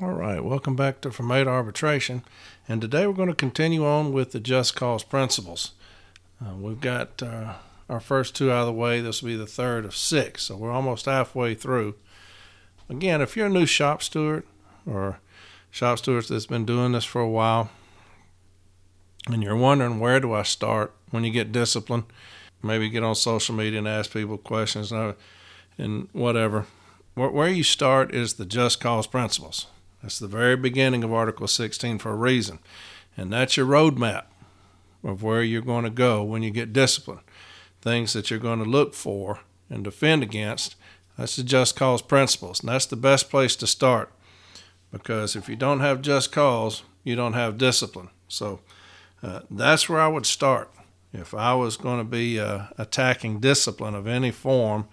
All 0.00 0.10
right, 0.10 0.42
welcome 0.42 0.74
back 0.74 1.00
to 1.02 1.12
From 1.12 1.30
Arbitration. 1.30 2.24
And 2.68 2.80
today 2.80 3.06
we're 3.06 3.12
going 3.12 3.28
to 3.28 3.34
continue 3.34 3.86
on 3.86 4.12
with 4.12 4.32
the 4.32 4.40
just 4.40 4.74
cause 4.74 5.04
principles. 5.04 5.70
Uh, 6.44 6.56
we've 6.56 6.80
got 6.80 7.22
uh, 7.22 7.54
our 7.88 8.00
first 8.00 8.34
two 8.34 8.50
out 8.50 8.62
of 8.62 8.66
the 8.66 8.72
way. 8.72 9.00
This 9.00 9.22
will 9.22 9.28
be 9.28 9.36
the 9.36 9.46
third 9.46 9.84
of 9.84 9.94
six, 9.94 10.42
so 10.42 10.56
we're 10.56 10.72
almost 10.72 11.04
halfway 11.04 11.54
through. 11.54 11.94
Again, 12.88 13.20
if 13.20 13.36
you're 13.36 13.46
a 13.46 13.50
new 13.50 13.66
shop 13.66 14.02
steward 14.02 14.42
or 14.84 15.20
shop 15.70 15.98
steward 15.98 16.24
that's 16.24 16.46
been 16.46 16.66
doing 16.66 16.90
this 16.90 17.04
for 17.04 17.20
a 17.20 17.30
while, 17.30 17.70
and 19.28 19.44
you're 19.44 19.54
wondering 19.54 20.00
where 20.00 20.18
do 20.18 20.32
I 20.32 20.42
start 20.42 20.92
when 21.12 21.22
you 21.22 21.30
get 21.30 21.52
disciplined, 21.52 22.06
maybe 22.64 22.90
get 22.90 23.04
on 23.04 23.14
social 23.14 23.54
media 23.54 23.78
and 23.78 23.86
ask 23.86 24.12
people 24.12 24.38
questions 24.38 24.90
and 24.90 26.08
whatever. 26.12 26.66
Where 27.14 27.48
you 27.48 27.62
start 27.62 28.12
is 28.12 28.34
the 28.34 28.44
just 28.44 28.80
cause 28.80 29.06
principles. 29.06 29.68
That's 30.04 30.18
the 30.18 30.28
very 30.28 30.54
beginning 30.54 31.02
of 31.02 31.14
Article 31.14 31.48
16 31.48 31.98
for 31.98 32.10
a 32.10 32.14
reason. 32.14 32.58
And 33.16 33.32
that's 33.32 33.56
your 33.56 33.64
roadmap 33.64 34.24
of 35.02 35.22
where 35.22 35.42
you're 35.42 35.62
going 35.62 35.84
to 35.84 35.90
go 35.90 36.22
when 36.22 36.42
you 36.42 36.50
get 36.50 36.74
disciplined. 36.74 37.22
Things 37.80 38.12
that 38.12 38.28
you're 38.28 38.38
going 38.38 38.62
to 38.62 38.68
look 38.68 38.92
for 38.92 39.40
and 39.70 39.82
defend 39.82 40.22
against. 40.22 40.76
That's 41.16 41.36
the 41.36 41.42
just 41.42 41.74
cause 41.74 42.02
principles. 42.02 42.60
And 42.60 42.68
that's 42.68 42.84
the 42.84 42.96
best 42.96 43.30
place 43.30 43.56
to 43.56 43.66
start. 43.66 44.12
Because 44.92 45.36
if 45.36 45.48
you 45.48 45.56
don't 45.56 45.80
have 45.80 46.02
just 46.02 46.30
cause, 46.30 46.82
you 47.02 47.16
don't 47.16 47.32
have 47.32 47.56
discipline. 47.56 48.10
So 48.28 48.60
uh, 49.22 49.40
that's 49.50 49.88
where 49.88 50.02
I 50.02 50.08
would 50.08 50.26
start. 50.26 50.70
If 51.14 51.32
I 51.32 51.54
was 51.54 51.78
going 51.78 51.96
to 51.96 52.04
be 52.04 52.38
uh, 52.38 52.64
attacking 52.76 53.40
discipline 53.40 53.94
of 53.94 54.06
any 54.06 54.32
form, 54.32 54.86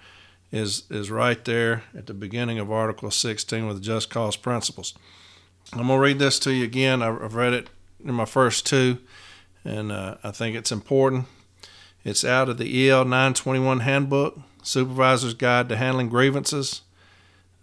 is 0.51 0.83
is 0.89 1.09
right 1.09 1.43
there 1.45 1.83
at 1.95 2.07
the 2.07 2.13
beginning 2.13 2.59
of 2.59 2.71
Article 2.71 3.09
16 3.09 3.67
with 3.67 3.77
the 3.77 3.81
just 3.81 4.09
cause 4.09 4.35
principles. 4.35 4.93
I'm 5.73 5.87
gonna 5.87 5.99
read 5.99 6.19
this 6.19 6.39
to 6.39 6.53
you 6.53 6.65
again. 6.65 7.01
I've 7.01 7.35
read 7.35 7.53
it 7.53 7.69
in 8.03 8.13
my 8.13 8.25
first 8.25 8.65
two, 8.65 8.97
and 9.63 9.91
uh, 9.91 10.15
I 10.23 10.31
think 10.31 10.55
it's 10.55 10.71
important. 10.71 11.25
It's 12.03 12.25
out 12.25 12.49
of 12.49 12.57
the 12.57 12.89
EL 12.89 13.05
921 13.05 13.81
Handbook, 13.81 14.39
Supervisor's 14.63 15.35
Guide 15.35 15.69
to 15.69 15.77
Handling 15.77 16.09
Grievances. 16.09 16.81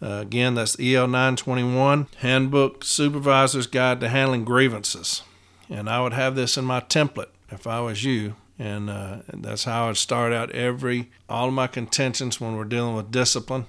Uh, 0.01 0.21
again, 0.23 0.55
that's 0.55 0.77
the 0.77 0.95
EL 0.95 1.09
921 1.09 2.07
Handbook, 2.19 2.85
Supervisor's 2.85 3.67
Guide 3.67 4.01
to 4.01 4.09
Handling 4.09 4.45
Grievances. 4.45 5.23
And 5.69 5.91
I 5.91 6.01
would 6.01 6.13
have 6.13 6.37
this 6.37 6.57
in 6.57 6.65
my 6.65 6.81
template 6.81 7.31
if 7.51 7.67
I 7.67 7.81
was 7.81 8.05
you 8.05 8.37
and 8.59 8.91
uh, 8.91 9.19
that's 9.33 9.65
how 9.65 9.89
I'd 9.89 9.97
start 9.97 10.33
out 10.33 10.51
every 10.51 11.11
all 11.29 11.49
of 11.49 11.55
my 11.55 11.67
contentions 11.67 12.41
when 12.41 12.57
we're 12.57 12.65
dealing 12.65 12.97
with 12.97 13.11
discipline. 13.11 13.67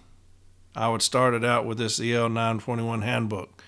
I 0.76 0.90
would 0.90 1.02
start 1.02 1.34
it 1.34 1.46
out 1.46 1.66
with 1.66 1.78
this 1.78 2.00
EL 2.00 2.30
921 2.30 3.02
handbook, 3.02 3.64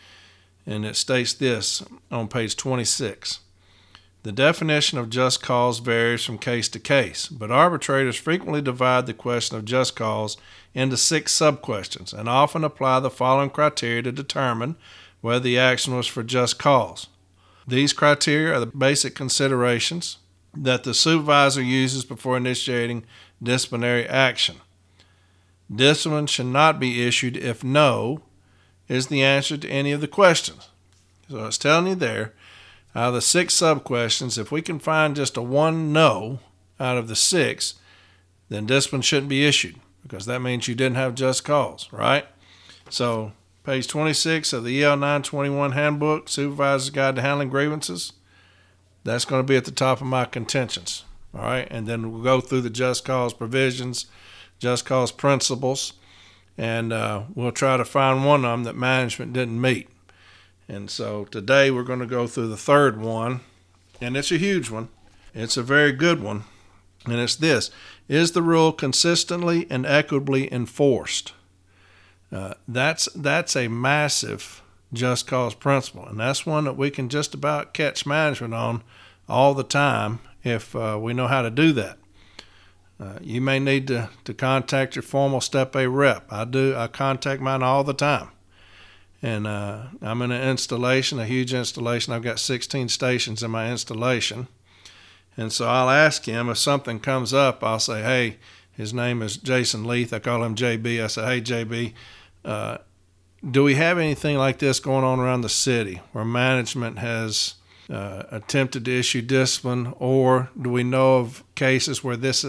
and 0.66 0.86
it 0.86 0.96
states 0.96 1.34
this 1.34 1.84
on 2.12 2.28
page 2.28 2.56
26. 2.56 3.40
The 4.24 4.32
definition 4.32 5.00
of 5.00 5.10
just 5.10 5.42
cause 5.42 5.80
varies 5.80 6.24
from 6.24 6.38
case 6.38 6.70
to 6.70 6.80
case, 6.80 7.28
but 7.28 7.50
arbitrators 7.50 8.16
frequently 8.16 8.62
divide 8.62 9.08
the 9.08 9.16
question 9.16 9.58
of 9.58 9.66
just 9.66 9.96
cause 9.96 10.38
into 10.76 10.96
six 10.96 11.32
sub-questions 11.32 12.14
and 12.14 12.30
often 12.30 12.64
apply 12.64 13.00
the 13.00 13.10
following 13.10 13.50
criteria 13.50 14.04
to 14.04 14.12
determine 14.12 14.76
whether 15.22 15.40
the 15.40 15.58
action 15.58 15.96
was 15.96 16.06
for 16.06 16.22
just 16.22 16.60
cause. 16.60 17.08
These 17.68 17.94
criteria 17.94 18.54
are 18.54 18.60
the 18.60 18.68
basic 18.68 19.16
considerations 19.16 20.18
that 20.54 20.84
the 20.84 20.94
supervisor 20.94 21.62
uses 21.62 22.04
before 22.04 22.38
initiating 22.38 23.06
disciplinary 23.42 24.08
action. 24.08 24.58
Discipline 25.74 26.28
should 26.28 26.48
not 26.48 26.80
be 26.80 27.06
issued 27.06 27.38
if 27.38 27.64
no 27.64 28.22
is 28.88 29.08
the 29.08 29.24
answer 29.24 29.58
to 29.58 29.70
any 29.70 29.92
of 29.92 30.02
the 30.02 30.08
questions. 30.08 30.70
So 31.30 31.40
I 31.40 31.46
was 31.46 31.58
telling 31.58 31.88
you 31.88 31.96
there, 31.96 32.34
out 32.94 33.10
of 33.10 33.14
the 33.14 33.22
six 33.22 33.54
sub 33.54 33.86
questions, 33.86 34.38
if 34.38 34.52
we 34.52 34.62
can 34.62 34.80
find 34.80 35.16
just 35.16 35.38
a 35.38 35.42
one 35.42 35.94
no 35.94 36.40
out 36.80 36.98
of 36.98 37.08
the 37.08 37.16
six, 37.16 37.76
then 38.50 38.66
discipline 38.66 39.02
shouldn't 39.02 39.30
be 39.30 39.46
issued 39.46 39.78
because 40.04 40.26
that 40.26 40.42
means 40.42 40.68
you 40.68 40.76
didn't 40.76 40.98
have 40.98 41.16
just 41.16 41.46
cause, 41.46 41.88
right? 41.94 42.26
So, 42.90 43.32
page 43.64 43.88
26 43.88 44.52
of 44.52 44.66
the 44.66 44.84
EL 44.84 44.98
921 44.98 45.72
Handbook, 45.72 46.28
Supervisor's 46.28 46.90
Guide 46.90 47.16
to 47.16 47.22
Handling 47.22 47.50
Grievances. 47.50 48.12
That's 49.04 49.26
going 49.26 49.42
to 49.42 49.48
be 49.48 49.58
at 49.58 49.66
the 49.66 49.72
top 49.72 50.02
of 50.02 50.08
my 50.08 50.26
contentions. 50.26 51.04
All 51.34 51.42
right. 51.42 51.68
And 51.72 51.88
then 51.88 52.12
we'll 52.12 52.24
go 52.24 52.42
through 52.42 52.62
the 52.62 52.70
just 52.70 53.06
cause 53.06 53.34
provisions, 53.34 54.06
just 54.60 54.86
cause 54.86 55.12
principles, 55.12 55.94
and 56.58 56.94
uh, 56.94 57.24
we'll 57.34 57.52
try 57.52 57.78
to 57.78 57.86
find 57.86 58.26
one 58.26 58.46
of 58.46 58.52
them 58.52 58.64
that 58.66 58.76
management 58.76 59.34
didn't 59.34 59.60
meet. 59.60 59.90
And 60.68 60.90
so 60.90 61.26
today 61.26 61.72
we're 61.72 61.84
going 61.84 62.00
to 62.00 62.06
go 62.06 62.28
through 62.28 62.48
the 62.48 62.58
third 62.58 63.00
one, 63.00 63.42
and 64.00 64.16
it's 64.16 64.32
a 64.32 64.38
huge 64.38 64.70
one. 64.70 64.90
It's 65.34 65.58
a 65.58 65.64
very 65.64 65.92
good 65.92 66.22
one. 66.22 66.44
And 67.06 67.16
it's 67.16 67.36
this 67.36 67.72
Is 68.08 68.34
the 68.34 68.42
rule 68.44 68.72
consistently 68.72 69.66
and 69.70 69.86
equitably 69.86 70.52
enforced? 70.54 71.34
Uh, 72.32 72.54
that's, 72.68 73.10
that's 73.14 73.56
a 73.56 73.68
massive 73.68 74.61
just 74.94 75.28
cause 75.28 75.56
principle. 75.56 76.06
And 76.06 76.20
that's 76.20 76.46
one 76.46 76.66
that 76.66 76.78
we 76.78 76.92
can 76.92 77.10
just 77.10 77.34
about 77.34 77.74
catch 77.74 78.06
management 78.06 78.54
on 78.54 78.84
all 79.28 79.54
the 79.54 79.64
time 79.64 80.20
if 80.44 80.76
uh, 80.76 80.98
we 81.02 81.14
know 81.14 81.28
how 81.28 81.42
to 81.42 81.50
do 81.50 81.72
that. 81.74 81.98
Uh, 83.00 83.18
you 83.22 83.42
may 83.42 83.60
need 83.60 83.88
to, 83.88 84.10
to 84.26 84.34
contact 84.34 84.96
your 84.96 85.02
formal 85.04 85.42
step 85.42 85.76
A 85.76 85.90
rep. 85.90 86.32
I 86.32 86.46
do, 86.46 86.76
I 86.76 86.88
contact 86.88 87.42
mine 87.42 87.64
all 87.64 87.84
the 87.84 87.94
time. 87.94 88.30
And 89.24 89.48
uh, 89.48 89.86
I'm 90.02 90.22
in 90.22 90.32
an 90.32 90.50
installation, 90.50 91.20
a 91.20 91.26
huge 91.26 91.54
installation. 91.54 92.14
I've 92.14 92.24
got 92.24 92.40
16 92.40 92.90
stations 92.90 93.44
in 93.44 93.52
my 93.52 93.72
installation. 93.72 94.48
And 95.38 95.52
so 95.52 95.68
I'll 95.68 95.90
ask 95.90 96.26
him 96.26 96.50
if 96.50 96.58
something 96.58 97.00
comes 97.00 97.34
up, 97.34 97.64
I'll 97.64 97.80
say, 97.80 98.02
hey, 98.02 98.38
his 98.72 98.94
name 98.94 99.22
is 99.22 99.38
Jason 99.38 99.86
Leith. 99.86 100.14
I 100.14 100.20
call 100.20 100.44
him 100.44 100.56
JB. 100.56 101.04
I 101.04 101.08
say, 101.08 101.26
hey, 101.26 101.42
JB, 101.42 101.94
uh, 102.44 102.78
do 103.50 103.64
we 103.64 103.76
have 103.76 103.98
anything 103.98 104.38
like 104.38 104.60
this 104.60 104.80
going 104.80 105.04
on 105.04 105.20
around 105.20 105.42
the 105.42 105.50
city 105.50 106.02
where 106.12 106.26
management 106.26 107.00
has 107.00 107.56
uh, 107.90 108.24
attempted 108.32 108.86
to 108.86 109.00
issue 109.00 109.22
discipline, 109.22 109.94
or 110.00 110.50
do 110.60 110.70
we 110.70 110.84
know 110.84 111.18
of 111.18 111.44
cases 111.56 112.04
where 112.04 112.16
this 112.16 112.46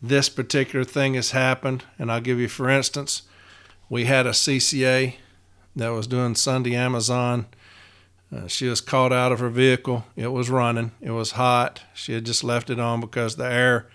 this 0.00 0.28
particular 0.28 0.84
thing 0.84 1.14
has 1.14 1.32
happened? 1.32 1.84
And 1.98 2.10
I'll 2.10 2.20
give 2.20 2.38
you, 2.38 2.48
for 2.48 2.70
instance, 2.70 3.22
we 3.88 4.04
had 4.04 4.26
a 4.26 4.30
CCA 4.30 5.16
that 5.74 5.88
was 5.88 6.06
doing 6.06 6.36
Sunday 6.36 6.76
Amazon. 6.76 7.46
Uh, 8.34 8.46
she 8.46 8.68
was 8.68 8.80
caught 8.80 9.12
out 9.12 9.32
of 9.32 9.40
her 9.40 9.48
vehicle. 9.48 10.04
It 10.14 10.28
was 10.28 10.50
running. 10.50 10.92
It 11.00 11.10
was 11.10 11.32
hot. 11.32 11.82
She 11.94 12.12
had 12.12 12.24
just 12.24 12.44
left 12.44 12.70
it 12.70 12.78
on 12.78 13.00
because 13.00 13.36
the 13.36 13.50
air. 13.50 13.88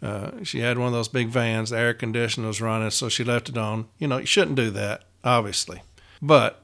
Uh, 0.00 0.42
she 0.42 0.60
had 0.60 0.78
one 0.78 0.88
of 0.88 0.92
those 0.92 1.08
big 1.08 1.28
vans. 1.28 1.70
The 1.70 1.78
air 1.78 1.94
conditioner 1.94 2.46
was 2.46 2.60
running, 2.60 2.90
so 2.90 3.08
she 3.08 3.24
left 3.24 3.48
it 3.48 3.58
on. 3.58 3.88
You 3.98 4.08
know, 4.08 4.18
you 4.18 4.26
shouldn't 4.26 4.56
do 4.56 4.70
that 4.70 5.04
obviously. 5.24 5.82
But 6.22 6.60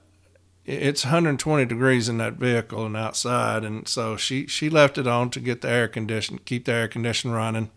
it's 0.64 1.04
120 1.04 1.64
degrees 1.64 2.08
in 2.08 2.18
that 2.18 2.34
vehicle 2.34 2.86
and 2.86 2.96
outside, 2.96 3.64
and 3.64 3.88
so 3.88 4.16
she 4.16 4.46
she 4.46 4.70
left 4.70 4.98
it 4.98 5.06
on 5.06 5.30
to 5.30 5.40
get 5.40 5.62
the 5.62 5.70
air 5.70 5.88
condition, 5.88 6.38
keep 6.44 6.66
the 6.66 6.72
air 6.72 6.88
condition 6.88 7.32
running, 7.32 7.70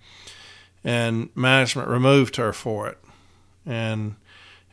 and 0.83 1.29
management 1.35 1.87
removed 1.87 2.35
her 2.35 2.53
for 2.53 2.87
it, 2.87 2.99
and 3.65 4.15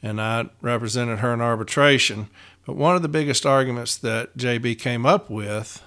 and 0.02 0.20
I 0.20 0.50
represented 0.60 1.20
her 1.20 1.32
in 1.32 1.40
arbitration. 1.40 2.28
But 2.66 2.76
one 2.76 2.96
of 2.96 3.02
the 3.02 3.08
biggest 3.08 3.46
arguments 3.46 3.96
that 3.96 4.36
JB 4.36 4.78
came 4.78 5.06
up 5.06 5.30
with 5.30 5.82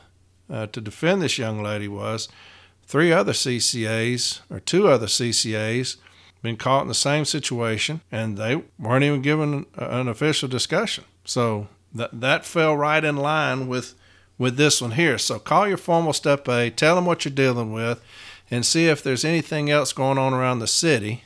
uh, 0.49 0.67
to 0.67 0.81
defend 0.81 1.21
this 1.21 1.37
young 1.37 1.61
lady 1.61 1.87
was 1.87 2.29
three 2.85 3.11
other 3.11 3.33
CCAs 3.33 4.41
or 4.49 4.59
two 4.59 4.87
other 4.87 5.07
CCAs 5.07 5.97
been 6.43 6.57
caught 6.57 6.83
in 6.83 6.89
the 6.89 6.93
same 6.93 7.25
situation, 7.25 8.01
and 8.11 8.37
they 8.37 8.61
weren't 8.77 9.05
even 9.05 9.23
given 9.23 9.65
an 9.75 10.07
official 10.07 10.49
discussion. 10.49 11.05
So 11.25 11.69
that 11.95 12.19
that 12.21 12.45
fell 12.45 12.77
right 12.77 13.03
in 13.03 13.15
line 13.15 13.67
with 13.67 13.95
with 14.37 14.57
this 14.57 14.81
one 14.81 14.91
here. 14.91 15.17
So 15.17 15.39
call 15.39 15.67
your 15.67 15.77
formal 15.77 16.13
step 16.13 16.47
A, 16.47 16.69
tell 16.69 16.95
them 16.95 17.05
what 17.05 17.23
you're 17.23 17.33
dealing 17.33 17.71
with, 17.71 18.03
and 18.51 18.65
see 18.65 18.87
if 18.87 19.01
there's 19.01 19.25
anything 19.25 19.71
else 19.71 19.93
going 19.93 20.17
on 20.17 20.33
around 20.33 20.59
the 20.59 20.67
city 20.67 21.23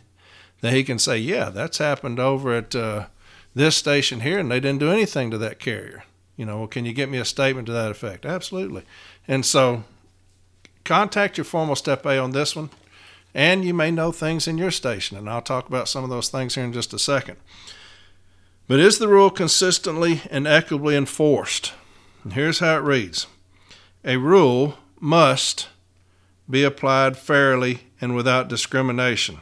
that 0.62 0.74
he 0.74 0.84
can 0.84 1.00
say, 1.00 1.18
yeah, 1.18 1.50
that's 1.50 1.78
happened 1.80 2.20
over 2.20 2.54
at 2.54 2.76
uh, 2.76 3.08
this 3.56 3.76
station 3.76 4.22
here, 4.22 4.38
and 4.38 4.52
they 4.52 4.60
didn't 4.60 4.80
do 4.80 4.92
anything 4.92 5.32
to 5.32 5.38
that 5.38 5.60
carrier. 5.60 6.04
You 6.36 6.46
know, 6.46 6.60
well, 6.60 6.68
can 6.68 6.86
you 6.86 6.94
get 6.94 7.10
me 7.10 7.18
a 7.18 7.26
statement 7.26 7.66
to 7.68 7.74
that 7.74 7.90
effect? 7.90 8.26
Absolutely. 8.26 8.84
And 9.28 9.44
so 9.46 9.84
contact 10.84 11.38
your 11.38 11.46
formal 11.46 11.76
step 11.76 12.06
A 12.06 12.20
on 12.20 12.32
this 12.32 12.56
one 12.56 12.70
and 13.38 13.64
you 13.64 13.72
may 13.72 13.92
know 13.92 14.12
things 14.12 14.48
in 14.48 14.58
your 14.58 14.72
station, 14.72 15.16
and 15.16 15.30
I'll 15.30 15.44
talk 15.44 15.68
about 15.70 15.88
some 15.88 16.04
of 16.04 16.10
those 16.10 16.28
things 16.28 16.56
here 16.56 16.64
in 16.64 16.74
just 16.74 16.92
a 16.92 16.98
second. 16.98 17.38
But 18.68 18.80
is 18.80 18.98
the 18.98 19.08
rule 19.08 19.30
consistently 19.30 20.24
and 20.32 20.48
equitably 20.48 20.96
enforced? 20.96 21.72
And 22.24 22.34
here's 22.34 22.58
how 22.60 22.78
it 22.78 22.82
reads 22.82 23.28
A 24.04 24.18
rule 24.18 24.80
must 25.00 25.68
be 26.50 26.64
applied 26.64 27.16
fairly 27.16 27.82
and 28.02 28.16
without 28.16 28.48
discrimination. 28.48 29.38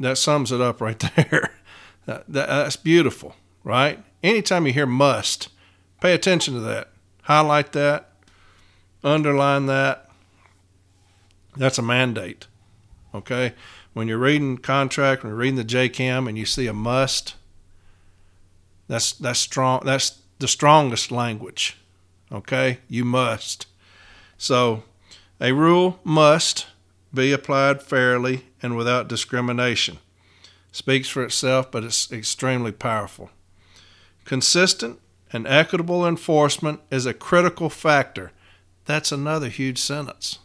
That 0.00 0.18
sums 0.18 0.50
it 0.50 0.60
up 0.60 0.80
right 0.80 0.98
there. 1.16 1.52
that, 2.06 2.24
that, 2.26 2.48
that's 2.48 2.76
beautiful, 2.76 3.36
right? 3.62 4.00
anytime 4.20 4.66
you 4.66 4.72
hear 4.72 4.84
must, 4.84 5.48
pay 6.00 6.12
attention 6.12 6.54
to 6.54 6.60
that. 6.60 6.88
Highlight 7.22 7.70
that, 7.72 8.10
underline 9.04 9.66
that. 9.66 10.10
That's 11.56 11.78
a 11.78 11.82
mandate. 11.82 12.47
Okay? 13.18 13.54
When 13.92 14.08
you're 14.08 14.18
reading 14.18 14.58
contract, 14.58 15.22
when 15.22 15.30
you're 15.30 15.38
reading 15.38 15.56
the 15.56 15.64
JCAM 15.64 16.28
and 16.28 16.38
you 16.38 16.46
see 16.46 16.66
a 16.66 16.72
must, 16.72 17.34
that's 18.86 19.12
that's 19.12 19.38
strong 19.38 19.82
that's 19.84 20.20
the 20.38 20.48
strongest 20.48 21.10
language. 21.10 21.76
Okay? 22.30 22.78
You 22.88 23.04
must. 23.04 23.66
So 24.36 24.84
a 25.40 25.52
rule 25.52 25.98
must 26.04 26.66
be 27.12 27.32
applied 27.32 27.82
fairly 27.82 28.44
and 28.62 28.76
without 28.76 29.08
discrimination. 29.08 29.98
Speaks 30.72 31.08
for 31.08 31.24
itself, 31.24 31.70
but 31.70 31.84
it's 31.84 32.12
extremely 32.12 32.72
powerful. 32.72 33.30
Consistent 34.24 35.00
and 35.32 35.46
equitable 35.46 36.06
enforcement 36.06 36.80
is 36.90 37.06
a 37.06 37.14
critical 37.14 37.70
factor. 37.70 38.32
That's 38.84 39.10
another 39.10 39.48
huge 39.48 39.78
sentence. 39.78 40.38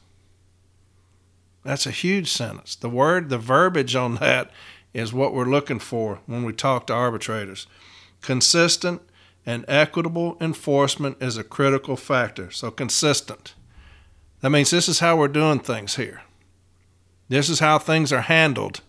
That's 1.63 1.86
a 1.86 1.92
huge 1.92 2.30
sentence. 2.30 2.75
The 2.75 2.89
word, 2.89 3.30
the 3.30 3.38
verbiage 3.38 3.95
on 3.95 4.15
that 4.15 4.51
is 4.94 5.13
what 5.13 5.33
we're 5.33 5.45
looking 5.45 5.80
for 5.80 6.19
when 6.25 6.44
we 6.44 6.54
talk 6.54 6.88
to 6.88 6.94
arbitrators. 6.94 7.68
Consistent 8.21 9.01
and 9.45 9.65
equitable 9.68 10.38
enforcement 10.39 11.18
is 11.21 11.38
a 11.38 11.44
critical 11.44 11.95
factor. 11.95 12.51
So, 12.51 12.71
consistent. 12.71 13.56
That 14.42 14.50
means 14.50 14.71
this 14.71 14.89
is 14.89 15.00
how 15.00 15.18
we're 15.18 15.30
doing 15.30 15.60
things 15.60 15.95
here. 15.95 16.21
This 17.30 17.50
is 17.50 17.60
how 17.60 17.80
things 17.80 18.12
are 18.12 18.21
handled 18.21 18.81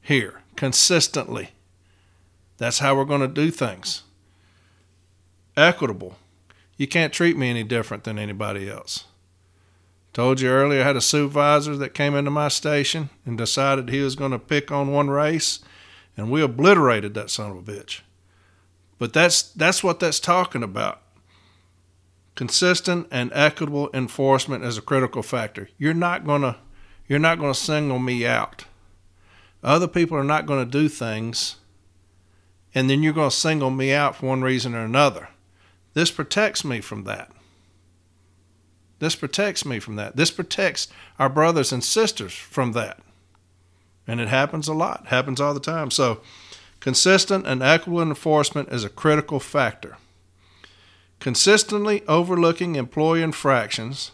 here 0.00 0.42
consistently. 0.56 1.50
That's 2.58 2.80
how 2.80 2.94
we're 2.94 3.04
going 3.04 3.20
to 3.20 3.28
do 3.28 3.50
things. 3.50 4.02
Equitable. 5.56 6.16
You 6.76 6.86
can't 6.86 7.12
treat 7.12 7.36
me 7.36 7.50
any 7.50 7.62
different 7.62 8.04
than 8.04 8.18
anybody 8.18 8.68
else. 8.68 9.04
Told 10.12 10.40
you 10.40 10.48
earlier, 10.48 10.80
I 10.80 10.86
had 10.86 10.96
a 10.96 11.00
supervisor 11.00 11.76
that 11.76 11.94
came 11.94 12.14
into 12.14 12.30
my 12.30 12.48
station 12.48 13.10
and 13.24 13.38
decided 13.38 13.88
he 13.88 14.00
was 14.00 14.16
going 14.16 14.32
to 14.32 14.38
pick 14.38 14.72
on 14.72 14.90
one 14.90 15.08
race, 15.08 15.60
and 16.16 16.30
we 16.30 16.42
obliterated 16.42 17.14
that 17.14 17.30
son 17.30 17.52
of 17.52 17.56
a 17.58 17.62
bitch. 17.62 18.00
But 18.98 19.12
that's 19.12 19.42
that's 19.42 19.82
what 19.82 20.00
that's 20.00 20.20
talking 20.20 20.62
about. 20.62 21.00
Consistent 22.34 23.06
and 23.10 23.30
equitable 23.32 23.88
enforcement 23.94 24.64
is 24.64 24.76
a 24.76 24.82
critical 24.82 25.22
factor. 25.22 25.68
You're 25.78 25.94
not 25.94 26.24
to 26.42 26.56
you're 27.06 27.18
not 27.18 27.36
to 27.52 27.60
single 27.60 27.98
me 27.98 28.26
out. 28.26 28.64
Other 29.62 29.88
people 29.88 30.16
are 30.16 30.24
not 30.24 30.46
to 30.64 30.70
do 30.70 30.88
things 30.88 31.56
and 32.74 32.88
then 32.88 33.02
you're 33.02 33.12
to 33.30 33.36
single 33.36 33.70
me 33.70 33.92
out 33.92 34.16
for 34.16 34.26
one 34.26 34.42
reason 34.42 34.74
or 34.74 34.84
another. 34.84 35.28
This 35.94 36.10
protects 36.10 36.64
me 36.64 36.80
from 36.80 37.04
that. 37.04 37.30
This 39.00 39.16
protects 39.16 39.64
me 39.64 39.80
from 39.80 39.96
that. 39.96 40.16
This 40.16 40.30
protects 40.30 40.86
our 41.18 41.28
brothers 41.28 41.72
and 41.72 41.82
sisters 41.82 42.32
from 42.32 42.72
that. 42.72 43.00
And 44.06 44.20
it 44.20 44.28
happens 44.28 44.68
a 44.68 44.74
lot, 44.74 45.08
happens 45.08 45.40
all 45.40 45.54
the 45.54 45.60
time. 45.60 45.90
So, 45.90 46.20
consistent 46.78 47.46
and 47.46 47.62
equitable 47.62 48.02
enforcement 48.02 48.68
is 48.68 48.84
a 48.84 48.88
critical 48.88 49.40
factor. 49.40 49.96
Consistently 51.18 52.02
overlooking 52.06 52.76
employee 52.76 53.22
infractions 53.22 54.12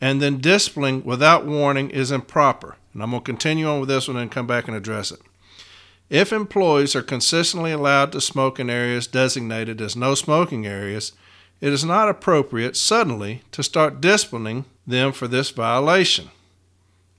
and 0.00 0.20
then 0.20 0.38
disciplining 0.38 1.04
without 1.04 1.46
warning 1.46 1.90
is 1.90 2.10
improper. 2.10 2.76
And 2.92 3.02
I'm 3.02 3.10
going 3.10 3.22
to 3.22 3.26
continue 3.26 3.68
on 3.68 3.80
with 3.80 3.88
this 3.88 4.08
one 4.08 4.16
and 4.16 4.30
come 4.30 4.46
back 4.46 4.68
and 4.68 4.76
address 4.76 5.10
it. 5.10 5.20
If 6.10 6.32
employees 6.32 6.96
are 6.96 7.02
consistently 7.02 7.70
allowed 7.70 8.12
to 8.12 8.20
smoke 8.20 8.58
in 8.58 8.68
areas 8.68 9.06
designated 9.06 9.80
as 9.80 9.94
no 9.94 10.14
smoking 10.14 10.66
areas, 10.66 11.12
it 11.60 11.72
is 11.72 11.84
not 11.84 12.08
appropriate 12.08 12.76
suddenly 12.76 13.42
to 13.52 13.62
start 13.62 14.00
disciplining 14.00 14.64
them 14.86 15.12
for 15.12 15.28
this 15.28 15.50
violation. 15.50 16.30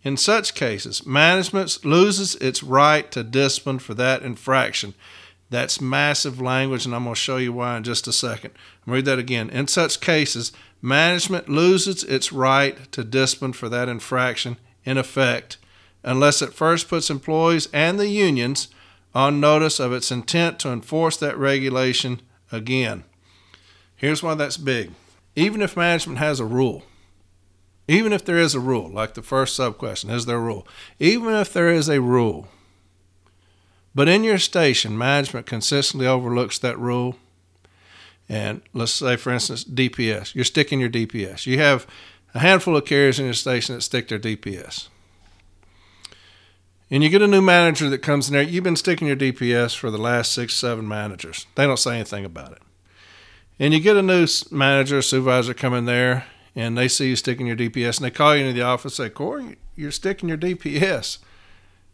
In 0.04 0.18
such 0.18 0.56
cases, 0.56 1.06
management 1.06 1.86
loses 1.86 2.36
its 2.36 2.64
right 2.64 3.12
to 3.12 3.24
discipline 3.24 3.80
for 3.80 3.94
that 3.94 4.24
infraction. 4.24 4.96
That's 5.52 5.80
massive 5.82 6.42
language, 6.42 6.86
and 6.86 6.96
I'm 6.96 7.04
going 7.04 7.14
to 7.14 7.20
show 7.20 7.38
you 7.38 7.54
why 7.54 7.78
in 7.78 7.84
just 7.84 8.08
a 8.08 8.14
second. 8.14 8.54
read 8.88 9.06
that 9.06 9.20
again. 9.20 9.50
In 9.50 9.68
such 9.68 10.00
cases, 10.00 10.52
management 10.82 11.50
loses 11.50 12.04
its 12.04 12.32
right 12.32 12.92
to 12.94 13.04
discipline 13.04 13.54
for 13.54 13.70
that 13.70 13.90
infraction, 13.90 14.58
in 14.86 14.98
effect, 14.98 15.58
unless 16.04 16.42
it 16.42 16.54
first 16.54 16.88
puts 16.88 17.12
employees 17.12 17.68
and 17.72 18.00
the 18.00 18.08
unions 18.08 18.70
on 19.14 19.40
notice 19.40 19.80
of 19.80 19.94
its 19.94 20.10
intent 20.12 20.58
to 20.60 20.70
enforce 20.70 21.18
that 21.18 21.38
regulation 21.38 22.22
again. 22.52 23.04
Here's 24.02 24.24
why 24.24 24.34
that's 24.34 24.58
big. 24.58 24.92
Even 25.36 25.62
if 25.62 25.78
management 25.78 26.18
has 26.18 26.40
a 26.40 26.46
rule, 26.46 26.84
even 27.88 28.12
if 28.12 28.26
there 28.26 28.40
is 28.40 28.56
a 28.56 28.60
rule, 28.60 28.90
like 28.90 29.14
the 29.14 29.22
first 29.22 29.56
sub 29.56 29.78
question, 29.78 30.10
is 30.10 30.26
there 30.26 30.38
a 30.38 30.42
rule? 30.42 30.68
Even 31.00 31.34
if 31.36 31.54
there 31.54 31.70
is 31.70 31.88
a 31.88 32.02
rule, 32.02 32.48
but 33.94 34.10
in 34.10 34.24
your 34.24 34.40
station, 34.40 34.98
management 34.98 35.46
consistently 35.46 36.08
overlooks 36.08 36.58
that 36.60 36.80
rule. 36.80 37.16
And 38.28 38.62
let's 38.74 38.94
say, 38.94 39.18
for 39.18 39.32
instance, 39.32 39.64
DPS. 39.64 40.34
You're 40.34 40.46
sticking 40.46 40.80
your 40.80 40.90
DPS. 40.90 41.46
You 41.46 41.60
have 41.60 41.86
a 42.34 42.40
handful 42.40 42.76
of 42.76 42.86
carriers 42.86 43.20
in 43.20 43.26
your 43.26 43.34
station 43.34 43.76
that 43.76 43.82
stick 43.82 44.08
their 44.08 44.20
DPS 44.20 44.88
and 46.92 47.02
you 47.04 47.10
get 47.10 47.22
a 47.22 47.28
new 47.28 47.42
manager 47.42 47.90
that 47.90 48.00
comes 48.00 48.28
in 48.28 48.34
there, 48.34 48.44
you've 48.44 48.66
been 48.66 48.76
sticking 48.76 49.08
your 49.08 49.16
DPS 49.16 49.76
for 49.76 49.90
the 49.90 49.98
last 49.98 50.34
six, 50.34 50.54
seven 50.54 50.86
managers. 50.88 51.46
They 51.56 51.66
don't 51.66 51.80
say 51.80 51.96
anything 51.96 52.26
about 52.26 52.52
it. 52.52 52.62
And 53.62 53.76
you 53.76 53.80
get 53.80 53.96
a 53.96 54.02
new 54.02 54.26
manager, 54.50 55.04
supervisor 55.04 55.54
come 55.54 55.76
in 55.76 55.86
there, 55.86 56.26
and 56.56 56.76
they 56.76 56.88
see 56.88 57.10
you 57.10 57.16
sticking 57.16 57.46
your 57.46 57.56
DPS, 57.56 57.98
and 57.98 58.06
they 58.06 58.10
call 58.10 58.36
you 58.36 58.46
into 58.46 58.60
the 58.60 58.66
office 58.66 58.98
and 58.98 59.06
say, 59.06 59.14
Corey, 59.14 59.58
you're 59.76 59.92
sticking 59.92 60.30
your 60.30 60.38
DPS. 60.40 61.20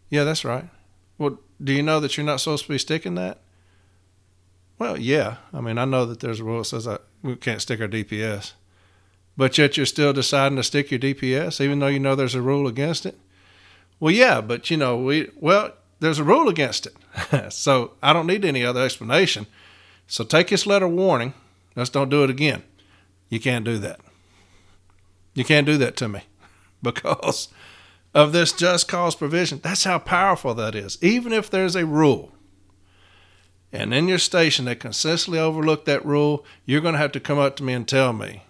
Yeah, 0.09 0.23
that's 0.23 0.45
right. 0.45 0.69
Well, 1.17 1.39
do 1.61 1.73
you 1.73 1.83
know 1.83 1.99
that 1.99 2.15
you're 2.15 2.25
not 2.25 2.39
supposed 2.39 2.63
to 2.63 2.69
be 2.69 2.77
sticking 2.77 3.15
that? 3.15 3.41
Well, 4.79 4.97
yeah. 4.97 5.37
I 5.53 5.59
mean, 5.59 5.77
I 5.77 5.83
know 5.83 6.05
that 6.05 6.21
there's 6.21 6.39
a 6.39 6.45
rule 6.45 6.59
that 6.59 6.65
says 6.65 6.87
I, 6.87 6.99
we 7.21 7.35
can't 7.35 7.61
stick 7.61 7.81
our 7.81 7.89
DPS. 7.89 8.53
But 9.35 9.57
yet 9.57 9.75
you're 9.75 9.85
still 9.85 10.13
deciding 10.13 10.55
to 10.55 10.63
stick 10.63 10.89
your 10.89 11.01
DPS, 11.01 11.59
even 11.59 11.79
though 11.79 11.87
you 11.87 11.99
know 11.99 12.15
there's 12.15 12.33
a 12.33 12.41
rule 12.41 12.65
against 12.67 13.05
it? 13.05 13.19
Well, 13.99 14.13
yeah, 14.13 14.39
but 14.39 14.71
you 14.71 14.77
know, 14.77 14.95
we 14.95 15.31
well, 15.35 15.73
there's 15.99 16.19
a 16.19 16.23
rule 16.23 16.47
against 16.47 16.87
it, 16.87 17.51
so 17.51 17.92
I 18.01 18.13
don't 18.13 18.25
need 18.25 18.45
any 18.45 18.63
other 18.63 18.85
explanation. 18.85 19.47
So 20.07 20.23
take 20.23 20.47
this 20.47 20.65
letter 20.65 20.87
warning. 20.87 21.33
Let's 21.77 21.89
don't 21.89 22.09
do 22.09 22.25
it 22.25 22.29
again. 22.29 22.63
You 23.29 23.39
can't 23.39 23.63
do 23.63 23.77
that. 23.77 24.01
You 25.33 25.45
can't 25.45 25.65
do 25.65 25.77
that 25.77 25.95
to 25.97 26.09
me 26.09 26.23
because 26.81 27.47
of 28.13 28.33
this 28.33 28.51
just 28.51 28.89
cause 28.89 29.15
provision. 29.15 29.61
That's 29.63 29.85
how 29.85 29.99
powerful 29.99 30.53
that 30.55 30.75
is. 30.75 30.97
Even 31.01 31.31
if 31.31 31.49
there's 31.49 31.75
a 31.75 31.85
rule, 31.85 32.33
and 33.71 33.93
in 33.93 34.09
your 34.09 34.17
station 34.17 34.65
they 34.65 34.75
consistently 34.75 35.39
overlook 35.39 35.85
that 35.85 36.05
rule, 36.05 36.45
you're 36.65 36.81
going 36.81 36.95
to 36.95 36.99
have 36.99 37.13
to 37.13 37.21
come 37.21 37.39
up 37.39 37.55
to 37.57 37.63
me 37.63 37.71
and 37.71 37.87
tell 37.87 38.11
me, 38.11 38.43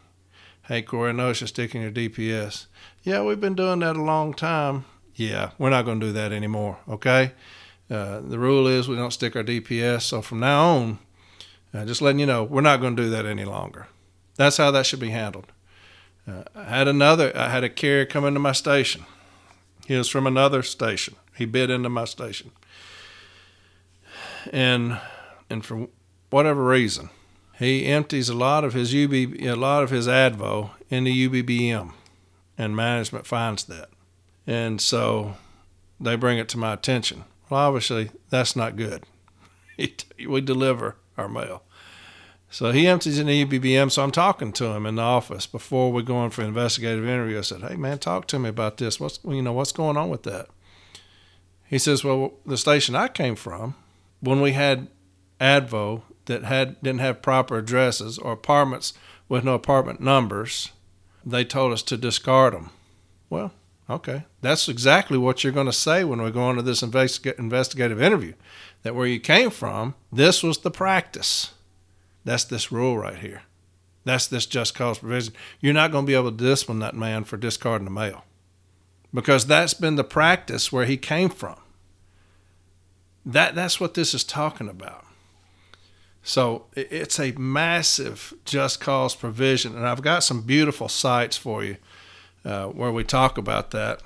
"Hey, 0.63 0.81
Corey, 0.81 1.09
I 1.09 1.13
know 1.13 1.27
you're 1.27 1.35
sticking 1.35 1.83
your 1.83 1.91
DPS." 1.91 2.65
Yeah, 3.03 3.21
we've 3.21 3.39
been 3.39 3.55
doing 3.55 3.79
that 3.79 3.95
a 3.95 4.01
long 4.01 4.33
time 4.33 4.85
yeah, 5.17 5.49
we're 5.57 5.71
not 5.71 5.83
going 5.83 5.99
to 5.99 6.07
do 6.07 6.11
that 6.13 6.31
anymore. 6.31 6.77
Okay. 6.87 7.31
Uh, 7.89 8.21
the 8.21 8.37
rule 8.37 8.67
is 8.67 8.87
we 8.87 8.95
don't 8.95 9.11
stick 9.11 9.35
our 9.35 9.43
DPS. 9.43 10.03
So 10.03 10.21
from 10.21 10.39
now 10.39 10.67
on, 10.77 10.99
uh, 11.73 11.85
just 11.85 12.01
letting 12.01 12.19
you 12.19 12.25
know, 12.25 12.43
we're 12.43 12.61
not 12.61 12.81
going 12.81 12.95
to 12.95 13.03
do 13.03 13.09
that 13.09 13.25
any 13.25 13.45
longer. 13.45 13.87
That's 14.35 14.57
how 14.57 14.71
that 14.71 14.85
should 14.85 14.99
be 14.99 15.09
handled. 15.09 15.47
Uh, 16.27 16.43
I 16.55 16.63
had 16.63 16.87
another, 16.87 17.31
I 17.35 17.49
had 17.49 17.63
a 17.63 17.69
carrier 17.69 18.05
come 18.05 18.25
into 18.25 18.39
my 18.39 18.51
station. 18.51 19.05
He 19.87 19.95
was 19.95 20.09
from 20.09 20.27
another 20.27 20.63
station. 20.63 21.15
He 21.35 21.45
bid 21.45 21.69
into 21.69 21.89
my 21.89 22.05
station. 22.05 22.51
And, 24.51 24.99
and 25.49 25.65
for 25.65 25.87
whatever 26.29 26.63
reason, 26.63 27.09
he 27.57 27.85
empties 27.85 28.29
a 28.29 28.35
lot 28.35 28.63
of 28.63 28.73
his 28.73 28.93
UB, 28.93 29.13
a 29.13 29.55
lot 29.55 29.83
of 29.83 29.89
his 29.89 30.07
ADVO 30.07 30.71
into 30.89 31.11
UBBM, 31.11 31.93
and 32.57 32.75
management 32.75 33.25
finds 33.25 33.63
that. 33.65 33.89
And 34.45 34.79
so 34.79 35.35
they 35.99 36.15
bring 36.15 36.37
it 36.37 36.49
to 36.49 36.57
my 36.57 36.73
attention. 36.73 37.23
Well, 37.49 37.61
obviously, 37.61 38.11
that's 38.29 38.55
not 38.55 38.75
good. 38.75 39.03
we 40.27 40.41
deliver 40.41 40.97
our 41.17 41.27
mail. 41.27 41.63
So 42.49 42.71
he 42.71 42.87
empties 42.87 43.19
an 43.19 43.27
UBBM. 43.27 43.91
So 43.91 44.03
I'm 44.03 44.11
talking 44.11 44.53
to 44.53 44.67
him 44.67 44.85
in 44.85 44.95
the 44.95 45.01
office 45.01 45.45
before 45.45 45.91
we 45.91 46.01
go 46.03 46.23
in 46.23 46.29
for 46.29 46.43
investigative 46.43 47.05
interview. 47.05 47.39
I 47.39 47.41
said, 47.41 47.61
"Hey 47.61 47.75
man, 47.75 47.99
talk 47.99 48.27
to 48.27 48.39
me 48.39 48.49
about 48.49 48.77
this. 48.77 48.99
What's 48.99 49.19
you 49.27 49.41
know 49.41 49.53
what's 49.53 49.71
going 49.71 49.97
on 49.97 50.09
with 50.09 50.23
that?" 50.23 50.47
He 51.65 51.77
says, 51.77 52.03
"Well, 52.03 52.33
the 52.45 52.57
station 52.57 52.95
I 52.95 53.09
came 53.09 53.35
from, 53.35 53.75
when 54.21 54.41
we 54.41 54.53
had 54.53 54.87
Advo 55.41 56.03
that 56.25 56.45
had 56.45 56.81
didn't 56.81 57.01
have 57.01 57.21
proper 57.21 57.57
addresses 57.57 58.17
or 58.17 58.31
apartments 58.31 58.93
with 59.27 59.43
no 59.43 59.53
apartment 59.53 59.99
numbers, 59.99 60.71
they 61.25 61.43
told 61.43 61.73
us 61.73 61.83
to 61.83 61.97
discard 61.97 62.53
them. 62.53 62.69
Well, 63.29 63.51
Okay. 63.89 64.25
That's 64.41 64.67
exactly 64.67 65.17
what 65.17 65.43
you're 65.43 65.53
going 65.53 65.67
to 65.67 65.73
say 65.73 66.03
when 66.03 66.21
we 66.21 66.31
go 66.31 66.49
into 66.49 66.61
this 66.61 66.83
investigative 66.83 68.01
interview. 68.01 68.33
That 68.87 68.95
where 68.95 69.05
you 69.05 69.19
came 69.19 69.49
from, 69.49 69.95
this 70.13 70.41
was 70.41 70.59
the 70.59 70.71
practice. 70.71 71.51
That's 72.23 72.45
this 72.45 72.71
rule 72.71 72.97
right 72.97 73.17
here. 73.17 73.41
That's 74.05 74.27
this 74.27 74.45
just 74.45 74.75
cause 74.75 74.99
provision. 74.99 75.33
You're 75.59 75.73
not 75.73 75.91
going 75.91 76.05
to 76.05 76.07
be 76.07 76.15
able 76.15 76.31
to 76.31 76.37
discipline 76.37 76.79
that 76.79 76.95
man 76.95 77.25
for 77.25 77.35
discarding 77.35 77.83
the 77.83 77.91
mail 77.91 78.23
because 79.13 79.45
that's 79.45 79.73
been 79.73 79.97
the 79.97 80.05
practice 80.05 80.71
where 80.71 80.85
he 80.85 80.95
came 80.95 81.27
from. 81.27 81.57
That, 83.25 83.55
that's 83.55 83.77
what 83.81 83.93
this 83.93 84.13
is 84.13 84.23
talking 84.23 84.69
about. 84.69 85.03
So 86.23 86.67
it's 86.73 87.19
a 87.19 87.33
massive 87.33 88.33
just 88.45 88.79
cause 88.79 89.15
provision. 89.15 89.75
And 89.75 89.85
I've 89.85 90.01
got 90.01 90.23
some 90.23 90.43
beautiful 90.43 90.87
cites 90.87 91.35
for 91.35 91.61
you 91.61 91.75
uh, 92.45 92.67
where 92.67 92.93
we 92.93 93.03
talk 93.03 93.37
about 93.37 93.71
that. 93.71 94.01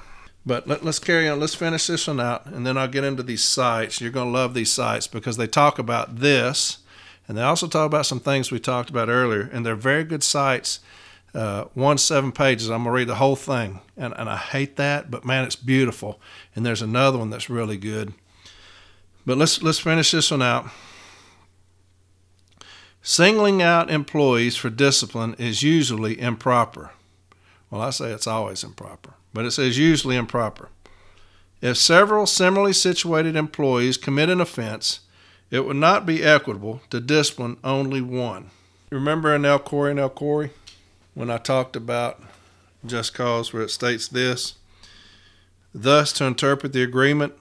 But 0.45 0.67
let, 0.67 0.83
us 0.83 0.97
carry 0.97 1.29
on. 1.29 1.39
Let's 1.39 1.53
finish 1.53 1.87
this 1.87 2.07
one 2.07 2.19
out, 2.19 2.47
and 2.47 2.65
then 2.65 2.77
I'll 2.77 2.87
get 2.87 3.03
into 3.03 3.21
these 3.21 3.43
cites. 3.43 4.01
You're 4.01 4.11
going 4.11 4.27
to 4.27 4.37
love 4.37 4.53
these 4.53 4.71
cites 4.71 5.07
because 5.07 5.37
they 5.37 5.47
talk 5.47 5.77
about 5.77 6.17
this, 6.17 6.79
and 7.27 7.37
they 7.37 7.43
also 7.43 7.67
talk 7.67 7.85
about 7.85 8.07
some 8.07 8.19
things 8.19 8.51
we 8.51 8.59
talked 8.59 8.89
about 8.89 9.09
earlier, 9.09 9.49
and 9.53 9.65
they're 9.65 9.75
very 9.75 10.03
good 10.03 10.23
cites. 10.23 10.79
Uh, 11.33 11.65
one 11.75 11.97
seven 11.97 12.33
pages. 12.33 12.69
I'm 12.69 12.83
gonna 12.83 12.91
read 12.91 13.07
the 13.07 13.15
whole 13.15 13.37
thing, 13.37 13.79
and, 13.95 14.13
and 14.17 14.29
I 14.29 14.35
hate 14.35 14.75
that, 14.75 15.09
but 15.09 15.23
man, 15.23 15.45
it's 15.45 15.55
beautiful. 15.55 16.19
And 16.53 16.65
there's 16.65 16.81
another 16.81 17.17
one 17.17 17.29
that's 17.29 17.49
really 17.49 17.77
good. 17.77 18.13
But 19.25 19.37
let's 19.37 19.63
let's 19.63 19.79
finish 19.79 20.11
this 20.11 20.29
one 20.29 20.41
out. 20.41 20.67
Singling 23.01 23.61
out 23.61 23.89
employees 23.89 24.57
for 24.57 24.69
discipline 24.69 25.35
is 25.35 25.63
usually 25.63 26.19
improper. 26.19 26.91
Well, 27.69 27.81
I 27.81 27.91
say 27.91 28.11
it's 28.11 28.27
always 28.27 28.61
improper 28.61 29.13
but 29.33 29.45
it 29.45 29.51
says 29.51 29.77
usually 29.77 30.15
improper. 30.15 30.69
If 31.61 31.77
several 31.77 32.25
similarly 32.25 32.73
situated 32.73 33.35
employees 33.35 33.97
commit 33.97 34.29
an 34.29 34.41
offense, 34.41 35.01
it 35.51 35.65
would 35.65 35.75
not 35.75 36.05
be 36.05 36.23
equitable 36.23 36.81
to 36.89 36.99
discipline 36.99 37.57
only 37.63 38.01
one. 38.01 38.49
Remember 38.89 39.35
in 39.35 39.43
Elkouri 39.43 39.91
and 39.91 39.99
Elkouri 39.99 40.49
when 41.13 41.29
I 41.29 41.37
talked 41.37 41.75
about 41.75 42.21
just 42.85 43.13
cause 43.13 43.53
where 43.53 43.63
it 43.63 43.69
states 43.69 44.07
this? 44.07 44.55
Thus, 45.73 46.11
to 46.13 46.25
interpret 46.25 46.73
the 46.73 46.83
agreement 46.83 47.33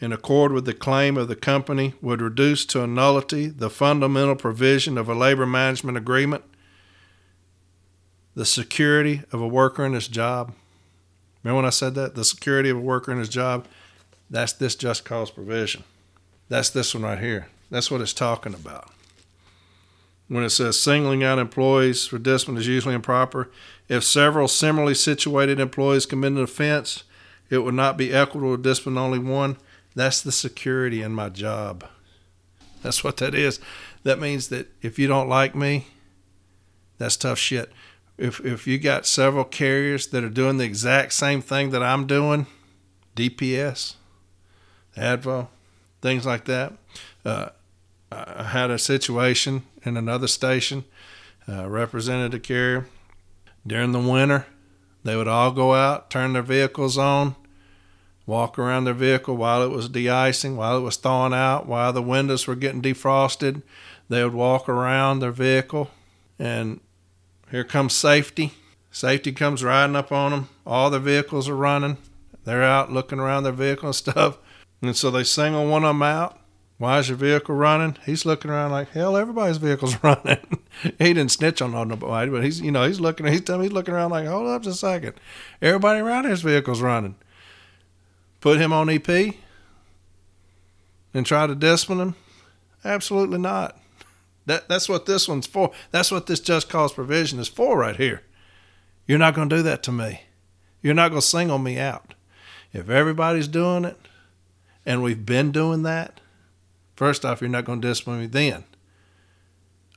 in 0.00 0.12
accord 0.12 0.52
with 0.52 0.64
the 0.64 0.74
claim 0.74 1.16
of 1.16 1.28
the 1.28 1.36
company 1.36 1.94
would 2.00 2.20
reduce 2.20 2.64
to 2.66 2.82
a 2.82 2.86
nullity 2.86 3.46
the 3.46 3.70
fundamental 3.70 4.34
provision 4.34 4.98
of 4.98 5.08
a 5.08 5.14
labor 5.14 5.46
management 5.46 5.96
agreement, 5.96 6.44
the 8.34 8.44
security 8.44 9.22
of 9.30 9.40
a 9.40 9.46
worker 9.46 9.84
in 9.84 9.92
his 9.92 10.08
job. 10.08 10.52
Remember 11.44 11.56
when 11.56 11.66
I 11.66 11.70
said 11.70 11.94
that? 11.94 12.14
The 12.14 12.24
security 12.24 12.70
of 12.70 12.78
a 12.78 12.80
worker 12.80 13.12
in 13.12 13.18
his 13.18 13.28
job? 13.28 13.66
That's 14.30 14.54
this 14.54 14.74
just 14.74 15.04
cause 15.04 15.30
provision. 15.30 15.84
That's 16.48 16.70
this 16.70 16.94
one 16.94 17.04
right 17.04 17.18
here. 17.18 17.48
That's 17.70 17.90
what 17.90 18.00
it's 18.00 18.14
talking 18.14 18.54
about. 18.54 18.90
When 20.28 20.42
it 20.42 20.50
says 20.50 20.80
singling 20.80 21.22
out 21.22 21.38
employees 21.38 22.06
for 22.06 22.18
discipline 22.18 22.56
is 22.56 22.66
usually 22.66 22.94
improper, 22.94 23.50
if 23.88 24.02
several 24.02 24.48
similarly 24.48 24.94
situated 24.94 25.60
employees 25.60 26.06
commit 26.06 26.32
an 26.32 26.42
offense, 26.42 27.04
it 27.50 27.58
would 27.58 27.74
not 27.74 27.98
be 27.98 28.12
equitable 28.12 28.56
to 28.56 28.62
discipline 28.62 28.96
only 28.96 29.18
one. 29.18 29.58
That's 29.94 30.22
the 30.22 30.32
security 30.32 31.02
in 31.02 31.12
my 31.12 31.28
job. 31.28 31.84
That's 32.82 33.04
what 33.04 33.18
that 33.18 33.34
is. 33.34 33.60
That 34.02 34.18
means 34.18 34.48
that 34.48 34.68
if 34.80 34.98
you 34.98 35.06
don't 35.06 35.28
like 35.28 35.54
me, 35.54 35.88
that's 36.96 37.16
tough 37.16 37.38
shit 37.38 37.70
if 38.16 38.40
if 38.44 38.66
you 38.66 38.78
got 38.78 39.06
several 39.06 39.44
carriers 39.44 40.06
that 40.08 40.24
are 40.24 40.28
doing 40.28 40.58
the 40.58 40.64
exact 40.64 41.12
same 41.12 41.42
thing 41.42 41.70
that 41.70 41.82
I'm 41.82 42.06
doing, 42.06 42.46
DPS, 43.16 43.94
Advo, 44.96 45.48
things 46.00 46.26
like 46.26 46.44
that. 46.44 46.74
Uh, 47.24 47.48
I 48.12 48.44
had 48.44 48.70
a 48.70 48.78
situation 48.78 49.64
in 49.82 49.96
another 49.96 50.28
station, 50.28 50.84
uh, 51.48 51.68
represented 51.68 52.34
a 52.34 52.38
carrier 52.38 52.86
during 53.66 53.92
the 53.92 53.98
winter. 53.98 54.46
They 55.02 55.16
would 55.16 55.28
all 55.28 55.50
go 55.50 55.74
out, 55.74 56.10
turn 56.10 56.32
their 56.32 56.42
vehicles 56.42 56.96
on, 56.96 57.34
walk 58.26 58.58
around 58.58 58.84
their 58.84 58.94
vehicle 58.94 59.36
while 59.36 59.62
it 59.62 59.70
was 59.70 59.88
de-icing, 59.88 60.56
while 60.56 60.78
it 60.78 60.82
was 60.82 60.96
thawing 60.96 61.34
out, 61.34 61.66
while 61.66 61.92
the 61.92 62.02
windows 62.02 62.46
were 62.46 62.54
getting 62.54 62.80
defrosted. 62.80 63.62
They 64.08 64.22
would 64.22 64.34
walk 64.34 64.68
around 64.68 65.18
their 65.18 65.32
vehicle 65.32 65.90
and 66.38 66.80
here 67.54 67.62
comes 67.62 67.92
safety. 67.92 68.52
Safety 68.90 69.30
comes 69.30 69.62
riding 69.62 69.94
up 69.94 70.10
on 70.10 70.32
them. 70.32 70.48
All 70.66 70.90
their 70.90 70.98
vehicles 70.98 71.48
are 71.48 71.54
running. 71.54 71.98
They're 72.42 72.64
out 72.64 72.90
looking 72.90 73.20
around 73.20 73.44
their 73.44 73.52
vehicle 73.52 73.90
and 73.90 73.94
stuff. 73.94 74.38
And 74.82 74.96
so 74.96 75.08
they 75.12 75.22
single 75.22 75.68
one 75.68 75.84
of 75.84 75.90
them 75.90 76.02
out. 76.02 76.40
Why 76.78 76.98
is 76.98 77.08
your 77.08 77.16
vehicle 77.16 77.54
running? 77.54 77.96
He's 78.04 78.26
looking 78.26 78.50
around 78.50 78.72
like 78.72 78.90
hell. 78.90 79.16
Everybody's 79.16 79.58
vehicle's 79.58 79.94
running. 80.02 80.40
he 80.82 81.14
didn't 81.14 81.30
snitch 81.30 81.62
on 81.62 81.70
nobody, 81.70 82.28
but 82.28 82.42
he's 82.42 82.60
you 82.60 82.72
know 82.72 82.88
he's 82.88 82.98
looking. 82.98 83.24
He's 83.26 83.42
telling 83.42 83.60
me 83.60 83.66
he's 83.66 83.72
looking 83.72 83.94
around 83.94 84.10
like 84.10 84.26
hold 84.26 84.48
up 84.48 84.62
just 84.62 84.82
a 84.82 84.86
second. 84.86 85.14
Everybody 85.62 86.00
around 86.00 86.24
his 86.24 86.42
vehicle's 86.42 86.82
running. 86.82 87.14
Put 88.40 88.60
him 88.60 88.72
on 88.72 88.90
EP 88.90 89.08
and 91.14 91.24
try 91.24 91.46
to 91.46 91.54
discipline 91.54 92.00
him? 92.00 92.14
Absolutely 92.84 93.38
not. 93.38 93.78
That, 94.46 94.68
that's 94.68 94.88
what 94.88 95.06
this 95.06 95.28
one's 95.28 95.46
for. 95.46 95.72
That's 95.90 96.10
what 96.10 96.26
this 96.26 96.40
just 96.40 96.68
cause 96.68 96.92
provision 96.92 97.38
is 97.38 97.48
for 97.48 97.78
right 97.78 97.96
here. 97.96 98.22
You're 99.06 99.18
not 99.18 99.34
going 99.34 99.48
to 99.48 99.56
do 99.56 99.62
that 99.62 99.82
to 99.84 99.92
me. 99.92 100.22
You're 100.82 100.94
not 100.94 101.10
going 101.10 101.20
to 101.20 101.26
single 101.26 101.58
me 101.58 101.78
out. 101.78 102.14
If 102.72 102.90
everybody's 102.90 103.48
doing 103.48 103.84
it 103.84 103.96
and 104.84 105.02
we've 105.02 105.24
been 105.24 105.52
doing 105.52 105.82
that, 105.84 106.20
first 106.96 107.24
off, 107.24 107.40
you're 107.40 107.50
not 107.50 107.64
going 107.64 107.80
to 107.80 107.88
discipline 107.88 108.20
me 108.20 108.26
then. 108.26 108.64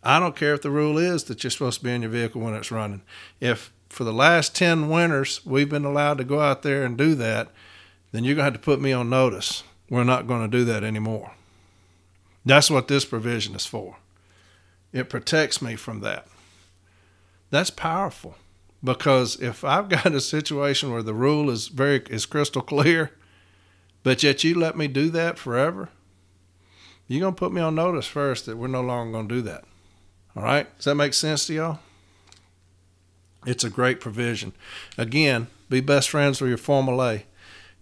I 0.03 0.19
don't 0.19 0.35
care 0.35 0.53
if 0.53 0.61
the 0.61 0.71
rule 0.71 0.97
is 0.97 1.25
that 1.25 1.43
you're 1.43 1.51
supposed 1.51 1.79
to 1.79 1.85
be 1.85 1.91
in 1.91 2.03
your 2.03 2.11
vehicle 2.11 2.39
when 2.39 2.53
it's 2.53 2.71
running. 2.71 3.01
If 3.41 3.73
for 3.89 4.03
the 4.03 4.13
last 4.13 4.55
10 4.55 4.89
winters 4.89 5.45
we've 5.45 5.69
been 5.69 5.85
allowed 5.85 6.17
to 6.19 6.23
go 6.23 6.39
out 6.39 6.61
there 6.61 6.85
and 6.85 6.97
do 6.97 7.15
that, 7.15 7.49
then 8.11 8.23
you're 8.23 8.35
going 8.35 8.45
to 8.45 8.51
have 8.51 8.61
to 8.61 8.65
put 8.65 8.79
me 8.79 8.93
on 8.93 9.09
notice. 9.09 9.63
We're 9.89 10.03
not 10.03 10.27
going 10.27 10.49
to 10.49 10.57
do 10.57 10.63
that 10.65 10.83
anymore. 10.83 11.31
That's 12.45 12.69
what 12.69 12.87
this 12.87 13.05
provision 13.05 13.55
is 13.55 13.65
for. 13.65 13.97
It 14.93 15.09
protects 15.09 15.61
me 15.61 15.75
from 15.75 16.01
that. 16.01 16.27
That's 17.49 17.69
powerful 17.69 18.35
because 18.83 19.39
if 19.41 19.63
I've 19.63 19.89
got 19.89 20.13
a 20.13 20.21
situation 20.21 20.91
where 20.91 21.03
the 21.03 21.13
rule 21.13 21.49
is 21.49 21.67
very 21.67 22.01
is 22.09 22.25
crystal 22.25 22.61
clear, 22.61 23.11
but 24.03 24.23
yet 24.23 24.43
you 24.43 24.55
let 24.55 24.77
me 24.77 24.87
do 24.87 25.09
that 25.09 25.37
forever, 25.37 25.89
you're 27.07 27.21
gonna 27.21 27.35
put 27.35 27.53
me 27.53 27.61
on 27.61 27.75
notice 27.75 28.07
first 28.07 28.45
that 28.45 28.57
we're 28.57 28.67
no 28.67 28.81
longer 28.81 29.11
gonna 29.11 29.27
do 29.27 29.41
that. 29.43 29.63
All 30.35 30.43
right? 30.43 30.73
Does 30.77 30.85
that 30.85 30.95
make 30.95 31.13
sense 31.13 31.47
to 31.47 31.53
y'all? 31.53 31.79
It's 33.45 33.63
a 33.63 33.69
great 33.69 33.99
provision. 33.99 34.53
Again, 34.97 35.47
be 35.69 35.79
best 35.79 36.09
friends 36.09 36.41
with 36.41 36.49
your 36.49 36.57
formal 36.57 37.03
A 37.03 37.25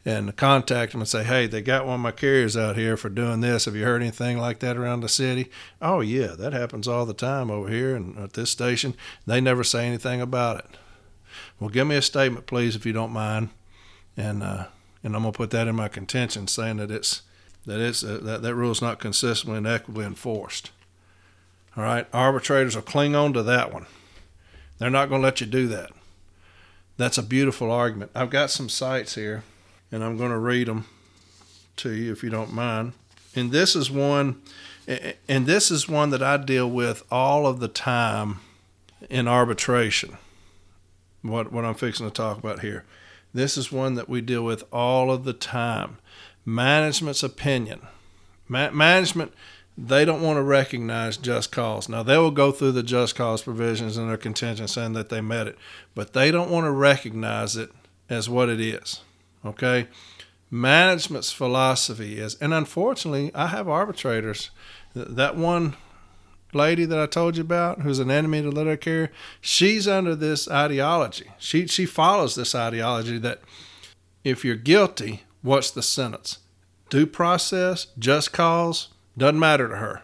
and 0.06 0.36
contact 0.36 0.92
them 0.92 1.02
and 1.02 1.08
say, 1.08 1.24
hey, 1.24 1.48
they 1.48 1.62
got 1.64 1.86
one 1.86 1.96
of 1.96 2.00
my 2.02 2.12
carriers 2.12 2.56
out 2.56 2.76
here 2.76 2.96
for 2.96 3.10
doing 3.10 3.42
this. 3.42 3.66
Have 3.66 3.76
you 3.76 3.84
heard 3.84 4.04
anything 4.04 4.38
like 4.38 4.60
that 4.60 4.78
around 4.78 5.02
the 5.02 5.10
city? 5.10 5.50
Oh, 5.82 6.00
yeah, 6.02 6.36
that 6.38 6.54
happens 6.54 6.88
all 6.88 7.08
the 7.08 7.14
time 7.14 7.50
over 7.50 7.68
here 7.68 7.96
and 7.96 8.16
at 8.20 8.34
this 8.34 8.52
station. 8.52 8.96
They 9.26 9.42
never 9.42 9.64
say 9.64 9.88
anything 9.88 10.22
about 10.22 10.60
it. 10.60 10.66
Well, 11.60 11.72
give 11.72 11.88
me 11.88 11.96
a 11.96 12.04
statement, 12.04 12.46
please, 12.46 12.76
if 12.76 12.86
you 12.86 12.94
don't 12.94 13.12
mind. 13.12 13.50
And, 14.16 14.44
uh, 14.44 14.68
and 15.04 15.16
I'm 15.16 15.24
going 15.24 15.34
to 15.34 15.38
put 15.38 15.50
that 15.52 15.68
in 15.68 15.76
my 15.76 15.88
contention 15.88 16.48
saying 16.48 16.78
that 16.78 16.92
it's 16.92 17.24
that 17.66 17.80
it's 17.80 18.04
uh, 18.04 18.20
that, 18.22 18.44
that 18.44 18.54
rule 18.54 18.72
is 18.72 18.82
not 18.82 19.00
consistently 19.00 19.58
and 19.58 19.66
equitably 19.66 20.06
enforced. 20.06 20.70
All 21.76 21.84
right, 21.84 22.08
arbitrators 22.14 22.76
will 22.76 22.84
cling 22.84 23.16
on 23.16 23.34
to 23.34 23.42
that 23.42 23.74
one. 23.74 23.88
They're 24.78 24.92
not 24.92 25.10
going 25.10 25.22
to 25.22 25.26
let 25.26 25.42
you 25.42 25.48
do 25.48 25.68
that. 25.70 25.92
That's 26.98 27.18
a 27.18 27.24
beautiful 27.24 27.72
argument. 27.72 28.12
I've 28.14 28.30
got 28.30 28.52
some 28.52 28.70
cites 28.70 29.16
here 29.16 29.44
and 29.92 30.04
I'm 30.04 30.18
going 30.18 30.32
to 30.32 30.38
read 30.38 30.68
them 30.68 30.86
to 31.78 31.92
you 31.92 32.12
if 32.12 32.24
you 32.24 32.30
don't 32.30 32.54
mind. 32.54 32.94
And 33.36 33.52
this 33.52 33.76
is 33.76 33.92
one, 33.92 34.42
and 35.28 35.46
this 35.46 35.72
is 35.72 35.90
one 35.90 36.10
that 36.12 36.24
I 36.24 36.38
deal 36.38 36.70
with 36.70 37.04
all 37.12 37.46
of 37.46 37.60
the 37.60 37.68
time 37.68 38.40
in 39.10 39.28
arbitration. 39.28 40.18
What 41.22 41.52
what 41.52 41.66
I'm 41.66 41.74
fixing 41.74 42.06
to 42.06 42.14
talk 42.14 42.38
about 42.38 42.60
here. 42.60 42.86
This 43.34 43.58
is 43.58 43.72
one 43.72 43.96
that 43.96 44.08
we 44.08 44.22
deal 44.22 44.44
with 44.44 44.64
all 44.72 45.12
of 45.12 45.26
the 45.26 45.34
time. 45.34 45.98
Management's 46.46 47.24
opinion. 47.24 47.82
Ma- 48.48 48.70
management 48.70 49.34
they 49.78 50.06
don't 50.06 50.22
want 50.22 50.38
to 50.38 50.42
recognize 50.44 51.18
just 51.18 51.52
cause. 51.52 51.90
Now 51.90 52.02
they 52.02 52.18
will 52.18 52.32
go 52.32 52.52
through 52.52 52.72
the 52.74 52.84
just 52.84 53.16
cause 53.16 53.42
provisions 53.42 53.98
in 53.98 54.08
their 54.08 54.18
contention 54.18 54.68
saying 54.68 54.94
that 54.94 55.10
they 55.10 55.22
met 55.22 55.48
it, 55.48 55.58
but 55.94 56.14
they 56.14 56.32
don't 56.32 56.50
want 56.50 56.66
to 56.66 56.72
recognize 56.72 57.58
it 57.58 57.72
as 58.10 58.30
what 58.30 58.48
it 58.50 58.62
is. 58.62 59.02
Okay. 59.46 59.88
Management's 60.50 61.32
philosophy 61.32 62.20
is, 62.20 62.36
and 62.36 62.54
unfortunately, 62.54 63.32
I 63.34 63.48
have 63.48 63.68
arbitrators. 63.68 64.52
That 64.94 65.36
one 65.36 65.76
lady 66.54 66.86
that 66.86 67.00
I 67.00 67.06
told 67.06 67.36
you 67.36 67.42
about, 67.42 67.82
who's 67.82 68.00
an 68.00 68.12
enemy 68.12 68.42
to 68.42 68.50
letter 68.50 68.78
carrier, 68.78 69.12
she's 69.42 69.88
under 69.88 70.16
this 70.16 70.50
ideology. 70.50 71.32
She 71.38 71.68
she 71.68 71.86
follows 71.86 72.36
this 72.36 72.56
ideology 72.56 73.18
that 73.20 73.42
if 74.24 74.46
you're 74.46 74.56
guilty, 74.56 75.24
what's 75.42 75.72
the 75.72 75.84
sentence? 75.84 76.40
Due 76.90 77.06
process, 77.06 77.88
just 78.00 78.32
cause, 78.32 78.90
doesn't 79.18 79.40
matter 79.40 79.68
to 79.68 79.76
her. 79.76 80.04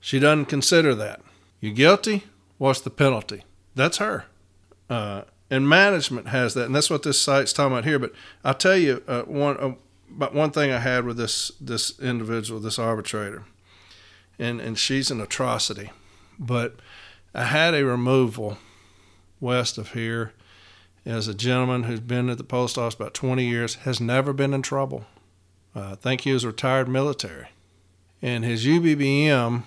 She 0.00 0.18
doesn't 0.18 0.46
consider 0.46 0.94
that. 0.96 1.22
You 1.60 1.72
guilty? 1.72 2.24
What's 2.58 2.80
the 2.80 2.90
penalty? 2.90 3.44
That's 3.74 3.98
her. 3.98 4.26
Uh, 4.90 5.22
and 5.52 5.68
management 5.68 6.28
has 6.28 6.54
that, 6.54 6.64
and 6.64 6.74
that's 6.74 6.88
what 6.88 7.02
this 7.02 7.20
cite's 7.20 7.52
talking 7.52 7.72
about 7.72 7.84
here. 7.84 7.98
But 7.98 8.14
I'll 8.42 8.54
tell 8.54 8.76
you 8.76 9.02
uh, 9.06 9.22
one 9.22 9.58
uh, 9.58 9.74
about 10.10 10.34
one 10.34 10.50
thing 10.50 10.72
I 10.72 10.78
had 10.78 11.04
with 11.04 11.18
this 11.18 11.52
this 11.60 12.00
individual, 12.00 12.58
this 12.58 12.78
arbitrator, 12.78 13.44
and 14.38 14.62
and 14.62 14.78
she's 14.78 15.10
an 15.10 15.20
atrocity. 15.20 15.90
But 16.38 16.76
I 17.34 17.44
had 17.44 17.74
a 17.74 17.84
removal 17.84 18.56
west 19.40 19.76
of 19.76 19.92
here 19.92 20.32
as 21.04 21.28
a 21.28 21.34
gentleman 21.34 21.82
who's 21.82 22.00
been 22.00 22.30
at 22.30 22.38
the 22.38 22.44
post 22.44 22.78
office 22.78 22.94
about 22.94 23.12
20 23.12 23.44
years, 23.44 23.74
has 23.74 24.00
never 24.00 24.32
been 24.32 24.54
in 24.54 24.62
trouble. 24.62 25.04
Uh, 25.76 25.90
I 25.92 25.94
think 25.96 26.22
he 26.22 26.32
was 26.32 26.46
retired 26.46 26.88
military. 26.88 27.48
And 28.22 28.44
his 28.44 28.64
UBBM, 28.64 29.64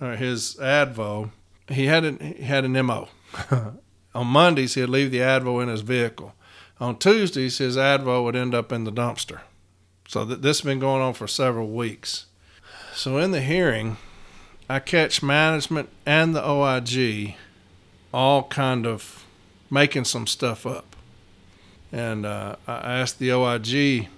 or 0.00 0.16
his 0.16 0.56
ADVO, 0.60 1.30
he 1.68 1.86
had 1.86 2.04
an, 2.04 2.18
he 2.20 2.44
had 2.44 2.66
an 2.66 2.72
MO. 2.84 3.08
On 4.16 4.26
Mondays, 4.26 4.74
he'd 4.74 4.86
leave 4.86 5.10
the 5.10 5.18
ADVO 5.18 5.62
in 5.62 5.68
his 5.68 5.82
vehicle. 5.82 6.32
On 6.80 6.96
Tuesdays, 6.98 7.58
his 7.58 7.76
ADVO 7.76 8.24
would 8.24 8.34
end 8.34 8.54
up 8.54 8.72
in 8.72 8.84
the 8.84 8.90
dumpster. 8.90 9.40
So 10.08 10.24
th- 10.24 10.40
this 10.40 10.60
has 10.60 10.64
been 10.64 10.78
going 10.78 11.02
on 11.02 11.12
for 11.12 11.26
several 11.26 11.68
weeks. 11.68 12.24
So 12.94 13.18
in 13.18 13.32
the 13.32 13.42
hearing, 13.42 13.98
I 14.70 14.78
catch 14.78 15.22
management 15.22 15.90
and 16.06 16.34
the 16.34 16.48
OIG 16.48 17.34
all 18.14 18.44
kind 18.44 18.86
of 18.86 19.26
making 19.70 20.04
some 20.04 20.26
stuff 20.26 20.64
up. 20.64 20.96
And 21.92 22.24
uh, 22.24 22.56
I 22.66 22.94
asked 22.94 23.18
the 23.18 23.32
OIG, 23.32 24.08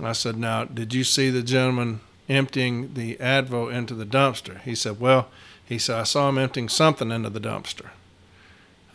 I 0.00 0.12
said, 0.12 0.36
Now, 0.36 0.62
did 0.62 0.94
you 0.94 1.02
see 1.02 1.30
the 1.30 1.42
gentleman 1.42 2.02
emptying 2.28 2.94
the 2.94 3.16
Advo 3.16 3.72
into 3.72 3.94
the 3.94 4.06
dumpster? 4.06 4.60
He 4.62 4.76
said, 4.76 5.00
Well, 5.00 5.28
he 5.64 5.76
said, 5.76 5.96
I 5.98 6.04
saw 6.04 6.28
him 6.28 6.38
emptying 6.38 6.68
something 6.68 7.10
into 7.10 7.30
the 7.30 7.40
dumpster. 7.40 7.90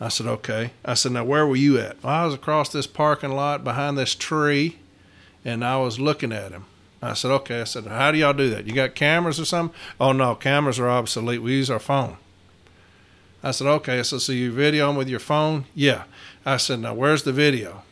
I 0.02 0.08
said, 0.08 0.26
Okay. 0.26 0.72
I 0.84 0.94
said, 0.94 1.12
Now, 1.12 1.24
where 1.24 1.46
were 1.46 1.56
you 1.56 1.78
at? 1.78 2.02
Well, 2.02 2.12
I 2.12 2.24
was 2.24 2.34
across 2.34 2.68
this 2.68 2.88
parking 2.88 3.30
lot 3.30 3.62
behind 3.62 3.96
this 3.96 4.16
tree, 4.16 4.78
and 5.44 5.64
I 5.64 5.76
was 5.76 6.00
looking 6.00 6.32
at 6.32 6.50
him. 6.50 6.64
I 7.00 7.14
said, 7.14 7.30
Okay. 7.30 7.60
I 7.60 7.64
said, 7.64 7.86
How 7.86 8.10
do 8.10 8.18
y'all 8.18 8.32
do 8.32 8.50
that? 8.50 8.66
You 8.66 8.72
got 8.72 8.96
cameras 8.96 9.38
or 9.38 9.44
something? 9.44 9.78
Oh, 10.00 10.10
no, 10.10 10.34
cameras 10.34 10.80
are 10.80 10.90
obsolete. 10.90 11.40
We 11.40 11.52
use 11.52 11.70
our 11.70 11.78
phone. 11.78 12.16
I 13.42 13.50
said, 13.50 13.66
okay. 13.66 13.98
I 13.98 14.02
said, 14.02 14.20
so 14.20 14.32
you 14.32 14.52
video 14.52 14.86
them 14.86 14.96
with 14.96 15.08
your 15.08 15.18
phone? 15.18 15.64
Yeah. 15.74 16.04
I 16.46 16.58
said, 16.58 16.80
now 16.80 16.94
where's 16.94 17.24
the 17.24 17.32
video? 17.32 17.82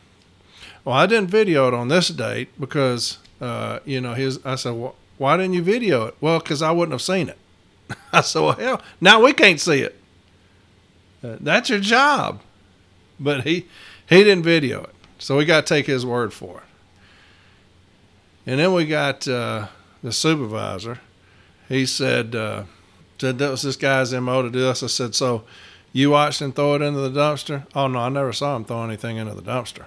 Well, 0.85 0.95
I 0.95 1.05
didn't 1.05 1.29
video 1.29 1.67
it 1.67 1.73
on 1.73 1.89
this 1.89 2.07
date 2.07 2.49
because, 2.59 3.17
uh, 3.39 3.79
you 3.85 4.01
know, 4.01 4.13
his. 4.13 4.39
I 4.45 4.55
said, 4.55 4.73
well, 4.73 4.95
why 5.17 5.37
didn't 5.37 5.53
you 5.53 5.61
video 5.61 6.05
it? 6.05 6.15
Well, 6.21 6.39
because 6.39 6.61
I 6.61 6.71
wouldn't 6.71 6.93
have 6.93 7.01
seen 7.01 7.29
it. 7.29 7.37
I 8.13 8.21
said, 8.21 8.39
well, 8.39 8.53
hell, 8.53 8.81
now 8.99 9.21
we 9.21 9.33
can't 9.33 9.59
see 9.59 9.81
it. 9.81 10.00
That's 11.21 11.69
your 11.69 11.79
job. 11.79 12.41
But 13.19 13.43
he, 13.43 13.67
he 14.09 14.23
didn't 14.23 14.43
video 14.43 14.83
it. 14.83 14.95
So 15.19 15.37
we 15.37 15.45
got 15.45 15.65
to 15.65 15.73
take 15.73 15.85
his 15.85 16.05
word 16.05 16.33
for 16.33 16.57
it. 16.57 16.63
And 18.47 18.59
then 18.59 18.73
we 18.73 18.85
got 18.85 19.27
uh, 19.27 19.67
the 20.01 20.11
supervisor. 20.11 20.99
He 21.69 21.85
said, 21.85 22.35
uh, 22.35 22.63
said 23.19 23.37
that 23.37 23.51
was 23.51 23.61
this 23.61 23.75
guy's 23.75 24.13
MO 24.13 24.41
to 24.41 24.49
do 24.49 24.61
this. 24.61 24.81
I 24.81 24.87
said, 24.87 25.13
so 25.13 25.43
you 25.93 26.09
watched 26.09 26.41
him 26.41 26.51
throw 26.51 26.75
it 26.75 26.81
into 26.81 27.07
the 27.07 27.19
dumpster? 27.19 27.67
Oh, 27.75 27.87
no, 27.87 27.99
I 27.99 28.09
never 28.09 28.33
saw 28.33 28.55
him 28.55 28.65
throw 28.65 28.83
anything 28.83 29.17
into 29.17 29.35
the 29.35 29.43
dumpster. 29.43 29.85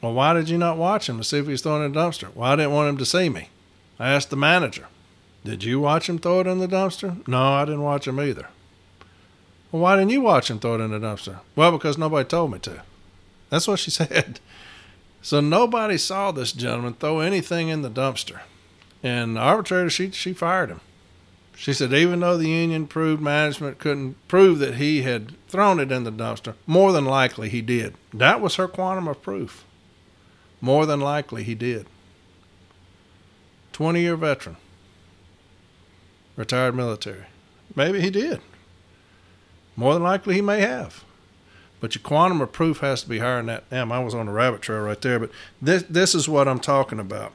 Well, 0.00 0.14
why 0.14 0.32
did 0.32 0.48
you 0.48 0.58
not 0.58 0.78
watch 0.78 1.08
him 1.08 1.18
to 1.18 1.24
see 1.24 1.38
if 1.38 1.44
he 1.44 1.52
was 1.52 1.62
throwing 1.62 1.84
in 1.84 1.92
the 1.92 2.00
dumpster? 2.00 2.34
Well, 2.34 2.50
I 2.50 2.56
didn't 2.56 2.72
want 2.72 2.88
him 2.88 2.96
to 2.96 3.06
see 3.06 3.28
me. 3.28 3.50
I 3.98 4.10
asked 4.10 4.30
the 4.30 4.36
manager, 4.36 4.86
did 5.44 5.62
you 5.62 5.78
watch 5.78 6.08
him 6.08 6.18
throw 6.18 6.40
it 6.40 6.46
in 6.46 6.58
the 6.58 6.66
dumpster? 6.66 7.26
No, 7.28 7.52
I 7.52 7.64
didn't 7.64 7.82
watch 7.82 8.08
him 8.08 8.18
either. 8.18 8.48
Well, 9.72 9.82
why 9.82 9.96
didn't 9.96 10.10
you 10.10 10.20
watch 10.20 10.50
him 10.50 10.60
throw 10.60 10.74
it 10.74 10.80
in 10.80 10.90
the 10.90 11.00
dumpster? 11.00 11.40
Well, 11.56 11.72
because 11.72 11.96
nobody 11.96 12.28
told 12.28 12.52
me 12.52 12.58
to. 12.60 12.82
That's 13.48 13.66
what 13.66 13.78
she 13.78 13.90
said. 13.90 14.38
So 15.22 15.40
nobody 15.40 15.96
saw 15.96 16.30
this 16.30 16.52
gentleman 16.52 16.94
throw 16.94 17.20
anything 17.20 17.68
in 17.68 17.82
the 17.82 17.90
dumpster. 17.90 18.40
And 19.02 19.36
the 19.36 19.40
arbitrator, 19.40 19.90
she, 19.90 20.10
she 20.10 20.32
fired 20.32 20.68
him. 20.68 20.80
She 21.56 21.72
said, 21.72 21.92
even 21.92 22.20
though 22.20 22.36
the 22.36 22.48
union 22.48 22.86
proved 22.86 23.22
management 23.22 23.78
couldn't 23.78 24.16
prove 24.28 24.58
that 24.58 24.76
he 24.76 25.02
had 25.02 25.34
thrown 25.48 25.80
it 25.80 25.92
in 25.92 26.04
the 26.04 26.12
dumpster, 26.12 26.54
more 26.66 26.92
than 26.92 27.04
likely 27.04 27.48
he 27.48 27.62
did. 27.62 27.94
That 28.12 28.40
was 28.40 28.56
her 28.56 28.68
quantum 28.68 29.08
of 29.08 29.22
proof. 29.22 29.64
More 30.60 30.86
than 30.86 31.00
likely 31.00 31.44
he 31.44 31.54
did. 31.54 31.86
20 33.72 34.00
year 34.00 34.16
veteran, 34.16 34.56
retired 36.36 36.74
military. 36.74 37.24
Maybe 37.74 38.00
he 38.00 38.10
did. 38.10 38.40
More 39.76 39.94
than 39.94 40.02
likely 40.02 40.34
he 40.34 40.40
may 40.40 40.60
have. 40.60 41.04
But 41.80 41.94
your 41.94 42.02
quantum 42.02 42.40
of 42.40 42.52
proof 42.52 42.78
has 42.78 43.02
to 43.02 43.08
be 43.08 43.18
higher 43.18 43.38
than 43.38 43.46
that. 43.46 43.68
Damn, 43.70 43.90
I 43.90 43.98
was 43.98 44.14
on 44.14 44.28
a 44.28 44.32
rabbit 44.32 44.62
trail 44.62 44.82
right 44.82 45.00
there. 45.00 45.18
But 45.18 45.30
this 45.60 45.82
this 45.84 46.14
is 46.14 46.28
what 46.28 46.46
I'm 46.46 46.60
talking 46.60 47.00
about. 47.00 47.32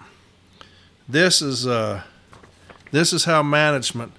This 1.09 1.41
is 1.41 1.67
uh, 1.67 2.03
this 2.91 3.11
is 3.11 3.25
how 3.25 3.43
management 3.43 4.13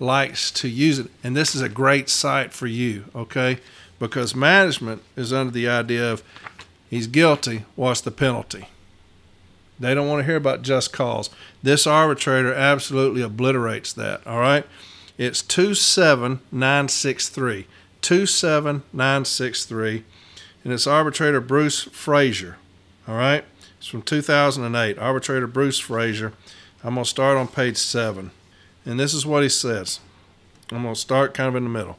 likes 0.00 0.50
to 0.52 0.68
use 0.68 0.98
it. 0.98 1.10
And 1.22 1.36
this 1.36 1.54
is 1.54 1.60
a 1.60 1.68
great 1.68 2.08
cite 2.08 2.52
for 2.52 2.66
you, 2.66 3.04
okay? 3.14 3.58
Because 3.98 4.34
management 4.34 5.02
is 5.16 5.32
under 5.32 5.52
the 5.52 5.68
idea 5.68 6.12
of 6.12 6.22
he's 6.88 7.06
guilty, 7.06 7.64
what's 7.76 8.00
the 8.00 8.10
penalty? 8.10 8.68
They 9.78 9.94
don't 9.94 10.08
want 10.08 10.20
to 10.20 10.26
hear 10.26 10.36
about 10.36 10.62
just 10.62 10.92
cause. 10.92 11.30
This 11.62 11.86
arbitrator 11.86 12.54
absolutely 12.54 13.22
obliterates 13.22 13.92
that, 13.94 14.24
all 14.26 14.38
right? 14.38 14.66
It's 15.16 15.42
27963. 15.42 17.66
27963. 18.00 20.04
And 20.64 20.72
it's 20.72 20.86
arbitrator 20.86 21.40
Bruce 21.40 21.82
Frazier, 21.82 22.56
all 23.06 23.16
right? 23.16 23.44
It's 23.78 23.86
from 23.86 24.02
2008. 24.02 24.98
Arbitrator 24.98 25.46
Bruce 25.46 25.78
Frazier. 25.78 26.32
I'm 26.82 26.94
going 26.94 27.04
to 27.04 27.10
start 27.10 27.36
on 27.36 27.48
page 27.48 27.76
7. 27.76 28.30
And 28.86 28.98
this 28.98 29.14
is 29.14 29.26
what 29.26 29.42
he 29.42 29.48
says. 29.48 30.00
I'm 30.72 30.82
going 30.82 30.94
to 30.94 31.00
start 31.00 31.34
kind 31.34 31.48
of 31.48 31.56
in 31.56 31.64
the 31.64 31.70
middle. 31.70 31.98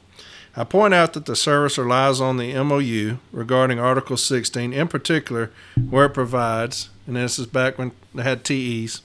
I 0.57 0.63
point 0.63 0.93
out 0.93 1.11
that 1.13 1.25
the 1.25 1.35
service 1.35 1.77
relies 1.77 2.21
on 2.21 2.37
the 2.37 2.53
MOU 2.63 3.17
regarding 3.31 3.77
Article 3.77 4.17
16, 4.17 4.73
in 4.73 4.87
particular, 4.87 5.51
where 5.89 6.05
it 6.05 6.13
provides, 6.13 6.89
and 7.05 7.17
this 7.17 7.37
is 7.37 7.45
back 7.45 7.77
when 7.77 7.91
they 8.13 8.23
had 8.23 8.45
TEs, 8.45 9.01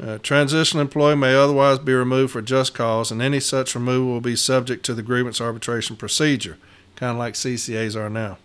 uh, 0.00 0.18
transitional 0.22 0.80
employee 0.80 1.16
may 1.16 1.34
otherwise 1.34 1.78
be 1.78 1.92
removed 1.92 2.32
for 2.32 2.40
just 2.40 2.74
cause, 2.74 3.10
and 3.10 3.20
any 3.20 3.40
such 3.40 3.74
removal 3.74 4.12
will 4.12 4.20
be 4.20 4.36
subject 4.36 4.84
to 4.86 4.94
the 4.94 5.02
grievance 5.02 5.40
arbitration 5.40 5.96
procedure, 5.96 6.56
kind 6.96 7.12
of 7.12 7.18
like 7.18 7.34
CCAs 7.34 7.96
are 7.96 8.08
now. 8.08 8.38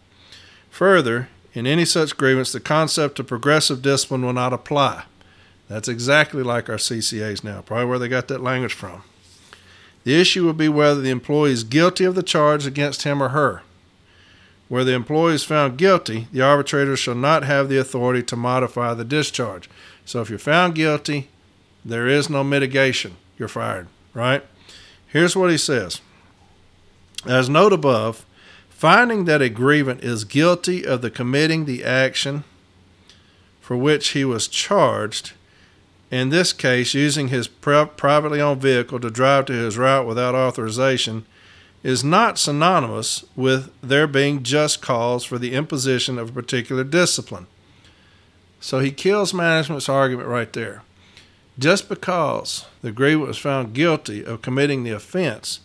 Further, 0.70 1.30
in 1.54 1.66
any 1.66 1.86
such 1.86 2.18
grievance, 2.18 2.52
the 2.52 2.60
concept 2.60 3.20
of 3.20 3.28
progressive 3.28 3.82
discipline 3.82 4.26
will 4.26 4.34
not 4.34 4.52
apply. 4.52 5.06
That's 5.70 5.88
exactly 5.88 6.44
like 6.44 6.70
our 6.70 6.76
CCAs 6.76 7.44
now, 7.44 7.62
probably 7.62 7.86
where 7.86 8.00
they 8.00 8.10
got 8.10 8.28
that 8.28 8.44
language 8.44 8.74
from. 8.74 9.04
The 10.04 10.20
issue 10.20 10.46
will 10.46 10.54
be 10.54 10.70
whether 10.70 11.02
the 11.02 11.10
employee 11.10 11.54
is 11.54 11.64
guilty 11.64 12.04
of 12.04 12.16
the 12.16 12.22
charge 12.22 12.68
against 12.68 13.04
him 13.04 13.24
or 13.24 13.30
her. 13.30 13.64
Where 14.68 14.84
the 14.84 14.94
employee 14.94 15.36
is 15.36 15.44
found 15.44 15.78
guilty, 15.78 16.28
the 16.32 16.42
arbitrator 16.42 16.98
shall 16.98 17.16
not 17.16 17.44
have 17.44 17.70
the 17.70 17.78
authority 17.78 18.22
to 18.24 18.36
modify 18.36 18.94
the 18.94 19.06
discharge. 19.06 19.70
So 20.06 20.22
if 20.22 20.30
you're 20.30 20.38
found 20.38 20.76
guilty, 20.76 21.30
there 21.86 22.08
is 22.08 22.30
no 22.30 22.44
mitigation. 22.44 23.16
You're 23.38 23.48
fired, 23.48 23.88
right? 24.14 24.44
Here's 25.08 25.36
what 25.36 25.52
he 25.52 25.58
says 25.58 26.02
As 27.26 27.48
noted 27.48 27.80
above, 27.80 28.26
finding 28.70 29.26
that 29.26 29.42
a 29.42 29.50
grievant 29.50 30.04
is 30.04 30.26
guilty 30.26 30.86
of 30.86 31.02
the 31.02 31.12
committing 31.12 31.66
the 31.66 31.84
action 31.84 32.44
for 33.62 33.78
which 33.78 34.10
he 34.10 34.26
was 34.26 34.48
charged 34.48 35.34
in 36.12 36.30
this 36.30 36.54
case, 36.54 36.94
using 36.94 37.30
his 37.30 37.48
privately 37.48 38.40
owned 38.40 38.62
vehicle 38.62 39.00
to 39.00 39.10
drive 39.10 39.46
to 39.46 39.54
his 39.54 39.78
route 39.78 40.06
without 40.06 40.36
authorization 40.36 41.26
is 41.84 42.04
not 42.04 42.40
synonymous 42.40 43.26
with 43.36 43.72
there 43.82 44.08
being 44.08 44.42
just 44.42 44.82
cause 44.82 45.24
for 45.24 45.38
the 45.38 45.54
imposition 45.54 46.18
of 46.18 46.30
a 46.30 46.34
particular 46.34 46.84
discipline. 46.84 47.48
So 48.60 48.80
he 48.80 48.92
kills 48.92 49.34
management's 49.34 49.90
argument 49.90 50.28
right 50.28 50.52
there. 50.54 50.84
Just 51.58 51.88
because 51.88 52.66
the 52.82 52.92
grievant 52.92 53.28
was 53.28 53.38
found 53.38 53.74
guilty 53.74 54.24
of 54.26 54.42
committing 54.42 54.84
the 54.84 54.92
offense 54.92 55.62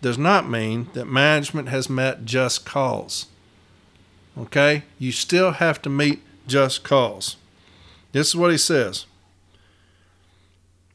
does 0.00 0.16
not 0.16 0.48
mean 0.48 0.88
that 0.94 1.06
management 1.06 1.68
has 1.68 1.90
met 1.90 2.24
just 2.24 2.64
cause. 2.64 3.26
Okay? 4.38 4.84
You 4.98 5.12
still 5.12 5.52
have 5.52 5.80
to 5.82 5.90
meet 5.90 6.22
just 6.46 6.82
cause. 6.84 7.36
This 8.12 8.28
is 8.28 8.36
what 8.36 8.50
he 8.50 8.58
says. 8.58 9.06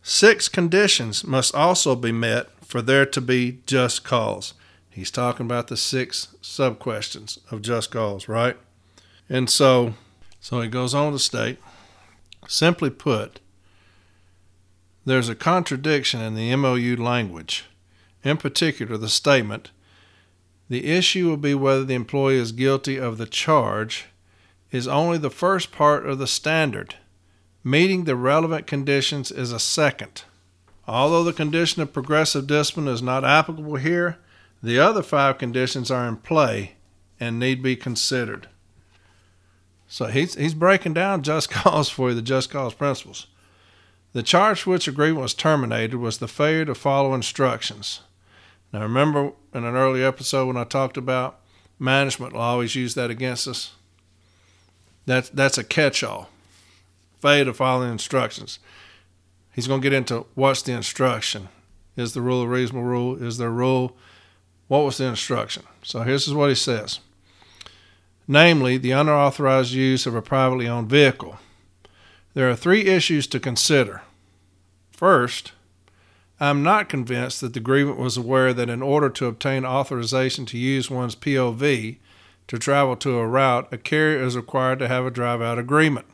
Six 0.01 0.47
conditions 0.47 1.23
must 1.23 1.53
also 1.53 1.95
be 1.95 2.11
met 2.11 2.47
for 2.65 2.81
there 2.81 3.05
to 3.05 3.21
be 3.21 3.59
just 3.65 4.03
cause. 4.03 4.53
He's 4.89 5.11
talking 5.11 5.45
about 5.45 5.67
the 5.67 5.77
six 5.77 6.35
sub 6.41 6.79
questions 6.79 7.39
of 7.51 7.61
just 7.61 7.91
cause, 7.91 8.27
right? 8.27 8.57
And 9.29 9.49
so, 9.49 9.93
so 10.39 10.61
he 10.61 10.67
goes 10.67 10.93
on 10.93 11.13
to 11.13 11.19
state, 11.19 11.59
simply 12.47 12.89
put, 12.89 13.39
there's 15.09 15.29
a 15.29 15.35
contradiction 15.35 16.21
in 16.21 16.35
the 16.35 16.55
MOU 16.55 16.95
language. 16.95 17.65
In 18.23 18.37
particular, 18.37 18.97
the 18.97 19.09
statement, 19.09 19.71
the 20.69 20.85
issue 20.85 21.27
will 21.27 21.37
be 21.37 21.55
whether 21.55 21.83
the 21.83 21.95
employee 21.95 22.37
is 22.37 22.51
guilty 22.51 22.97
of 22.97 23.17
the 23.17 23.25
charge, 23.25 24.05
is 24.71 24.87
only 24.87 25.17
the 25.17 25.29
first 25.29 25.71
part 25.71 26.05
of 26.05 26.19
the 26.19 26.27
standard. 26.27 26.95
Meeting 27.63 28.03
the 28.03 28.15
relevant 28.15 28.67
conditions 28.67 29.31
is 29.31 29.51
a 29.51 29.59
second. 29.59 30.23
Although 30.87 31.23
the 31.23 31.33
condition 31.33 31.81
of 31.81 31.93
progressive 31.93 32.47
discipline 32.47 32.87
is 32.87 33.01
not 33.01 33.23
applicable 33.23 33.75
here, 33.75 34.17
the 34.61 34.79
other 34.79 35.03
five 35.03 35.37
conditions 35.37 35.89
are 35.89 36.07
in 36.07 36.17
play 36.17 36.73
and 37.19 37.39
need 37.39 37.63
be 37.63 37.75
considered. 37.75 38.47
So 39.87 40.05
he's, 40.05 40.35
he's 40.35 40.53
breaking 40.53 40.93
down 40.93 41.23
just 41.23 41.49
cause 41.51 41.89
for 41.89 42.09
you, 42.09 42.15
the 42.15 42.21
just 42.21 42.49
cause 42.49 42.73
principles. 42.73 43.27
The 44.13 44.23
charge 44.23 44.61
for 44.61 44.71
which 44.71 44.87
agreement 44.87 45.21
was 45.21 45.33
terminated 45.33 45.97
was 45.97 46.17
the 46.17 46.27
failure 46.27 46.65
to 46.65 46.75
follow 46.75 47.13
instructions. 47.13 48.01
Now, 48.73 48.81
remember 48.81 49.33
in 49.53 49.63
an 49.65 49.75
earlier 49.75 50.07
episode 50.07 50.47
when 50.47 50.57
I 50.57 50.63
talked 50.63 50.97
about 50.97 51.39
management 51.77 52.33
will 52.33 52.41
always 52.41 52.75
use 52.75 52.95
that 52.95 53.09
against 53.09 53.47
us? 53.47 53.73
That, 55.05 55.31
that's 55.33 55.57
a 55.57 55.63
catch 55.63 56.03
all. 56.03 56.29
Failure 57.19 57.45
to 57.45 57.53
follow 57.53 57.83
instructions. 57.83 58.59
He's 59.53 59.67
going 59.67 59.81
to 59.81 59.85
get 59.85 59.95
into 59.95 60.25
what's 60.35 60.61
the 60.61 60.73
instruction. 60.73 61.49
Is 61.95 62.13
the 62.13 62.21
rule 62.21 62.43
a 62.43 62.47
reasonable 62.47 62.83
rule? 62.83 63.21
Is 63.21 63.37
there 63.37 63.49
a 63.49 63.51
rule? 63.51 63.97
What 64.67 64.85
was 64.85 64.97
the 64.97 65.05
instruction? 65.05 65.63
So 65.83 66.01
here's 66.01 66.33
what 66.33 66.49
he 66.49 66.55
says 66.55 66.99
namely, 68.29 68.77
the 68.77 68.91
unauthorized 68.91 69.71
use 69.71 70.05
of 70.05 70.15
a 70.15 70.21
privately 70.21 70.67
owned 70.67 70.87
vehicle. 70.87 71.39
There 72.33 72.49
are 72.49 72.55
three 72.55 72.85
issues 72.85 73.27
to 73.27 73.39
consider. 73.39 74.03
First, 74.91 75.53
I'm 76.39 76.63
not 76.63 76.87
convinced 76.87 77.41
that 77.41 77.53
the 77.53 77.59
grievant 77.59 77.97
was 77.97 78.17
aware 78.17 78.53
that 78.53 78.69
in 78.69 78.81
order 78.81 79.09
to 79.09 79.25
obtain 79.25 79.65
authorization 79.65 80.45
to 80.47 80.57
use 80.57 80.89
one's 80.89 81.15
POV 81.15 81.97
to 82.47 82.59
travel 82.59 82.95
to 82.97 83.17
a 83.17 83.27
route, 83.27 83.67
a 83.71 83.77
carrier 83.77 84.21
is 84.21 84.35
required 84.37 84.79
to 84.79 84.87
have 84.87 85.05
a 85.05 85.11
drive 85.11 85.41
out 85.41 85.59
agreement. 85.59 86.05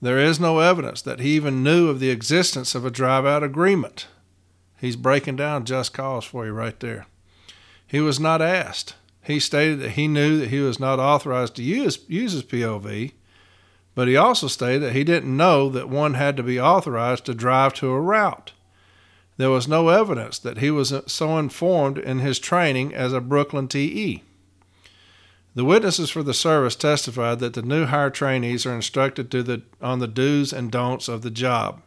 There 0.00 0.18
is 0.18 0.38
no 0.38 0.60
evidence 0.60 1.02
that 1.02 1.20
he 1.20 1.30
even 1.30 1.62
knew 1.62 1.88
of 1.88 2.00
the 2.00 2.10
existence 2.10 2.74
of 2.74 2.84
a 2.84 2.90
drive 2.90 3.24
out 3.24 3.42
agreement. 3.42 4.06
He's 4.78 4.96
breaking 4.96 5.36
down 5.36 5.64
just 5.64 5.94
cause 5.94 6.24
for 6.24 6.44
you 6.44 6.52
right 6.52 6.78
there. 6.80 7.06
He 7.86 8.00
was 8.00 8.20
not 8.20 8.42
asked. 8.42 8.94
He 9.22 9.40
stated 9.40 9.80
that 9.80 9.92
he 9.92 10.06
knew 10.06 10.38
that 10.38 10.50
he 10.50 10.60
was 10.60 10.78
not 10.78 10.98
authorized 10.98 11.56
to 11.56 11.62
use, 11.62 11.98
use 12.08 12.32
his 12.32 12.42
POV, 12.42 13.12
but 13.96 14.08
he 14.08 14.14
also 14.14 14.46
stated 14.46 14.82
that 14.82 14.92
he 14.92 15.02
didn't 15.02 15.34
know 15.34 15.70
that 15.70 15.88
one 15.88 16.14
had 16.14 16.36
to 16.36 16.42
be 16.42 16.60
authorized 16.60 17.24
to 17.24 17.34
drive 17.34 17.72
to 17.72 17.88
a 17.88 18.00
route. 18.00 18.52
There 19.38 19.48
was 19.48 19.66
no 19.66 19.88
evidence 19.88 20.38
that 20.38 20.58
he 20.58 20.70
was 20.70 20.92
so 21.06 21.38
informed 21.38 21.96
in 21.96 22.18
his 22.18 22.38
training 22.38 22.94
as 22.94 23.14
a 23.14 23.22
Brooklyn 23.22 23.68
TE. 23.68 24.22
The 25.54 25.64
witnesses 25.64 26.10
for 26.10 26.22
the 26.22 26.34
service 26.34 26.76
testified 26.76 27.38
that 27.38 27.54
the 27.54 27.62
new 27.62 27.86
hire 27.86 28.10
trainees 28.10 28.66
are 28.66 28.74
instructed 28.74 29.30
the, 29.30 29.62
on 29.80 29.98
the 29.98 30.06
do's 30.06 30.52
and 30.52 30.70
don'ts 30.70 31.08
of 31.08 31.22
the 31.22 31.30
job. 31.30 31.80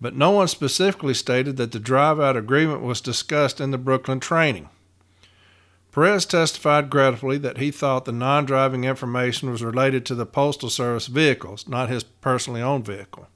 But 0.00 0.16
no 0.16 0.32
one 0.32 0.48
specifically 0.48 1.14
stated 1.14 1.56
that 1.56 1.70
the 1.70 1.78
drive 1.78 2.18
out 2.18 2.36
agreement 2.36 2.82
was 2.82 3.00
discussed 3.00 3.60
in 3.60 3.70
the 3.70 3.78
Brooklyn 3.78 4.18
training. 4.18 4.68
Perez 5.92 6.26
testified 6.26 6.90
gratefully 6.90 7.38
that 7.38 7.58
he 7.58 7.70
thought 7.70 8.06
the 8.06 8.12
non 8.12 8.44
driving 8.44 8.84
information 8.84 9.50
was 9.50 9.62
related 9.62 10.04
to 10.06 10.14
the 10.14 10.26
Postal 10.26 10.70
Service 10.70 11.06
vehicles, 11.06 11.68
not 11.68 11.90
his 11.90 12.02
personally 12.02 12.62
owned 12.62 12.86
vehicle 12.86 13.28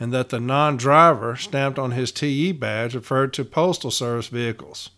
and 0.00 0.14
that 0.14 0.30
the 0.30 0.40
non 0.40 0.78
driver 0.78 1.36
stamped 1.36 1.78
on 1.78 1.90
his 1.90 2.10
TE 2.10 2.52
badge 2.52 2.94
referred 2.94 3.34
to 3.34 3.44
Postal 3.44 3.90
Service 3.90 4.28
vehicles. 4.28 4.90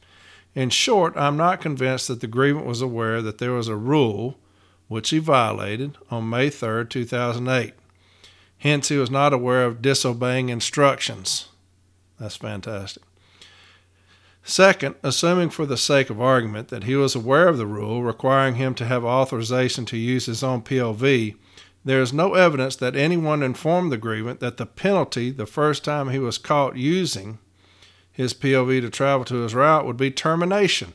In 0.55 0.71
short, 0.71 1.15
I'm 1.17 1.37
not 1.37 1.61
convinced 1.61 2.07
that 2.09 2.21
the 2.21 2.27
grievant 2.29 2.67
was 2.67 2.81
aware 2.81 3.21
that 3.21 3.39
there 3.39 3.53
was 3.53 3.69
a 3.69 3.77
rule, 3.77 4.39
which 4.87 5.11
he 5.11 5.19
violated, 5.19 5.99
on 6.11 6.31
May 6.31 6.51
3, 6.51 6.87
2008. 6.87 7.75
Hence, 8.59 8.89
he 8.89 8.97
was 8.97 9.11
not 9.11 9.33
aware 9.33 9.65
of 9.65 9.83
disobeying 9.83 10.51
instructions. 10.51 11.49
That's 12.21 12.37
fantastic. 12.37 13.03
Second, 14.45 14.97
assuming 15.03 15.51
for 15.51 15.67
the 15.67 15.77
sake 15.77 16.11
of 16.11 16.21
argument 16.21 16.69
that 16.69 16.85
he 16.85 16.97
was 16.97 17.15
aware 17.15 17.49
of 17.49 17.59
the 17.59 17.67
rule 17.67 18.03
requiring 18.03 18.57
him 18.57 18.75
to 18.75 18.85
have 18.85 19.05
authorization 19.05 19.85
to 19.87 19.97
use 19.97 20.27
his 20.27 20.43
own 20.43 20.63
POV, 20.63 21.37
there 21.85 22.01
is 22.01 22.13
no 22.13 22.35
evidence 22.35 22.77
that 22.77 22.97
anyone 22.97 23.43
informed 23.43 23.93
the 23.93 23.97
grievant 23.97 24.41
that 24.41 24.57
the 24.57 24.67
penalty 24.67 25.31
the 25.31 25.47
first 25.47 25.85
time 25.85 26.11
he 26.11 26.19
was 26.19 26.39
caught 26.39 26.77
using 26.77 27.39
his 28.11 28.35
POV 28.35 28.81
to 28.81 28.91
travel 28.91 29.25
to 29.25 29.43
his 29.43 29.55
route 29.55 29.87
would 29.87 29.97
be 29.97 30.11
termination. 30.11 30.93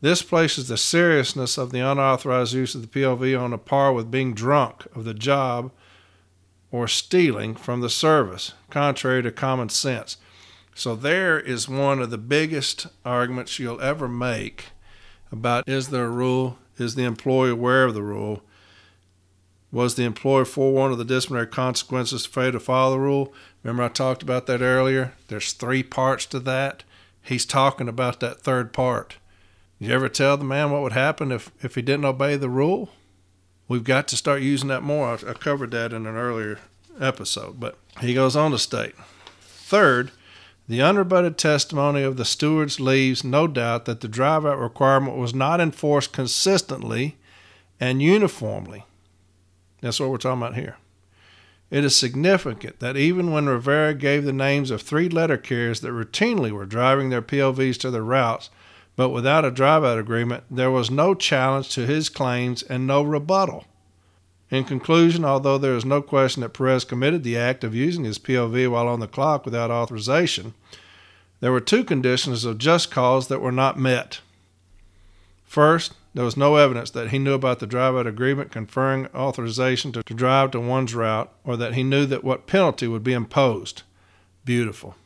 This 0.00 0.22
places 0.22 0.68
the 0.68 0.76
seriousness 0.76 1.56
of 1.56 1.72
the 1.72 1.80
unauthorized 1.80 2.54
use 2.54 2.74
of 2.74 2.82
the 2.82 3.00
POV 3.00 3.38
on 3.38 3.52
a 3.52 3.58
par 3.58 3.92
with 3.92 4.10
being 4.10 4.34
drunk 4.34 4.86
of 4.94 5.04
the 5.04 5.14
job 5.14 5.72
or 6.70 6.88
stealing 6.88 7.54
from 7.54 7.80
the 7.80 7.90
service, 7.90 8.52
contrary 8.70 9.22
to 9.22 9.30
common 9.30 9.68
sense. 9.68 10.16
So, 10.74 10.96
there 10.96 11.38
is 11.38 11.68
one 11.68 12.00
of 12.00 12.10
the 12.10 12.18
biggest 12.18 12.86
arguments 13.04 13.58
you'll 13.58 13.80
ever 13.80 14.08
make 14.08 14.66
about 15.30 15.68
is 15.68 15.88
there 15.88 16.06
a 16.06 16.10
rule? 16.10 16.58
Is 16.78 16.94
the 16.94 17.04
employee 17.04 17.50
aware 17.50 17.84
of 17.84 17.94
the 17.94 18.02
rule? 18.02 18.42
Was 19.70 19.94
the 19.94 20.04
employer 20.04 20.44
forewarned 20.44 20.92
of 20.92 20.98
the 20.98 21.04
disciplinary 21.04 21.46
consequences 21.46 22.24
to 22.24 22.28
fail 22.28 22.52
to 22.52 22.60
follow 22.60 22.92
the 22.92 23.00
rule? 23.00 23.32
Remember, 23.62 23.84
I 23.84 23.88
talked 23.88 24.22
about 24.22 24.46
that 24.46 24.60
earlier? 24.60 25.14
There's 25.28 25.52
three 25.52 25.82
parts 25.82 26.26
to 26.26 26.40
that. 26.40 26.84
He's 27.22 27.46
talking 27.46 27.88
about 27.88 28.20
that 28.20 28.40
third 28.40 28.72
part. 28.72 29.16
Did 29.78 29.88
you 29.88 29.94
ever 29.94 30.08
tell 30.08 30.36
the 30.36 30.44
man 30.44 30.70
what 30.70 30.82
would 30.82 30.92
happen 30.92 31.32
if, 31.32 31.50
if 31.62 31.74
he 31.74 31.82
didn't 31.82 32.04
obey 32.04 32.36
the 32.36 32.50
rule? 32.50 32.90
We've 33.68 33.84
got 33.84 34.08
to 34.08 34.16
start 34.16 34.42
using 34.42 34.68
that 34.68 34.82
more. 34.82 35.08
I, 35.08 35.30
I 35.30 35.32
covered 35.34 35.70
that 35.70 35.92
in 35.92 36.06
an 36.06 36.16
earlier 36.16 36.58
episode, 37.00 37.58
but 37.58 37.78
he 38.00 38.14
goes 38.14 38.36
on 38.36 38.50
to 38.50 38.58
state 38.58 38.94
Third, 39.40 40.10
the 40.72 40.78
unrebutted 40.78 41.36
testimony 41.36 42.02
of 42.02 42.16
the 42.16 42.24
stewards 42.24 42.80
leaves 42.80 43.22
no 43.22 43.46
doubt 43.46 43.84
that 43.84 44.00
the 44.00 44.08
drive 44.08 44.46
out 44.46 44.58
requirement 44.58 45.18
was 45.18 45.34
not 45.34 45.60
enforced 45.60 46.14
consistently 46.14 47.18
and 47.78 48.00
uniformly. 48.00 48.86
That's 49.82 50.00
what 50.00 50.08
we're 50.08 50.16
talking 50.16 50.40
about 50.40 50.54
here. 50.54 50.78
It 51.70 51.84
is 51.84 51.94
significant 51.94 52.80
that 52.80 52.96
even 52.96 53.32
when 53.32 53.50
Rivera 53.50 53.92
gave 53.92 54.24
the 54.24 54.32
names 54.32 54.70
of 54.70 54.80
three 54.80 55.10
letter 55.10 55.36
carriers 55.36 55.82
that 55.82 55.90
routinely 55.90 56.50
were 56.50 56.64
driving 56.64 57.10
their 57.10 57.20
POVs 57.20 57.76
to 57.80 57.90
their 57.90 58.02
routes, 58.02 58.48
but 58.96 59.10
without 59.10 59.44
a 59.44 59.50
drive 59.50 59.84
out 59.84 59.98
agreement, 59.98 60.44
there 60.50 60.70
was 60.70 60.90
no 60.90 61.14
challenge 61.14 61.68
to 61.74 61.84
his 61.84 62.08
claims 62.08 62.62
and 62.62 62.86
no 62.86 63.02
rebuttal. 63.02 63.66
In 64.52 64.64
conclusion, 64.64 65.24
although 65.24 65.56
there 65.56 65.74
is 65.74 65.86
no 65.86 66.02
question 66.02 66.42
that 66.42 66.50
Perez 66.50 66.84
committed 66.84 67.24
the 67.24 67.38
act 67.38 67.64
of 67.64 67.74
using 67.74 68.04
his 68.04 68.18
POV 68.18 68.70
while 68.70 68.86
on 68.86 69.00
the 69.00 69.08
clock 69.08 69.46
without 69.46 69.70
authorization, 69.70 70.52
there 71.40 71.50
were 71.50 71.58
two 71.58 71.82
conditions 71.82 72.44
of 72.44 72.58
just 72.58 72.90
cause 72.90 73.28
that 73.28 73.40
were 73.40 73.50
not 73.50 73.78
met. 73.78 74.20
First, 75.46 75.94
there 76.12 76.26
was 76.26 76.36
no 76.36 76.56
evidence 76.56 76.90
that 76.90 77.08
he 77.08 77.18
knew 77.18 77.32
about 77.32 77.60
the 77.60 77.66
drive 77.66 77.94
out 77.94 78.06
agreement 78.06 78.52
conferring 78.52 79.06
authorization 79.14 79.90
to, 79.92 80.02
to 80.02 80.12
drive 80.12 80.50
to 80.50 80.60
one's 80.60 80.94
route 80.94 81.32
or 81.44 81.56
that 81.56 81.72
he 81.72 81.82
knew 81.82 82.04
that 82.04 82.22
what 82.22 82.46
penalty 82.46 82.86
would 82.86 83.02
be 83.02 83.14
imposed. 83.14 83.84
Beautiful. 84.44 84.96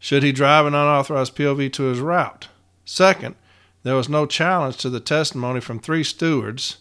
Should 0.00 0.24
he 0.24 0.32
drive 0.32 0.66
an 0.66 0.74
unauthorized 0.74 1.36
POV 1.36 1.72
to 1.74 1.84
his 1.84 2.00
route? 2.00 2.48
Second, 2.84 3.36
there 3.84 3.94
was 3.94 4.08
no 4.08 4.26
challenge 4.26 4.78
to 4.78 4.90
the 4.90 4.98
testimony 4.98 5.60
from 5.60 5.78
three 5.78 6.02
stewards 6.02 6.78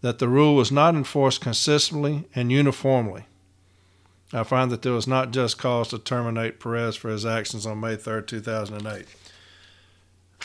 that 0.00 0.18
the 0.18 0.28
rule 0.28 0.54
was 0.54 0.70
not 0.70 0.94
enforced 0.94 1.40
consistently 1.40 2.24
and 2.34 2.52
uniformly. 2.52 3.24
I 4.32 4.42
find 4.44 4.70
that 4.70 4.82
there 4.82 4.92
was 4.92 5.06
not 5.06 5.30
just 5.30 5.58
cause 5.58 5.88
to 5.88 5.98
terminate 5.98 6.60
Perez 6.60 6.96
for 6.96 7.08
his 7.08 7.24
actions 7.24 7.66
on 7.66 7.80
May 7.80 7.96
3, 7.96 8.22
2008. 8.24 9.06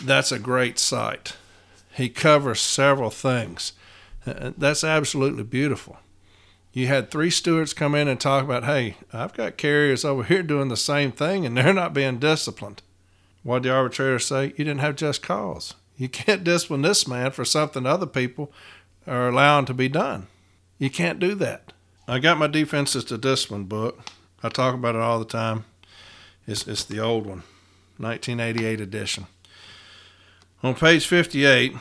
That's 0.02 0.32
a 0.32 0.40
great 0.40 0.80
cite 0.80 1.34
he 1.94 2.10
covers 2.10 2.60
several 2.60 3.10
things. 3.10 3.74
Uh, 4.26 4.52
that's 4.58 4.84
absolutely 4.84 5.44
beautiful. 5.44 5.98
You 6.72 6.88
had 6.88 7.12
three 7.12 7.30
stewards 7.30 7.74
come 7.74 7.94
in 7.94 8.08
and 8.08 8.20
talk 8.20 8.44
about, 8.44 8.64
hey, 8.64 8.98
I've 9.12 9.34
got 9.34 9.58
carriers 9.58 10.04
over 10.04 10.24
here 10.24 10.42
doing 10.42 10.70
the 10.70 10.78
same 10.78 11.12
thing 11.12 11.46
and 11.46 11.56
they're 11.56 11.74
not 11.74 11.94
being 11.94 12.18
disciplined. 12.18 12.82
What 13.44 13.62
did 13.62 13.70
the 13.70 13.76
arbitrator 13.76 14.20
say? 14.20 14.48
You 14.58 14.66
didn't 14.66 14.80
have 14.80 14.96
just 14.96 15.22
cause. 15.22 15.76
You 15.98 16.10
can't 16.10 16.44
discipline 16.44 16.82
this 16.82 17.08
man 17.08 17.32
for 17.32 17.46
something 17.46 17.86
other 17.86 18.08
people 18.08 18.52
are 19.08 19.28
allowing 19.28 19.66
to 19.66 19.74
be 19.74 19.90
done. 19.90 20.28
You 20.78 20.90
can't 20.90 21.20
do 21.20 21.36
that. 21.36 21.74
I 22.08 22.20
got 22.20 22.38
my 22.38 22.48
defenses 22.48 23.06
to 23.06 23.18
discipline 23.18 23.66
book. 23.66 24.02
I 24.42 24.50
talk 24.50 24.76
about 24.76 24.96
it 24.96 25.02
all 25.02 25.20
the 25.20 25.26
time. 25.26 25.66
It's, 26.46 26.68
it's 26.68 26.84
the 26.84 27.00
old 27.00 27.26
one, 27.26 27.44
1988 27.98 28.82
edition. 28.82 29.28
On 30.62 30.76
page 30.76 31.06
58, 31.08 31.74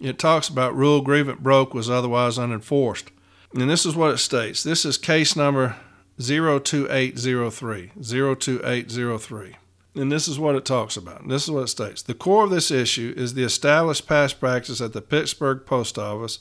it 0.00 0.18
talks 0.18 0.48
about 0.48 0.74
rule 0.76 1.00
grievant 1.00 1.42
broke 1.42 1.74
was 1.74 1.90
otherwise 1.90 2.38
unenforced. 2.38 3.10
And 3.54 3.68
this 3.68 3.84
is 3.84 3.96
what 3.96 4.12
it 4.12 4.18
states. 4.18 4.62
This 4.62 4.84
is 4.84 4.96
case 4.96 5.34
number 5.34 5.76
02803. 6.20 7.90
02803. 8.00 9.56
And 9.94 10.10
this 10.10 10.28
is 10.28 10.38
what 10.38 10.54
it 10.54 10.64
talks 10.64 10.96
about. 10.96 11.22
And 11.22 11.30
This 11.30 11.44
is 11.44 11.50
what 11.50 11.64
it 11.64 11.68
states. 11.68 12.02
The 12.02 12.14
core 12.14 12.44
of 12.44 12.50
this 12.50 12.70
issue 12.70 13.12
is 13.16 13.34
the 13.34 13.42
established 13.42 14.06
past 14.06 14.38
practice 14.38 14.80
at 14.80 14.92
the 14.92 15.02
Pittsburgh 15.02 15.66
Post 15.66 15.98
Office 15.98 16.38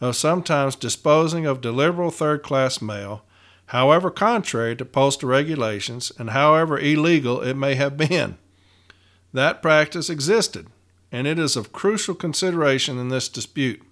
of 0.00 0.16
sometimes 0.16 0.76
disposing 0.76 1.46
of 1.46 1.60
deliverable 1.60 2.12
third 2.12 2.42
class 2.42 2.80
mail, 2.82 3.24
however 3.66 4.10
contrary 4.10 4.76
to 4.76 4.84
postal 4.84 5.28
regulations 5.28 6.12
and 6.18 6.30
however 6.30 6.78
illegal 6.78 7.40
it 7.40 7.54
may 7.54 7.74
have 7.74 7.96
been. 7.96 8.38
That 9.32 9.62
practice 9.62 10.10
existed, 10.10 10.66
and 11.10 11.26
it 11.26 11.38
is 11.38 11.56
of 11.56 11.72
crucial 11.72 12.14
consideration 12.14 12.98
in 12.98 13.08
this 13.08 13.28
dispute. 13.28 13.82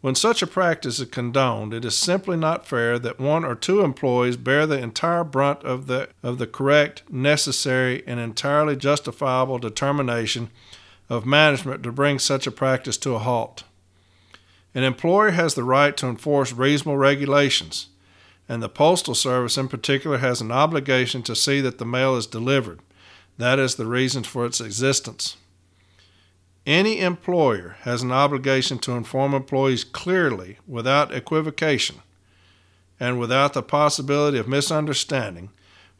When 0.00 0.14
such 0.14 0.40
a 0.40 0.46
practice 0.46 0.98
is 0.98 1.08
condoned, 1.08 1.74
it 1.74 1.84
is 1.84 1.96
simply 1.96 2.38
not 2.38 2.66
fair 2.66 2.98
that 2.98 3.20
one 3.20 3.44
or 3.44 3.54
two 3.54 3.82
employees 3.82 4.38
bear 4.38 4.66
the 4.66 4.78
entire 4.78 5.24
brunt 5.24 5.62
of 5.62 5.88
the, 5.88 6.08
of 6.22 6.38
the 6.38 6.46
correct, 6.46 7.02
necessary, 7.10 8.02
and 8.06 8.18
entirely 8.18 8.76
justifiable 8.76 9.58
determination 9.58 10.50
of 11.10 11.26
management 11.26 11.82
to 11.82 11.92
bring 11.92 12.18
such 12.18 12.46
a 12.46 12.50
practice 12.50 12.96
to 12.98 13.14
a 13.14 13.18
halt. 13.18 13.64
An 14.74 14.84
employer 14.84 15.32
has 15.32 15.54
the 15.54 15.64
right 15.64 15.94
to 15.98 16.06
enforce 16.06 16.52
reasonable 16.52 16.96
regulations, 16.96 17.88
and 18.48 18.62
the 18.62 18.68
Postal 18.68 19.14
Service 19.14 19.58
in 19.58 19.68
particular 19.68 20.18
has 20.18 20.40
an 20.40 20.50
obligation 20.50 21.22
to 21.24 21.36
see 21.36 21.60
that 21.60 21.78
the 21.78 21.84
mail 21.84 22.16
is 22.16 22.26
delivered. 22.26 22.80
That 23.36 23.58
is 23.58 23.74
the 23.74 23.86
reason 23.86 24.22
for 24.22 24.46
its 24.46 24.60
existence. 24.60 25.36
Any 26.70 27.00
employer 27.00 27.78
has 27.80 28.02
an 28.02 28.12
obligation 28.12 28.78
to 28.78 28.92
inform 28.92 29.34
employees 29.34 29.82
clearly, 29.82 30.58
without 30.68 31.12
equivocation, 31.12 31.96
and 33.00 33.18
without 33.18 33.54
the 33.54 33.62
possibility 33.64 34.38
of 34.38 34.46
misunderstanding, 34.46 35.50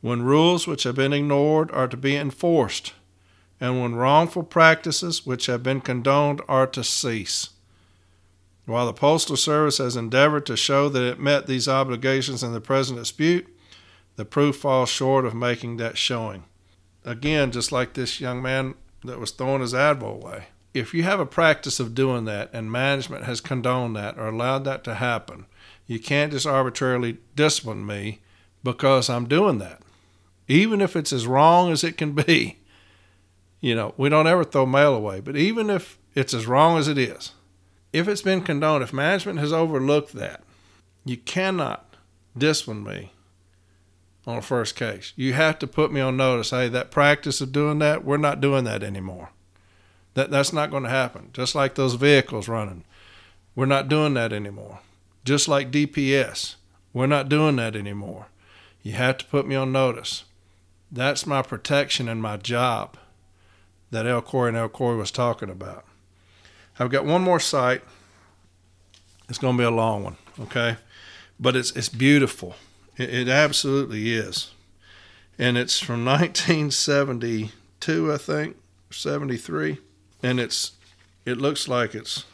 when 0.00 0.22
rules 0.22 0.68
which 0.68 0.84
have 0.84 0.94
been 0.94 1.12
ignored 1.12 1.72
are 1.72 1.88
to 1.88 1.96
be 1.96 2.14
enforced, 2.14 2.92
and 3.60 3.80
when 3.80 3.96
wrongful 3.96 4.44
practices 4.44 5.26
which 5.26 5.46
have 5.46 5.64
been 5.64 5.80
condoned 5.80 6.40
are 6.46 6.68
to 6.68 6.84
cease. 6.84 7.48
While 8.64 8.86
the 8.86 8.92
Postal 8.92 9.36
Service 9.36 9.78
has 9.78 9.96
endeavored 9.96 10.46
to 10.46 10.56
show 10.56 10.88
that 10.88 11.02
it 11.02 11.18
met 11.18 11.48
these 11.48 11.66
obligations 11.66 12.44
in 12.44 12.52
the 12.52 12.60
present 12.60 12.96
dispute, 12.96 13.48
the 14.14 14.24
proof 14.24 14.54
falls 14.58 14.88
short 14.88 15.24
of 15.24 15.34
making 15.34 15.78
that 15.78 15.98
showing. 15.98 16.44
Again, 17.04 17.50
just 17.50 17.72
like 17.72 17.94
this 17.94 18.20
young 18.20 18.40
man 18.40 18.76
that 19.02 19.18
was 19.18 19.32
throwing 19.32 19.62
his 19.62 19.74
Advo 19.74 20.14
away 20.14 20.46
if 20.72 20.94
you 20.94 21.02
have 21.02 21.20
a 21.20 21.26
practice 21.26 21.80
of 21.80 21.94
doing 21.94 22.24
that 22.26 22.50
and 22.52 22.70
management 22.70 23.24
has 23.24 23.40
condoned 23.40 23.96
that 23.96 24.18
or 24.18 24.28
allowed 24.28 24.64
that 24.64 24.84
to 24.84 24.94
happen, 24.94 25.46
you 25.86 25.98
can't 25.98 26.32
just 26.32 26.46
arbitrarily 26.46 27.18
discipline 27.34 27.84
me 27.84 28.20
because 28.62 29.10
I'm 29.10 29.26
doing 29.26 29.58
that. 29.58 29.82
Even 30.46 30.80
if 30.80 30.96
it's 30.96 31.12
as 31.12 31.26
wrong 31.26 31.72
as 31.72 31.82
it 31.82 31.96
can 31.96 32.12
be, 32.12 32.58
you 33.60 33.74
know, 33.74 33.94
we 33.96 34.08
don't 34.08 34.26
ever 34.26 34.44
throw 34.44 34.66
mail 34.66 34.94
away, 34.94 35.20
but 35.20 35.36
even 35.36 35.70
if 35.70 35.98
it's 36.14 36.34
as 36.34 36.46
wrong 36.46 36.78
as 36.78 36.88
it 36.88 36.98
is, 36.98 37.32
if 37.92 38.06
it's 38.06 38.22
been 38.22 38.40
condoned, 38.40 38.82
if 38.82 38.92
management 38.92 39.38
has 39.40 39.52
overlooked 39.52 40.12
that, 40.12 40.42
you 41.04 41.16
cannot 41.16 41.96
discipline 42.36 42.84
me 42.84 43.12
on 44.26 44.38
a 44.38 44.42
first 44.42 44.76
case. 44.76 45.12
You 45.16 45.32
have 45.32 45.58
to 45.58 45.66
put 45.66 45.92
me 45.92 46.00
on 46.00 46.16
notice 46.16 46.50
hey, 46.50 46.68
that 46.68 46.90
practice 46.90 47.40
of 47.40 47.52
doing 47.52 47.78
that, 47.80 48.04
we're 48.04 48.16
not 48.16 48.40
doing 48.40 48.64
that 48.64 48.82
anymore. 48.82 49.30
That 50.14 50.30
that's 50.30 50.52
not 50.52 50.70
going 50.70 50.82
to 50.82 50.88
happen. 50.88 51.30
Just 51.32 51.54
like 51.54 51.74
those 51.74 51.94
vehicles 51.94 52.48
running, 52.48 52.84
we're 53.54 53.66
not 53.66 53.88
doing 53.88 54.14
that 54.14 54.32
anymore. 54.32 54.80
Just 55.24 55.48
like 55.48 55.70
DPS, 55.70 56.56
we're 56.92 57.06
not 57.06 57.28
doing 57.28 57.56
that 57.56 57.76
anymore. 57.76 58.26
You 58.82 58.92
have 58.92 59.18
to 59.18 59.26
put 59.26 59.46
me 59.46 59.54
on 59.54 59.72
notice. 59.72 60.24
That's 60.90 61.26
my 61.26 61.42
protection 61.42 62.08
and 62.08 62.20
my 62.20 62.36
job 62.36 62.96
that 63.90 64.06
Elkouri 64.06 64.48
and 64.48 64.56
Elkouri 64.56 64.98
was 64.98 65.10
talking 65.10 65.50
about. 65.50 65.84
I've 66.78 66.90
got 66.90 67.04
one 67.04 67.22
more 67.22 67.40
cite. 67.40 67.82
It's 69.28 69.38
going 69.38 69.56
to 69.56 69.60
be 69.60 69.66
a 69.66 69.70
long 69.70 70.02
one, 70.02 70.16
okay? 70.40 70.76
But 71.38 71.54
it's 71.54 71.70
it's 71.72 71.88
beautiful. 71.88 72.56
It, 72.96 73.14
it 73.14 73.28
absolutely 73.28 74.14
is. 74.14 74.50
And 75.38 75.56
it's 75.56 75.78
from 75.78 76.04
1972, 76.04 78.12
I 78.12 78.18
think, 78.18 78.56
73 78.90 79.78
and 80.22 80.40
it's 80.40 80.72
it 81.24 81.38
looks 81.38 81.68
like 81.68 81.94
it's 81.94 82.24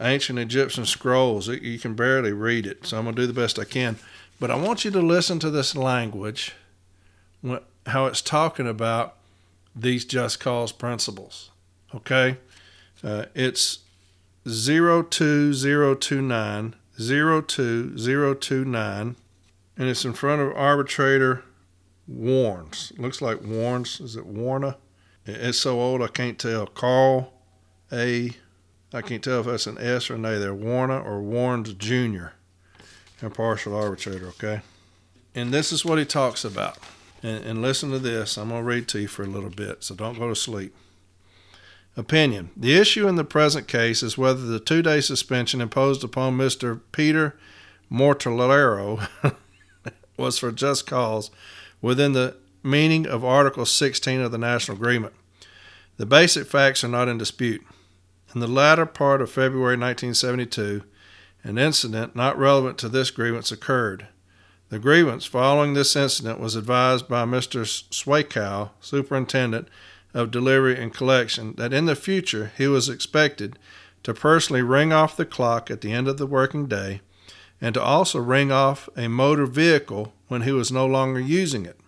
ancient 0.00 0.38
Egyptian 0.38 0.84
scrolls. 0.86 1.48
It, 1.48 1.62
you 1.62 1.78
can 1.78 1.94
barely 1.94 2.32
read 2.32 2.66
it, 2.66 2.86
so 2.86 2.98
I'm 2.98 3.04
gonna 3.04 3.16
do 3.16 3.26
the 3.26 3.32
best 3.32 3.58
I 3.58 3.64
can. 3.64 3.98
But 4.40 4.50
I 4.50 4.56
want 4.56 4.84
you 4.84 4.90
to 4.90 5.00
listen 5.00 5.38
to 5.40 5.50
this 5.50 5.76
language, 5.76 6.54
how 7.86 8.06
it's 8.06 8.20
talking 8.20 8.66
about 8.66 9.16
these 9.74 10.04
just 10.04 10.40
cause 10.40 10.72
principles. 10.72 11.50
Okay, 11.94 12.38
uh, 13.02 13.26
it's 13.34 13.80
zero 14.48 15.02
two 15.02 15.54
zero 15.54 15.94
two 15.94 16.20
nine 16.20 16.74
zero 17.00 17.40
two 17.40 17.96
zero 17.96 18.34
two 18.34 18.64
nine, 18.64 19.16
and 19.76 19.88
it's 19.88 20.04
in 20.04 20.12
front 20.12 20.42
of 20.42 20.52
arbitrator 20.56 21.44
Warnes. 22.10 22.96
Looks 22.98 23.22
like 23.22 23.38
Warnes. 23.38 24.00
Is 24.00 24.16
it 24.16 24.26
Warner? 24.26 24.76
It's 25.26 25.58
so 25.58 25.80
old 25.80 26.02
I 26.02 26.08
can't 26.08 26.38
tell. 26.38 26.66
Carl 26.66 27.32
A. 27.92 28.32
I 28.92 29.02
can't 29.02 29.24
tell 29.24 29.40
if 29.40 29.46
that's 29.46 29.66
an 29.66 29.78
S 29.78 30.10
or 30.10 30.14
an 30.14 30.24
A. 30.24 30.38
They're 30.38 30.54
Warner 30.54 31.00
or 31.00 31.20
Warnes 31.20 31.76
Jr. 31.76 32.28
Impartial 33.22 33.74
arbitrator, 33.74 34.28
okay? 34.28 34.60
And 35.34 35.52
this 35.52 35.72
is 35.72 35.84
what 35.84 35.98
he 35.98 36.04
talks 36.04 36.44
about. 36.44 36.78
And, 37.22 37.44
and 37.44 37.62
listen 37.62 37.90
to 37.90 37.98
this. 37.98 38.36
I'm 38.36 38.50
going 38.50 38.60
to 38.60 38.68
read 38.68 38.86
to 38.88 39.00
you 39.00 39.08
for 39.08 39.22
a 39.22 39.26
little 39.26 39.50
bit, 39.50 39.82
so 39.82 39.94
don't 39.94 40.18
go 40.18 40.28
to 40.28 40.36
sleep. 40.36 40.74
Opinion. 41.96 42.50
The 42.56 42.76
issue 42.76 43.08
in 43.08 43.16
the 43.16 43.24
present 43.24 43.66
case 43.68 44.02
is 44.02 44.18
whether 44.18 44.42
the 44.42 44.60
two 44.60 44.82
day 44.82 45.00
suspension 45.00 45.60
imposed 45.60 46.04
upon 46.04 46.36
Mr. 46.36 46.80
Peter 46.92 47.36
Mortolero 47.90 49.08
was 50.16 50.38
for 50.38 50.50
just 50.52 50.86
cause 50.86 51.30
within 51.80 52.12
the 52.12 52.36
meaning 52.64 53.06
of 53.06 53.24
Article 53.24 53.66
16 53.66 54.20
of 54.20 54.32
the 54.32 54.38
National 54.38 54.76
Agreement. 54.76 55.12
The 55.98 56.06
basic 56.06 56.46
facts 56.46 56.82
are 56.82 56.88
not 56.88 57.08
in 57.08 57.18
dispute. 57.18 57.64
In 58.34 58.40
the 58.40 58.48
latter 58.48 58.86
part 58.86 59.20
of 59.20 59.30
February 59.30 59.76
1972, 59.76 60.82
an 61.44 61.58
incident 61.58 62.16
not 62.16 62.38
relevant 62.38 62.78
to 62.78 62.88
this 62.88 63.10
grievance 63.10 63.52
occurred. 63.52 64.08
The 64.70 64.78
grievance 64.78 65.26
following 65.26 65.74
this 65.74 65.94
incident 65.94 66.40
was 66.40 66.56
advised 66.56 67.06
by 67.06 67.24
Mr. 67.26 67.64
Swakow, 67.90 68.70
Superintendent 68.80 69.68
of 70.14 70.30
Delivery 70.30 70.80
and 70.80 70.92
Collection, 70.92 71.54
that 71.56 71.74
in 71.74 71.84
the 71.84 71.94
future 71.94 72.50
he 72.56 72.66
was 72.66 72.88
expected 72.88 73.58
to 74.02 74.14
personally 74.14 74.62
ring 74.62 74.92
off 74.92 75.16
the 75.16 75.26
clock 75.26 75.70
at 75.70 75.82
the 75.82 75.92
end 75.92 76.08
of 76.08 76.16
the 76.16 76.26
working 76.26 76.66
day 76.66 77.02
and 77.60 77.74
to 77.74 77.82
also 77.82 78.18
ring 78.18 78.50
off 78.50 78.88
a 78.96 79.08
motor 79.08 79.46
vehicle 79.46 80.12
when 80.28 80.42
he 80.42 80.52
was 80.52 80.72
no 80.72 80.86
longer 80.86 81.20
using 81.20 81.66
it. 81.66 81.78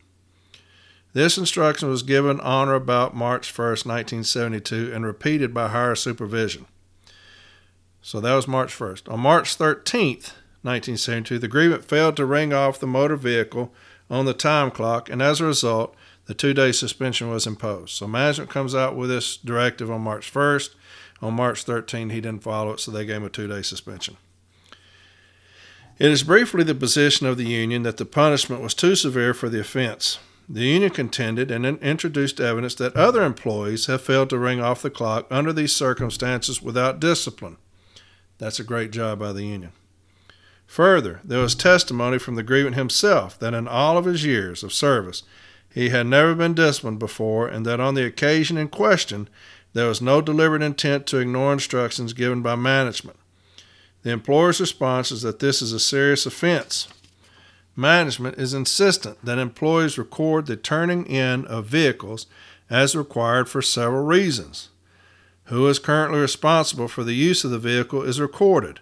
This 1.17 1.39
instruction 1.39 1.89
was 1.89 2.03
given 2.03 2.41
on 2.41 2.69
or 2.69 2.75
about 2.75 3.17
March 3.17 3.51
1, 3.57 3.69
1972, 3.69 4.93
and 4.93 5.07
repeated 5.07 5.55
by 5.55 5.69
higher 5.69 5.95
supervision. 5.95 6.67
So 8.03 8.21
that 8.21 8.35
was 8.35 8.47
March 8.47 8.79
1st. 8.79 9.11
On 9.11 9.21
March 9.21 9.55
13, 9.55 10.17
1972, 10.61 11.39
the 11.39 11.47
agreement 11.47 11.87
failed 11.87 12.19
to 12.19 12.27
ring 12.27 12.53
off 12.53 12.79
the 12.79 12.87
motor 12.87 13.17
vehicle 13.17 13.73
on 14.11 14.27
the 14.27 14.35
time 14.35 14.71
clock, 14.71 15.09
and 15.09 15.23
as 15.23 15.41
a 15.41 15.47
result, 15.47 15.97
the 16.27 16.35
two 16.35 16.53
day 16.53 16.71
suspension 16.71 17.31
was 17.31 17.47
imposed. 17.47 17.95
So 17.95 18.07
management 18.07 18.51
comes 18.51 18.75
out 18.75 18.95
with 18.95 19.09
this 19.09 19.39
directive 19.39 19.91
on 19.91 20.03
March 20.03 20.31
1st. 20.31 20.75
On 21.23 21.33
March 21.33 21.63
13, 21.63 22.11
he 22.11 22.21
didn't 22.21 22.43
follow 22.43 22.73
it, 22.73 22.81
so 22.81 22.91
they 22.91 23.07
gave 23.07 23.17
him 23.17 23.25
a 23.25 23.31
two 23.31 23.49
day 23.49 23.63
suspension. 23.63 24.19
It 25.99 26.11
is 26.11 26.23
briefly 26.23 26.63
the 26.63 26.75
position 26.75 27.27
of 27.27 27.39
the 27.39 27.49
union 27.49 27.85
that 27.85 27.97
the 27.97 28.05
punishment 28.05 28.61
was 28.61 28.75
too 28.75 28.95
severe 28.95 29.33
for 29.33 29.49
the 29.49 29.61
offense. 29.61 30.19
The 30.49 30.65
union 30.65 30.91
contended 30.91 31.51
and 31.51 31.67
introduced 31.67 32.41
evidence 32.41 32.77
that 32.77 32.95
other 32.95 33.25
employees 33.25 33.87
have 33.87 34.03
failed 34.03 34.31
to 34.31 34.39
ring 34.39 34.61
off 34.61 34.83
the 34.83 34.91
clock 34.91 35.27
under 35.29 35.53
these 35.53 35.75
circumstances 35.75 36.63
without 36.63 37.01
discipline. 37.01 37.57
That's 38.39 38.61
a 38.61 38.65
great 38.65 38.93
job 38.93 39.19
by 39.19 39.33
the 39.33 39.45
union. 39.45 39.73
Further, 40.67 41.21
there 41.25 41.41
was 41.41 41.55
testimony 41.55 42.19
from 42.19 42.37
the 42.37 42.43
grievant 42.43 42.77
himself 42.77 43.39
that 43.39 43.55
in 43.55 43.67
all 43.67 43.97
of 43.97 44.05
his 44.05 44.25
years 44.25 44.63
of 44.63 44.73
service, 44.73 45.23
he 45.73 45.89
had 45.89 46.07
never 46.07 46.35
been 46.35 46.55
disciplined 46.55 46.99
before, 46.99 47.49
and 47.49 47.67
that 47.67 47.81
on 47.81 47.95
the 47.95 48.05
occasion 48.05 48.57
in 48.57 48.69
question, 48.69 49.29
there 49.75 49.89
was 49.89 50.01
no 50.01 50.21
deliberate 50.21 50.63
intent 50.63 51.07
to 51.07 51.19
ignore 51.19 51.53
instructions 51.53 52.13
given 52.13 52.41
by 52.41 52.55
management. 52.57 53.19
The 54.03 54.11
employer's 54.11 54.61
response 54.61 55.11
is 55.11 55.23
that 55.23 55.41
this 55.41 55.61
is 55.61 55.73
a 55.73 55.81
serious 55.81 56.25
offense 56.25 56.89
management 57.77 58.39
is 58.39 58.55
insistent 58.55 59.23
that 59.25 59.39
employees 59.39 59.99
record 59.99 60.47
the 60.47 60.57
turning 60.57 61.07
in 61.07 61.45
of 61.47 61.67
vehicles 61.67 62.27
as 62.71 62.97
required 62.97 63.49
for 63.49 63.63
several 63.63 64.05
reasons. 64.05 64.71
Who 65.45 65.69
is 65.69 65.79
currently 65.79 66.19
responsible 66.19 66.89
for 66.89 67.05
the 67.05 67.15
use 67.15 67.45
of 67.45 67.51
the 67.51 67.59
vehicle 67.59 68.03
is 68.03 68.21
recorded. 68.21 68.81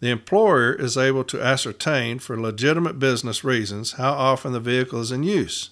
The 0.00 0.10
employer 0.10 0.72
is 0.74 0.96
able 0.96 1.24
to 1.24 1.42
ascertain 1.42 2.18
for 2.18 2.38
legitimate 2.38 2.98
business 2.98 3.42
reasons 3.42 3.92
how 3.92 4.12
often 4.12 4.52
the 4.52 4.60
vehicle 4.60 5.00
is 5.00 5.10
in 5.10 5.22
use. 5.22 5.70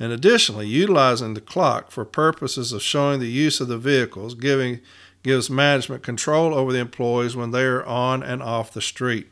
And 0.00 0.12
additionally, 0.12 0.66
utilizing 0.66 1.34
the 1.34 1.42
clock 1.42 1.90
for 1.90 2.06
purposes 2.06 2.72
of 2.72 2.82
showing 2.82 3.20
the 3.20 3.28
use 3.28 3.60
of 3.60 3.68
the 3.68 3.76
vehicles 3.76 4.34
giving, 4.34 4.80
gives 5.22 5.50
management 5.50 6.02
control 6.02 6.54
over 6.54 6.72
the 6.72 6.78
employees 6.78 7.36
when 7.36 7.50
they 7.50 7.64
are 7.64 7.84
on 7.84 8.22
and 8.22 8.42
off 8.42 8.72
the 8.72 8.80
street. 8.80 9.28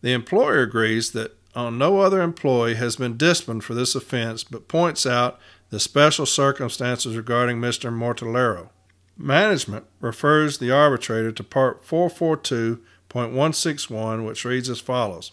The 0.00 0.14
employer 0.14 0.62
agrees 0.62 1.12
that 1.12 1.36
on 1.54 1.78
no 1.78 2.00
other 2.00 2.20
employee 2.22 2.74
has 2.74 2.96
been 2.96 3.16
disciplined 3.16 3.62
for 3.64 3.72
this 3.74 3.94
offense, 3.94 4.44
but 4.44 4.68
points 4.68 5.06
out 5.06 5.40
the 5.70 5.80
special 5.80 6.26
circumstances 6.26 7.16
regarding 7.16 7.58
Mr. 7.58 7.90
Mortellaro. 7.92 8.68
Management 9.16 9.86
refers 10.00 10.58
the 10.58 10.70
arbitrator 10.70 11.32
to 11.32 11.44
Part 11.44 11.86
442.161, 11.86 14.26
which 14.26 14.44
reads 14.44 14.70
as 14.70 14.80
follows, 14.80 15.32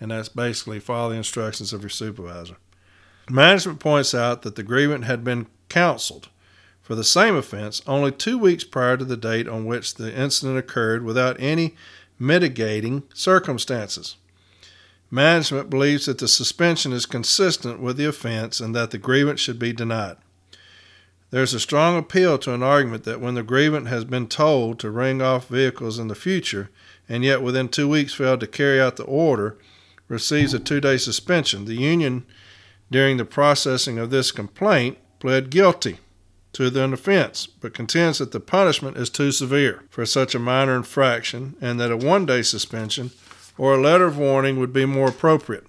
and 0.00 0.10
that's 0.10 0.28
basically 0.28 0.80
follow 0.80 1.10
the 1.10 1.16
instructions 1.16 1.72
of 1.72 1.82
your 1.82 1.90
supervisor. 1.90 2.56
Management 3.28 3.80
points 3.80 4.14
out 4.14 4.42
that 4.42 4.56
the 4.56 4.62
grievant 4.62 5.04
had 5.04 5.24
been 5.24 5.46
counseled 5.68 6.28
for 6.80 6.94
the 6.94 7.04
same 7.04 7.36
offense 7.36 7.82
only 7.86 8.10
two 8.10 8.38
weeks 8.38 8.64
prior 8.64 8.96
to 8.96 9.04
the 9.04 9.16
date 9.16 9.46
on 9.46 9.66
which 9.66 9.96
the 9.96 10.16
incident 10.16 10.56
occurred 10.56 11.04
without 11.04 11.36
any 11.38 11.76
mitigating 12.18 13.02
circumstances. 13.12 14.16
Management 15.10 15.70
believes 15.70 16.06
that 16.06 16.18
the 16.18 16.28
suspension 16.28 16.92
is 16.92 17.06
consistent 17.06 17.80
with 17.80 17.96
the 17.96 18.04
offense 18.04 18.60
and 18.60 18.74
that 18.74 18.90
the 18.90 18.98
grievance 18.98 19.40
should 19.40 19.58
be 19.58 19.72
denied. 19.72 20.16
There 21.30 21.42
is 21.42 21.54
a 21.54 21.60
strong 21.60 21.98
appeal 21.98 22.38
to 22.38 22.54
an 22.54 22.62
argument 22.62 23.04
that 23.04 23.20
when 23.20 23.34
the 23.34 23.42
grievant 23.42 23.88
has 23.88 24.04
been 24.04 24.28
told 24.28 24.78
to 24.78 24.90
ring 24.90 25.20
off 25.20 25.48
vehicles 25.48 25.98
in 25.98 26.08
the 26.08 26.14
future 26.14 26.70
and 27.08 27.24
yet 27.24 27.42
within 27.42 27.68
two 27.68 27.88
weeks 27.88 28.14
failed 28.14 28.40
to 28.40 28.46
carry 28.46 28.80
out 28.80 28.96
the 28.96 29.04
order, 29.04 29.58
receives 30.08 30.54
a 30.54 30.58
two 30.58 30.80
day 30.80 30.96
suspension. 30.96 31.64
The 31.64 31.74
union 31.74 32.24
during 32.90 33.16
the 33.16 33.24
processing 33.24 33.98
of 33.98 34.10
this 34.10 34.32
complaint, 34.32 34.98
pled 35.20 35.50
guilty 35.50 35.98
to 36.52 36.70
the 36.70 36.84
offense, 36.84 37.46
but 37.46 37.74
contends 37.74 38.18
that 38.18 38.32
the 38.32 38.40
punishment 38.40 38.96
is 38.96 39.10
too 39.10 39.30
severe 39.30 39.82
for 39.90 40.06
such 40.06 40.34
a 40.34 40.38
minor 40.38 40.76
infraction 40.76 41.54
and 41.60 41.78
that 41.78 41.90
a 41.90 41.96
one 41.96 42.24
day 42.24 42.42
suspension 42.42 43.10
or 43.58 43.74
a 43.74 43.80
letter 43.80 44.06
of 44.06 44.16
warning 44.16 44.58
would 44.58 44.72
be 44.72 44.86
more 44.86 45.08
appropriate. 45.08 45.66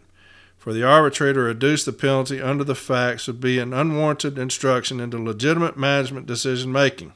For 0.57 0.73
the 0.73 0.83
arbitrator 0.83 1.33
to 1.33 1.39
reduce 1.41 1.83
the 1.83 1.91
penalty 1.91 2.39
under 2.41 2.63
the 2.63 2.75
facts 2.75 3.27
would 3.27 3.41
be 3.41 3.59
an 3.59 3.73
unwarranted 3.73 4.37
instruction 4.37 4.99
into 4.99 5.17
legitimate 5.17 5.77
management 5.77 6.27
decision 6.27 6.71
making. 6.71 7.13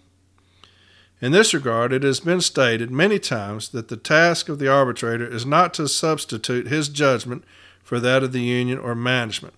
In 1.21 1.31
this 1.31 1.53
regard, 1.53 1.93
it 1.93 2.03
has 2.03 2.19
been 2.19 2.41
stated 2.41 2.91
many 2.91 3.19
times 3.19 3.69
that 3.69 3.87
the 3.87 3.95
task 3.95 4.49
of 4.49 4.59
the 4.59 4.67
arbitrator 4.67 5.25
is 5.25 5.45
not 5.45 5.73
to 5.75 5.87
substitute 5.87 6.67
his 6.67 6.89
judgment 6.89 7.45
for 7.81 7.99
that 7.99 8.23
of 8.23 8.33
the 8.33 8.41
union 8.41 8.77
or 8.77 8.95
management. 8.95 9.53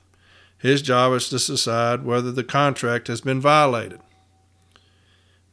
His 0.58 0.82
job 0.82 1.13
is 1.13 1.30
to 1.30 1.38
decide 1.38 2.04
whether 2.04 2.32
the 2.32 2.43
contract 2.43 3.08
has 3.08 3.21
been 3.21 3.39
violated. 3.39 3.99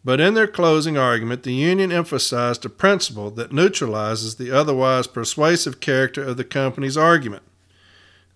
But 0.05 0.21
in 0.21 0.35
their 0.35 0.49
closing 0.49 0.99
argument, 0.99 1.45
the 1.45 1.55
union 1.55 1.93
emphasized 1.93 2.65
a 2.65 2.69
principle 2.69 3.31
that 3.33 3.53
neutralizes 3.53 4.35
the 4.35 4.51
otherwise 4.51 5.07
persuasive 5.07 5.81
character 5.81 6.23
of 6.25 6.37
the 6.37 6.45
company's 6.45 6.97
argument. 6.97 7.45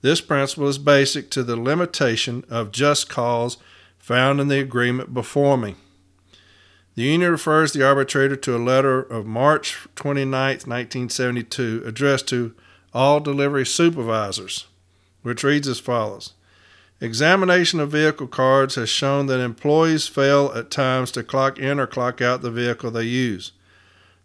This 0.00 0.20
principle 0.20 0.68
is 0.68 0.78
basic 0.78 1.30
to 1.30 1.42
the 1.42 1.56
limitation 1.56 2.44
of 2.48 2.70
just 2.70 3.08
cause 3.08 3.56
found 3.98 4.40
in 4.40 4.46
the 4.46 4.60
agreement 4.60 5.12
before 5.12 5.58
me. 5.58 5.74
The 6.94 7.02
union 7.02 7.32
refers 7.32 7.72
the 7.72 7.84
arbitrator 7.84 8.36
to 8.36 8.56
a 8.56 8.58
letter 8.58 9.00
of 9.00 9.26
March 9.26 9.86
29, 9.96 10.30
1972, 10.30 11.82
addressed 11.84 12.28
to 12.28 12.54
all 12.94 13.18
delivery 13.18 13.66
supervisors, 13.66 14.66
which 15.22 15.42
reads 15.42 15.66
as 15.66 15.80
follows 15.80 16.34
Examination 16.98 17.78
of 17.78 17.90
vehicle 17.90 18.26
cards 18.26 18.76
has 18.76 18.88
shown 18.88 19.26
that 19.26 19.38
employees 19.38 20.06
fail 20.06 20.50
at 20.54 20.70
times 20.70 21.10
to 21.12 21.22
clock 21.22 21.58
in 21.58 21.78
or 21.78 21.86
clock 21.86 22.22
out 22.22 22.40
the 22.40 22.50
vehicle 22.50 22.90
they 22.90 23.02
use. 23.02 23.52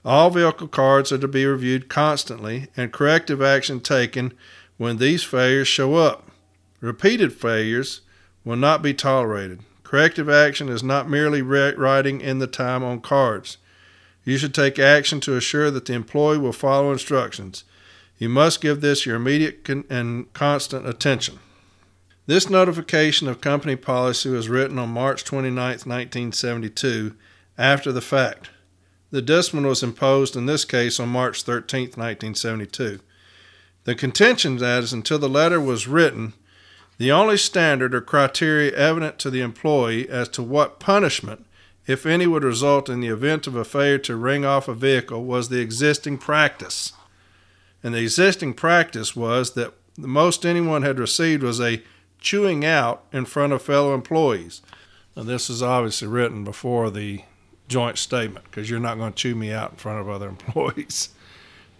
All 0.05 0.29
vehicle 0.29 0.69
cards 0.69 1.11
are 1.11 1.17
to 1.17 1.27
be 1.27 1.45
reviewed 1.45 1.89
constantly 1.89 2.69
and 2.77 2.93
corrective 2.93 3.41
action 3.41 3.81
taken 3.81 4.33
when 4.77 4.97
these 4.97 5.21
failures 5.21 5.67
show 5.67 5.95
up. 5.95 6.31
Repeated 6.79 7.33
failures 7.33 8.01
will 8.45 8.55
not 8.55 8.81
be 8.81 8.93
tolerated. 8.93 9.59
Corrective 9.83 10.29
action 10.29 10.69
is 10.69 10.81
not 10.81 11.09
merely 11.09 11.41
writing 11.41 12.21
in 12.21 12.39
the 12.39 12.47
time 12.47 12.85
on 12.85 13.01
cards. 13.01 13.57
You 14.23 14.37
should 14.37 14.53
take 14.53 14.79
action 14.79 15.19
to 15.21 15.35
assure 15.35 15.69
that 15.71 15.85
the 15.85 15.93
employee 15.93 16.37
will 16.37 16.53
follow 16.53 16.93
instructions. 16.93 17.65
You 18.17 18.29
must 18.29 18.61
give 18.61 18.79
this 18.79 19.05
your 19.05 19.17
immediate 19.17 19.67
and 19.67 20.31
constant 20.31 20.87
attention. 20.87 21.39
This 22.31 22.49
notification 22.49 23.27
of 23.27 23.41
company 23.41 23.75
policy 23.75 24.29
was 24.29 24.47
written 24.47 24.79
on 24.79 24.87
March 24.87 25.25
29, 25.25 25.53
1972, 25.57 27.13
after 27.57 27.91
the 27.91 27.99
fact. 27.99 28.49
The 29.09 29.21
discipline 29.21 29.67
was 29.67 29.83
imposed 29.83 30.37
in 30.37 30.45
this 30.45 30.63
case 30.63 30.97
on 30.97 31.09
March 31.09 31.43
13, 31.43 31.87
1972. 31.87 33.01
The 33.83 33.95
contention 33.95 34.55
that 34.59 34.81
is 34.81 34.93
until 34.93 35.19
the 35.19 35.27
letter 35.27 35.59
was 35.59 35.89
written, 35.89 36.31
the 36.97 37.11
only 37.11 37.35
standard 37.35 37.93
or 37.93 37.99
criteria 37.99 38.71
evident 38.77 39.19
to 39.19 39.29
the 39.29 39.41
employee 39.41 40.07
as 40.07 40.29
to 40.29 40.41
what 40.41 40.79
punishment, 40.79 41.45
if 41.85 42.05
any, 42.05 42.27
would 42.27 42.45
result 42.45 42.87
in 42.87 43.01
the 43.01 43.09
event 43.09 43.45
of 43.45 43.57
a 43.57 43.65
failure 43.65 43.97
to 43.97 44.15
ring 44.15 44.45
off 44.45 44.69
a 44.69 44.73
vehicle 44.73 45.25
was 45.25 45.49
the 45.49 45.59
existing 45.59 46.17
practice. 46.17 46.93
And 47.83 47.93
the 47.93 48.03
existing 48.03 48.53
practice 48.53 49.17
was 49.17 49.51
that 49.55 49.73
the 49.97 50.07
most 50.07 50.45
anyone 50.45 50.83
had 50.83 50.97
received 50.97 51.43
was 51.43 51.59
a 51.59 51.83
chewing 52.21 52.63
out 52.63 53.03
in 53.11 53.25
front 53.25 53.51
of 53.51 53.61
fellow 53.61 53.93
employees. 53.93 54.61
Now, 55.15 55.23
this 55.23 55.49
is 55.49 55.61
obviously 55.61 56.07
written 56.07 56.43
before 56.43 56.89
the 56.89 57.23
joint 57.67 57.97
statement 57.97 58.45
because 58.45 58.69
you're 58.69 58.79
not 58.79 58.97
going 58.97 59.11
to 59.11 59.17
chew 59.17 59.35
me 59.35 59.51
out 59.51 59.71
in 59.71 59.77
front 59.77 59.99
of 59.99 60.07
other 60.07 60.29
employees. 60.29 61.09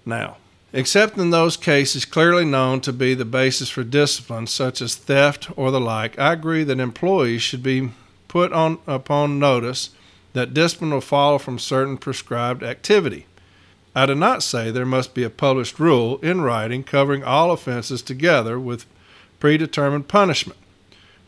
Now, 0.05 0.37
except 0.73 1.17
in 1.17 1.29
those 1.29 1.57
cases 1.57 2.05
clearly 2.05 2.45
known 2.45 2.81
to 2.81 2.91
be 2.91 3.13
the 3.13 3.25
basis 3.25 3.69
for 3.69 3.83
discipline, 3.83 4.47
such 4.47 4.81
as 4.81 4.95
theft 4.95 5.49
or 5.55 5.71
the 5.71 5.79
like, 5.79 6.17
I 6.19 6.33
agree 6.33 6.63
that 6.63 6.79
employees 6.79 7.41
should 7.41 7.63
be 7.63 7.91
put 8.27 8.51
on 8.51 8.79
upon 8.87 9.39
notice 9.39 9.91
that 10.33 10.53
discipline 10.53 10.91
will 10.91 11.01
follow 11.01 11.37
from 11.37 11.59
certain 11.59 11.97
prescribed 11.97 12.63
activity. 12.63 13.27
I 13.93 14.05
do 14.05 14.15
not 14.15 14.41
say 14.41 14.71
there 14.71 14.85
must 14.85 15.13
be 15.13 15.23
a 15.23 15.29
published 15.29 15.77
rule 15.77 16.17
in 16.19 16.41
writing 16.41 16.83
covering 16.83 17.25
all 17.25 17.51
offenses 17.51 18.01
together 18.01 18.57
with 18.57 18.85
predetermined 19.41 20.07
punishment. 20.07 20.57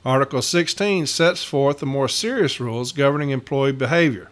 Article 0.06 0.42
16 0.42 1.08
sets 1.08 1.44
forth 1.44 1.80
the 1.80 1.86
more 1.86 2.08
serious 2.08 2.60
rules 2.60 2.92
governing 2.92 3.32
employee 3.32 3.72
behavior. 3.72 4.30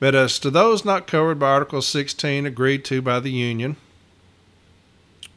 But 0.00 0.14
as 0.14 0.38
to 0.40 0.50
those 0.50 0.84
not 0.84 1.06
covered 1.06 1.38
by 1.38 1.50
Article 1.50 1.80
16 1.80 2.44
agreed 2.44 2.84
to 2.86 3.00
by 3.00 3.20
the 3.20 3.30
union 3.30 3.76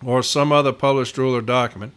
or 0.03 0.23
some 0.23 0.51
other 0.51 0.73
published 0.73 1.17
rule 1.17 1.35
or 1.35 1.41
document, 1.41 1.93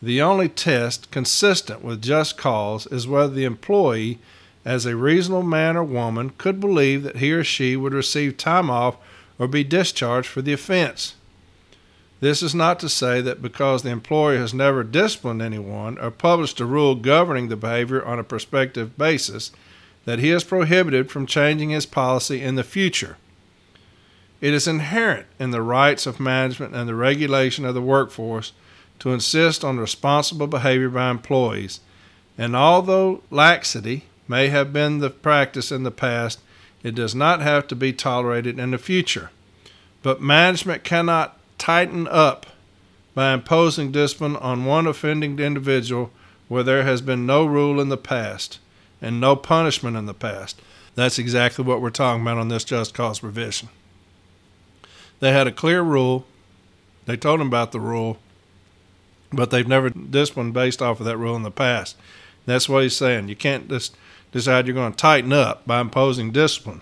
the 0.00 0.22
only 0.22 0.48
test 0.48 1.10
consistent 1.10 1.84
with 1.84 2.02
just 2.02 2.38
cause 2.38 2.86
is 2.86 3.06
whether 3.06 3.32
the 3.32 3.44
employee, 3.44 4.18
as 4.64 4.86
a 4.86 4.96
reasonable 4.96 5.42
man 5.42 5.76
or 5.76 5.84
woman, 5.84 6.30
could 6.38 6.58
believe 6.58 7.02
that 7.02 7.16
he 7.16 7.32
or 7.32 7.44
she 7.44 7.76
would 7.76 7.92
receive 7.92 8.36
time 8.36 8.70
off 8.70 8.96
or 9.38 9.46
be 9.46 9.62
discharged 9.62 10.28
for 10.28 10.40
the 10.40 10.54
offense. 10.54 11.16
This 12.22 12.40
is 12.40 12.54
not 12.54 12.78
to 12.78 12.88
say 12.88 13.20
that 13.20 13.42
because 13.42 13.82
the 13.82 13.90
employer 13.90 14.38
has 14.38 14.54
never 14.54 14.84
disciplined 14.84 15.42
anyone 15.42 15.98
or 15.98 16.12
published 16.12 16.60
a 16.60 16.64
rule 16.64 16.94
governing 16.94 17.48
the 17.48 17.56
behavior 17.56 18.04
on 18.04 18.20
a 18.20 18.22
prospective 18.22 18.96
basis, 18.96 19.50
that 20.04 20.20
he 20.20 20.30
is 20.30 20.44
prohibited 20.44 21.10
from 21.10 21.26
changing 21.26 21.70
his 21.70 21.84
policy 21.84 22.40
in 22.40 22.54
the 22.54 22.62
future. 22.62 23.16
It 24.40 24.54
is 24.54 24.68
inherent 24.68 25.26
in 25.40 25.50
the 25.50 25.62
rights 25.62 26.06
of 26.06 26.20
management 26.20 26.76
and 26.76 26.88
the 26.88 26.94
regulation 26.94 27.64
of 27.64 27.74
the 27.74 27.82
workforce 27.82 28.52
to 29.00 29.12
insist 29.12 29.64
on 29.64 29.80
responsible 29.80 30.46
behavior 30.46 30.90
by 30.90 31.10
employees, 31.10 31.80
and 32.38 32.54
although 32.54 33.24
laxity 33.30 34.04
may 34.28 34.46
have 34.46 34.72
been 34.72 35.00
the 35.00 35.10
practice 35.10 35.72
in 35.72 35.82
the 35.82 35.90
past, 35.90 36.38
it 36.84 36.94
does 36.94 37.16
not 37.16 37.40
have 37.40 37.66
to 37.66 37.74
be 37.74 37.92
tolerated 37.92 38.60
in 38.60 38.70
the 38.70 38.78
future. 38.78 39.30
But 40.04 40.22
management 40.22 40.84
cannot 40.84 41.36
tighten 41.62 42.08
up 42.08 42.44
by 43.14 43.32
imposing 43.32 43.92
discipline 43.92 44.34
on 44.34 44.64
one 44.64 44.84
offending 44.84 45.38
individual 45.38 46.10
where 46.48 46.64
there 46.64 46.82
has 46.82 47.00
been 47.00 47.24
no 47.24 47.46
rule 47.46 47.80
in 47.80 47.88
the 47.88 47.96
past 47.96 48.58
and 49.00 49.20
no 49.20 49.36
punishment 49.36 49.96
in 49.96 50.06
the 50.06 50.12
past. 50.12 50.60
That's 50.96 51.20
exactly 51.20 51.64
what 51.64 51.80
we're 51.80 51.90
talking 51.90 52.22
about 52.22 52.38
on 52.38 52.48
this 52.48 52.64
just 52.64 52.94
cause 52.94 53.20
provision. 53.20 53.68
They 55.20 55.30
had 55.30 55.46
a 55.46 55.52
clear 55.52 55.82
rule. 55.82 56.26
They 57.06 57.16
told 57.16 57.38
them 57.38 57.46
about 57.46 57.70
the 57.70 57.78
rule, 57.78 58.18
but 59.32 59.52
they've 59.52 59.68
never 59.68 59.90
disciplined 59.90 60.54
based 60.54 60.82
off 60.82 60.98
of 60.98 61.06
that 61.06 61.16
rule 61.16 61.36
in 61.36 61.44
the 61.44 61.52
past. 61.52 61.96
That's 62.44 62.68
what 62.68 62.82
he's 62.82 62.96
saying. 62.96 63.28
You 63.28 63.36
can't 63.36 63.68
just 63.68 63.96
decide 64.32 64.66
you're 64.66 64.74
going 64.74 64.90
to 64.90 64.98
tighten 64.98 65.32
up 65.32 65.64
by 65.64 65.80
imposing 65.80 66.32
discipline 66.32 66.80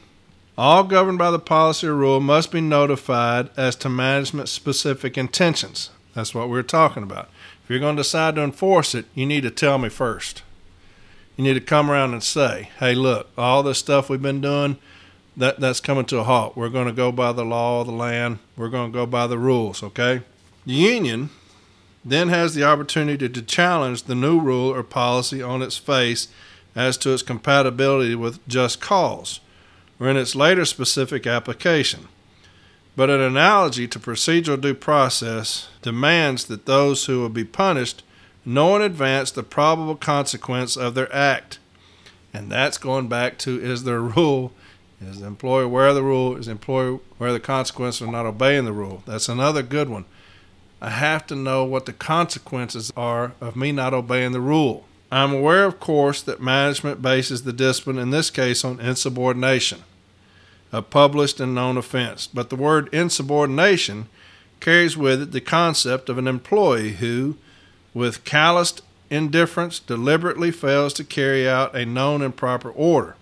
All 0.60 0.84
governed 0.84 1.16
by 1.16 1.30
the 1.30 1.38
policy 1.38 1.86
or 1.86 1.94
rule 1.94 2.20
must 2.20 2.52
be 2.52 2.60
notified 2.60 3.48
as 3.56 3.74
to 3.76 3.88
management 3.88 4.50
specific 4.50 5.16
intentions. 5.16 5.88
That's 6.14 6.34
what 6.34 6.50
we're 6.50 6.62
talking 6.62 7.02
about. 7.02 7.30
If 7.64 7.70
you're 7.70 7.78
going 7.78 7.96
to 7.96 8.02
decide 8.02 8.34
to 8.34 8.42
enforce 8.42 8.94
it, 8.94 9.06
you 9.14 9.24
need 9.24 9.40
to 9.44 9.50
tell 9.50 9.78
me 9.78 9.88
first. 9.88 10.42
You 11.38 11.44
need 11.44 11.54
to 11.54 11.62
come 11.62 11.90
around 11.90 12.12
and 12.12 12.22
say, 12.22 12.68
hey, 12.78 12.94
look, 12.94 13.30
all 13.38 13.62
this 13.62 13.78
stuff 13.78 14.10
we've 14.10 14.20
been 14.20 14.42
doing, 14.42 14.76
that, 15.34 15.60
that's 15.60 15.80
coming 15.80 16.04
to 16.04 16.18
a 16.18 16.24
halt. 16.24 16.58
We're 16.58 16.68
going 16.68 16.88
to 16.88 16.92
go 16.92 17.10
by 17.10 17.32
the 17.32 17.42
law 17.42 17.80
of 17.80 17.86
the 17.86 17.94
land. 17.94 18.38
We're 18.54 18.68
going 18.68 18.92
to 18.92 18.94
go 18.94 19.06
by 19.06 19.26
the 19.28 19.38
rules, 19.38 19.82
okay? 19.82 20.20
The 20.66 20.74
union 20.74 21.30
then 22.04 22.28
has 22.28 22.54
the 22.54 22.64
opportunity 22.64 23.30
to 23.30 23.40
challenge 23.40 24.02
the 24.02 24.14
new 24.14 24.38
rule 24.38 24.68
or 24.68 24.82
policy 24.82 25.40
on 25.40 25.62
its 25.62 25.78
face 25.78 26.28
as 26.76 26.98
to 26.98 27.14
its 27.14 27.22
compatibility 27.22 28.14
with 28.14 28.46
just 28.46 28.82
cause 28.82 29.40
or 30.00 30.08
in 30.08 30.16
its 30.16 30.34
later 30.34 30.64
specific 30.64 31.26
application. 31.26 32.08
But 32.96 33.10
an 33.10 33.20
analogy 33.20 33.86
to 33.88 34.00
procedural 34.00 34.60
due 34.60 34.74
process 34.74 35.68
demands 35.82 36.44
that 36.46 36.66
those 36.66 37.04
who 37.04 37.20
will 37.20 37.28
be 37.28 37.44
punished 37.44 38.02
know 38.44 38.74
in 38.74 38.82
advance 38.82 39.30
the 39.30 39.42
probable 39.42 39.94
consequence 39.94 40.76
of 40.76 40.94
their 40.94 41.14
act. 41.14 41.58
And 42.32 42.50
that's 42.50 42.78
going 42.78 43.08
back 43.08 43.38
to 43.38 43.60
is 43.60 43.84
there 43.84 43.98
a 43.98 44.00
rule? 44.00 44.52
Is 45.00 45.20
the 45.20 45.26
employer 45.26 45.64
aware 45.64 45.88
of 45.88 45.94
the 45.94 46.02
rule? 46.02 46.36
Is 46.36 46.46
the 46.46 46.52
employer 46.52 47.00
aware 47.18 47.28
of 47.28 47.34
the 47.34 47.40
consequence 47.40 48.00
of 48.00 48.08
not 48.08 48.26
obeying 48.26 48.64
the 48.64 48.72
rule? 48.72 49.02
That's 49.06 49.28
another 49.28 49.62
good 49.62 49.88
one. 49.88 50.04
I 50.80 50.90
have 50.90 51.26
to 51.26 51.36
know 51.36 51.64
what 51.64 51.86
the 51.86 51.92
consequences 51.92 52.92
are 52.96 53.32
of 53.40 53.56
me 53.56 53.70
not 53.72 53.94
obeying 53.94 54.32
the 54.32 54.40
rule. 54.40 54.86
I'm 55.12 55.32
aware, 55.32 55.64
of 55.64 55.80
course, 55.80 56.22
that 56.22 56.40
management 56.40 57.02
bases 57.02 57.42
the 57.42 57.52
discipline 57.52 57.98
in 57.98 58.10
this 58.10 58.30
case 58.30 58.64
on 58.64 58.80
insubordination, 58.80 59.82
a 60.72 60.82
published 60.82 61.40
and 61.40 61.54
known 61.54 61.76
offense. 61.76 62.26
But 62.26 62.50
the 62.50 62.56
word 62.56 62.88
insubordination 62.92 64.08
carries 64.60 64.96
with 64.96 65.22
it 65.22 65.32
the 65.32 65.40
concept 65.40 66.08
of 66.08 66.18
an 66.18 66.28
employee 66.28 66.92
who, 66.94 67.36
with 67.94 68.24
calloused 68.24 68.82
indifference, 69.08 69.78
deliberately 69.80 70.50
fails 70.50 70.92
to 70.94 71.04
carry 71.04 71.48
out 71.48 71.74
a 71.74 71.84
known 71.84 72.22
and 72.22 72.36
proper 72.36 72.70
order. 72.70 73.16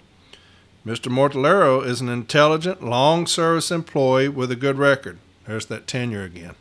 Mr. 0.87 1.11
Mortellaro 1.11 1.85
is 1.85 2.01
an 2.01 2.09
intelligent, 2.09 2.83
long 2.83 3.27
service 3.27 3.71
employee 3.71 4.29
with 4.29 4.51
a 4.51 4.57
good 4.57 4.79
record. 4.79 5.19
There's 5.47 5.67
that 5.67 5.87
tenure 5.87 6.25
again. 6.25 6.55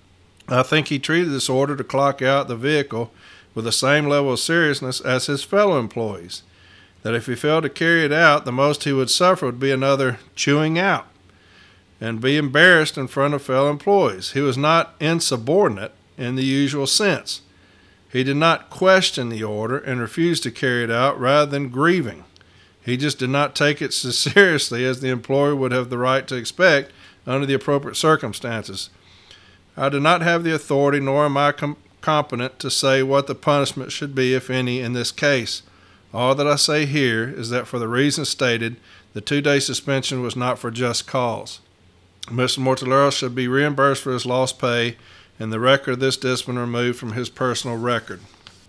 I 0.49 0.63
think 0.63 0.88
he 0.88 0.99
treated 0.99 1.31
this 1.31 1.49
order 1.49 1.75
to 1.75 1.83
clock 1.83 2.21
out 2.21 2.47
the 2.47 2.55
vehicle 2.55 3.11
with 3.53 3.65
the 3.65 3.71
same 3.71 4.07
level 4.07 4.33
of 4.33 4.39
seriousness 4.39 5.01
as 5.01 5.25
his 5.25 5.43
fellow 5.43 5.79
employees. 5.79 6.43
That 7.03 7.13
if 7.13 7.27
he 7.27 7.35
failed 7.35 7.63
to 7.63 7.69
carry 7.69 8.03
it 8.03 8.11
out, 8.11 8.45
the 8.45 8.51
most 8.51 8.83
he 8.83 8.91
would 8.91 9.09
suffer 9.09 9.45
would 9.45 9.59
be 9.59 9.71
another 9.71 10.19
chewing 10.35 10.77
out 10.77 11.07
and 11.99 12.21
be 12.21 12.37
embarrassed 12.37 12.97
in 12.97 13.07
front 13.07 13.33
of 13.33 13.41
fellow 13.41 13.69
employees. 13.69 14.31
He 14.31 14.41
was 14.41 14.57
not 14.57 14.95
insubordinate 14.99 15.93
in 16.17 16.35
the 16.35 16.43
usual 16.43 16.87
sense. 16.87 17.41
He 18.11 18.23
did 18.23 18.37
not 18.37 18.69
question 18.69 19.29
the 19.29 19.43
order 19.43 19.77
and 19.77 19.99
refused 19.99 20.43
to 20.43 20.51
carry 20.51 20.83
it 20.83 20.91
out 20.91 21.19
rather 21.19 21.49
than 21.49 21.69
grieving. 21.69 22.23
He 22.83 22.97
just 22.97 23.19
did 23.19 23.29
not 23.29 23.55
take 23.55 23.81
it 23.81 23.93
so 23.93 24.11
seriously 24.11 24.85
as 24.85 25.01
the 25.01 25.09
employer 25.09 25.55
would 25.55 25.71
have 25.71 25.89
the 25.89 25.97
right 25.97 26.27
to 26.27 26.35
expect 26.35 26.91
under 27.25 27.45
the 27.45 27.53
appropriate 27.53 27.95
circumstances. 27.95 28.89
I 29.75 29.89
do 29.89 29.99
not 29.99 30.21
have 30.21 30.43
the 30.43 30.55
authority, 30.55 30.99
nor 30.99 31.25
am 31.25 31.37
I 31.37 31.51
com- 31.51 31.77
competent 32.01 32.57
to 32.59 32.71
say 32.71 33.03
what 33.03 33.27
the 33.27 33.35
punishment 33.35 33.91
should 33.91 34.15
be, 34.15 34.33
if 34.33 34.49
any, 34.49 34.79
in 34.79 34.93
this 34.93 35.11
case. 35.11 35.61
All 36.18 36.34
that 36.34 36.47
I 36.47 36.55
say 36.55 36.88
here 36.88 37.30
is 37.30 37.51
that 37.51 37.68
for 37.68 37.78
the 37.78 37.88
reasons 37.88 38.28
stated, 38.28 38.78
the 39.13 39.22
two 39.22 39.39
day 39.39 39.59
suspension 39.59 40.20
was 40.24 40.36
not 40.36 40.57
for 40.57 40.72
just 40.72 41.05
cause. 41.05 41.59
Mr. 42.24 42.57
Mortellaro 42.57 43.13
should 43.13 43.36
be 43.36 43.47
reimbursed 43.47 44.01
for 44.01 44.11
his 44.11 44.26
lost 44.26 44.57
pay 44.57 44.97
and 45.39 45.53
the 45.53 45.59
record 45.59 45.91
of 45.91 45.99
this 45.99 46.18
discipline 46.18 46.57
removed 46.57 46.97
from 46.97 47.11
his 47.11 47.30
personal 47.30 47.78
record. 47.78 48.22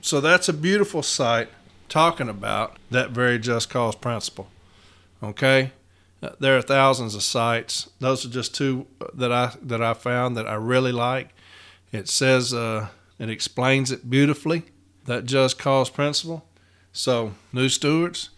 So 0.02 0.20
that's 0.20 0.50
a 0.50 0.52
beautiful 0.52 1.02
cite 1.02 1.48
talking 1.88 2.28
about 2.28 2.76
that 2.90 3.12
very 3.12 3.38
just 3.38 3.70
cause 3.70 3.94
principle. 3.94 4.48
Okay? 5.22 5.72
Uh, 6.22 6.32
there 6.38 6.54
are 6.54 6.60
thousands 6.60 7.14
of 7.14 7.22
cites. 7.22 7.88
Those 7.98 8.26
are 8.26 8.28
just 8.28 8.54
two 8.54 8.86
that 9.14 9.32
I 9.32 9.54
that 9.62 9.80
I 9.80 9.94
found 9.94 10.36
that 10.36 10.46
I 10.46 10.56
really 10.56 10.92
like. 10.92 11.30
It 11.92 12.10
says 12.10 12.52
uh, 12.52 12.88
it 13.18 13.30
explains 13.30 13.90
it 13.90 14.10
beautifully 14.10 14.64
that 15.06 15.24
just 15.24 15.58
cause 15.58 15.88
principle. 15.88 16.44
So 16.98 17.34
new 17.52 17.68
stewards, 17.68 18.30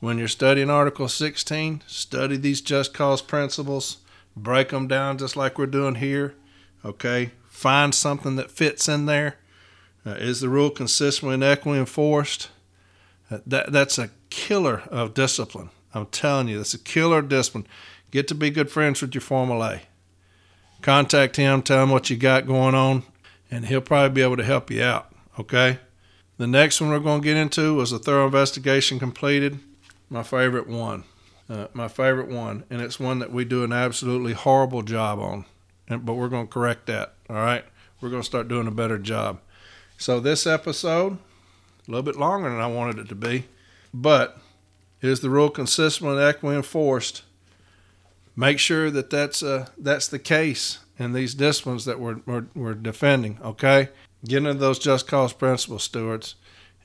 when 0.00 0.18
you're 0.18 0.28
studying 0.28 0.68
Article 0.68 1.08
16, 1.08 1.82
study 1.86 2.36
these 2.36 2.60
just 2.60 2.92
cause 2.92 3.22
principles. 3.22 3.96
Break 4.36 4.68
them 4.68 4.86
down 4.86 5.16
just 5.16 5.34
like 5.34 5.56
we're 5.56 5.64
doing 5.64 5.94
here. 5.94 6.34
Okay, 6.84 7.30
find 7.48 7.94
something 7.94 8.36
that 8.36 8.50
fits 8.50 8.86
in 8.86 9.06
there. 9.06 9.36
Uh, 10.04 10.10
is 10.10 10.42
the 10.42 10.50
rule 10.50 10.68
consistently 10.68 11.36
and 11.36 11.42
equitably 11.42 11.78
enforced? 11.78 12.50
Uh, 13.30 13.38
that 13.46 13.72
that's 13.72 13.96
a 13.96 14.10
killer 14.28 14.82
of 14.90 15.14
discipline. 15.14 15.70
I'm 15.94 16.04
telling 16.04 16.48
you, 16.48 16.58
that's 16.58 16.74
a 16.74 16.78
killer 16.78 17.20
of 17.20 17.30
discipline. 17.30 17.66
Get 18.10 18.28
to 18.28 18.34
be 18.34 18.50
good 18.50 18.70
friends 18.70 19.00
with 19.00 19.14
your 19.14 19.22
Formal 19.22 19.64
A. 19.64 19.80
Contact 20.82 21.36
him, 21.36 21.62
tell 21.62 21.84
him 21.84 21.90
what 21.90 22.10
you 22.10 22.18
got 22.18 22.46
going 22.46 22.74
on, 22.74 23.04
and 23.50 23.64
he'll 23.64 23.80
probably 23.80 24.14
be 24.14 24.22
able 24.22 24.36
to 24.36 24.44
help 24.44 24.70
you 24.70 24.82
out. 24.82 25.10
Okay? 25.38 25.78
The 26.38 26.46
next 26.46 26.80
one 26.80 26.90
we're 26.90 26.98
going 26.98 27.22
to 27.22 27.24
get 27.24 27.36
into 27.36 27.74
was 27.74 27.92
a 27.92 27.98
thorough 27.98 28.26
investigation 28.26 28.98
completed. 28.98 29.58
My 30.10 30.22
favorite 30.22 30.68
one. 30.68 31.04
Uh, 31.48 31.68
my 31.72 31.86
favorite 31.86 32.28
one, 32.28 32.64
and 32.70 32.82
it's 32.82 32.98
one 32.98 33.20
that 33.20 33.32
we 33.32 33.44
do 33.44 33.62
an 33.62 33.72
absolutely 33.72 34.32
horrible 34.32 34.82
job 34.82 35.20
on, 35.20 35.44
and, 35.86 36.04
but 36.04 36.14
we're 36.14 36.28
going 36.28 36.48
to 36.48 36.52
correct 36.52 36.86
that. 36.86 37.14
All 37.30 37.36
right? 37.36 37.64
We're 38.00 38.10
going 38.10 38.22
to 38.22 38.26
start 38.26 38.48
doing 38.48 38.66
a 38.66 38.72
better 38.72 38.98
job. 38.98 39.40
So, 39.96 40.18
this 40.18 40.44
episode, 40.44 41.12
a 41.12 41.90
little 41.90 42.02
bit 42.02 42.16
longer 42.16 42.50
than 42.50 42.60
I 42.60 42.66
wanted 42.66 42.98
it 42.98 43.08
to 43.10 43.14
be, 43.14 43.44
but 43.94 44.38
is 45.00 45.20
the 45.20 45.30
rule 45.30 45.48
consistent 45.48 46.10
and 46.10 46.20
equitably 46.20 46.56
enforced? 46.56 47.22
Make 48.34 48.58
sure 48.58 48.90
that 48.90 49.08
that's 49.08 49.42
uh, 49.42 49.68
that's 49.78 50.08
the 50.08 50.18
case 50.18 50.80
in 50.98 51.12
these 51.12 51.34
disciplines 51.34 51.84
that 51.84 52.00
we're, 52.00 52.20
we're, 52.26 52.46
we're 52.54 52.74
defending. 52.74 53.38
Okay, 53.42 53.88
get 54.26 54.38
into 54.38 54.54
those 54.54 54.78
just 54.78 55.06
cause 55.06 55.32
principles, 55.32 55.84
stewards, 55.84 56.34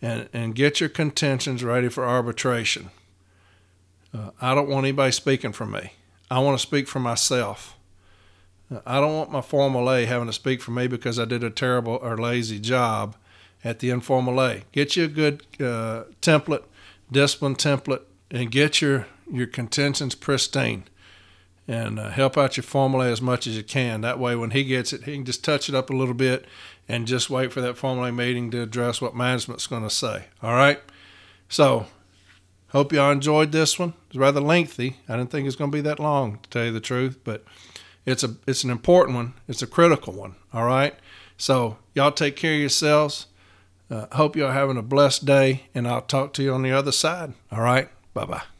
and 0.01 0.29
and 0.33 0.55
get 0.55 0.79
your 0.79 0.89
contentions 0.89 1.63
ready 1.63 1.89
for 1.89 2.05
arbitration. 2.05 2.89
Uh, 4.13 4.31
I 4.41 4.55
don't 4.55 4.69
want 4.69 4.85
anybody 4.85 5.11
speaking 5.11 5.51
for 5.51 5.65
me. 5.65 5.93
I 6.29 6.39
want 6.39 6.59
to 6.59 6.65
speak 6.65 6.87
for 6.87 6.99
myself. 6.99 7.77
Uh, 8.73 8.79
I 8.85 8.99
don't 8.99 9.15
want 9.15 9.31
my 9.31 9.41
formal 9.41 9.91
A 9.91 10.05
having 10.05 10.27
to 10.27 10.33
speak 10.33 10.61
for 10.61 10.71
me 10.71 10.87
because 10.87 11.19
I 11.19 11.25
did 11.25 11.43
a 11.43 11.49
terrible 11.49 11.99
or 12.01 12.17
lazy 12.17 12.59
job 12.59 13.15
at 13.63 13.79
the 13.79 13.89
informal 13.89 14.41
A. 14.41 14.63
Get 14.71 14.95
you 14.95 15.05
a 15.05 15.07
good 15.07 15.43
uh, 15.59 16.05
template 16.21 16.63
discipline 17.11 17.55
template 17.55 18.03
and 18.29 18.49
get 18.49 18.81
your, 18.81 19.07
your 19.31 19.47
contentions 19.47 20.15
pristine 20.15 20.85
and 21.67 21.99
uh, 21.99 22.09
help 22.09 22.37
out 22.37 22.57
your 22.57 22.63
Formal 22.63 23.01
A 23.01 23.11
as 23.11 23.21
much 23.21 23.45
as 23.45 23.55
you 23.55 23.63
can. 23.63 24.01
That 24.01 24.19
way, 24.19 24.35
when 24.35 24.51
he 24.51 24.63
gets 24.63 24.93
it, 24.93 25.03
he 25.03 25.13
can 25.13 25.25
just 25.25 25.43
touch 25.43 25.69
it 25.69 25.75
up 25.75 25.89
a 25.89 25.95
little 25.95 26.13
bit 26.13 26.45
and 26.91 27.07
just 27.07 27.29
wait 27.29 27.53
for 27.53 27.61
that 27.61 27.77
Formal 27.77 28.11
meeting 28.11 28.51
to 28.51 28.61
address 28.61 28.99
what 28.99 29.15
management's 29.15 29.65
going 29.65 29.83
to 29.83 29.89
say. 29.89 30.25
All 30.43 30.53
right? 30.53 30.81
So, 31.47 31.85
hope 32.69 32.91
y'all 32.91 33.11
enjoyed 33.11 33.53
this 33.53 33.79
one. 33.79 33.93
It's 34.09 34.17
rather 34.17 34.41
lengthy. 34.41 34.97
I 35.07 35.15
didn't 35.15 35.31
think 35.31 35.47
it's 35.47 35.55
going 35.55 35.71
to 35.71 35.75
be 35.75 35.81
that 35.81 35.99
long, 35.99 36.39
to 36.43 36.49
tell 36.49 36.65
you 36.65 36.71
the 36.73 36.81
truth, 36.81 37.19
but 37.23 37.45
it's 38.05 38.25
a 38.25 38.35
it's 38.45 38.65
an 38.65 38.71
important 38.71 39.15
one. 39.15 39.33
It's 39.47 39.61
a 39.61 39.67
critical 39.67 40.11
one. 40.11 40.35
All 40.53 40.65
right? 40.65 40.93
So, 41.37 41.77
y'all 41.95 42.11
take 42.11 42.35
care 42.35 42.55
of 42.55 42.59
yourselves. 42.59 43.27
Uh, 43.89 44.07
hope 44.11 44.35
you're 44.35 44.51
having 44.51 44.77
a 44.77 44.81
blessed 44.81 45.25
day, 45.25 45.67
and 45.73 45.87
I'll 45.87 46.01
talk 46.01 46.33
to 46.33 46.43
you 46.43 46.53
on 46.53 46.61
the 46.61 46.73
other 46.73 46.91
side. 46.91 47.33
All 47.53 47.61
right? 47.61 47.87
Bye 48.13 48.25
bye. 48.25 48.50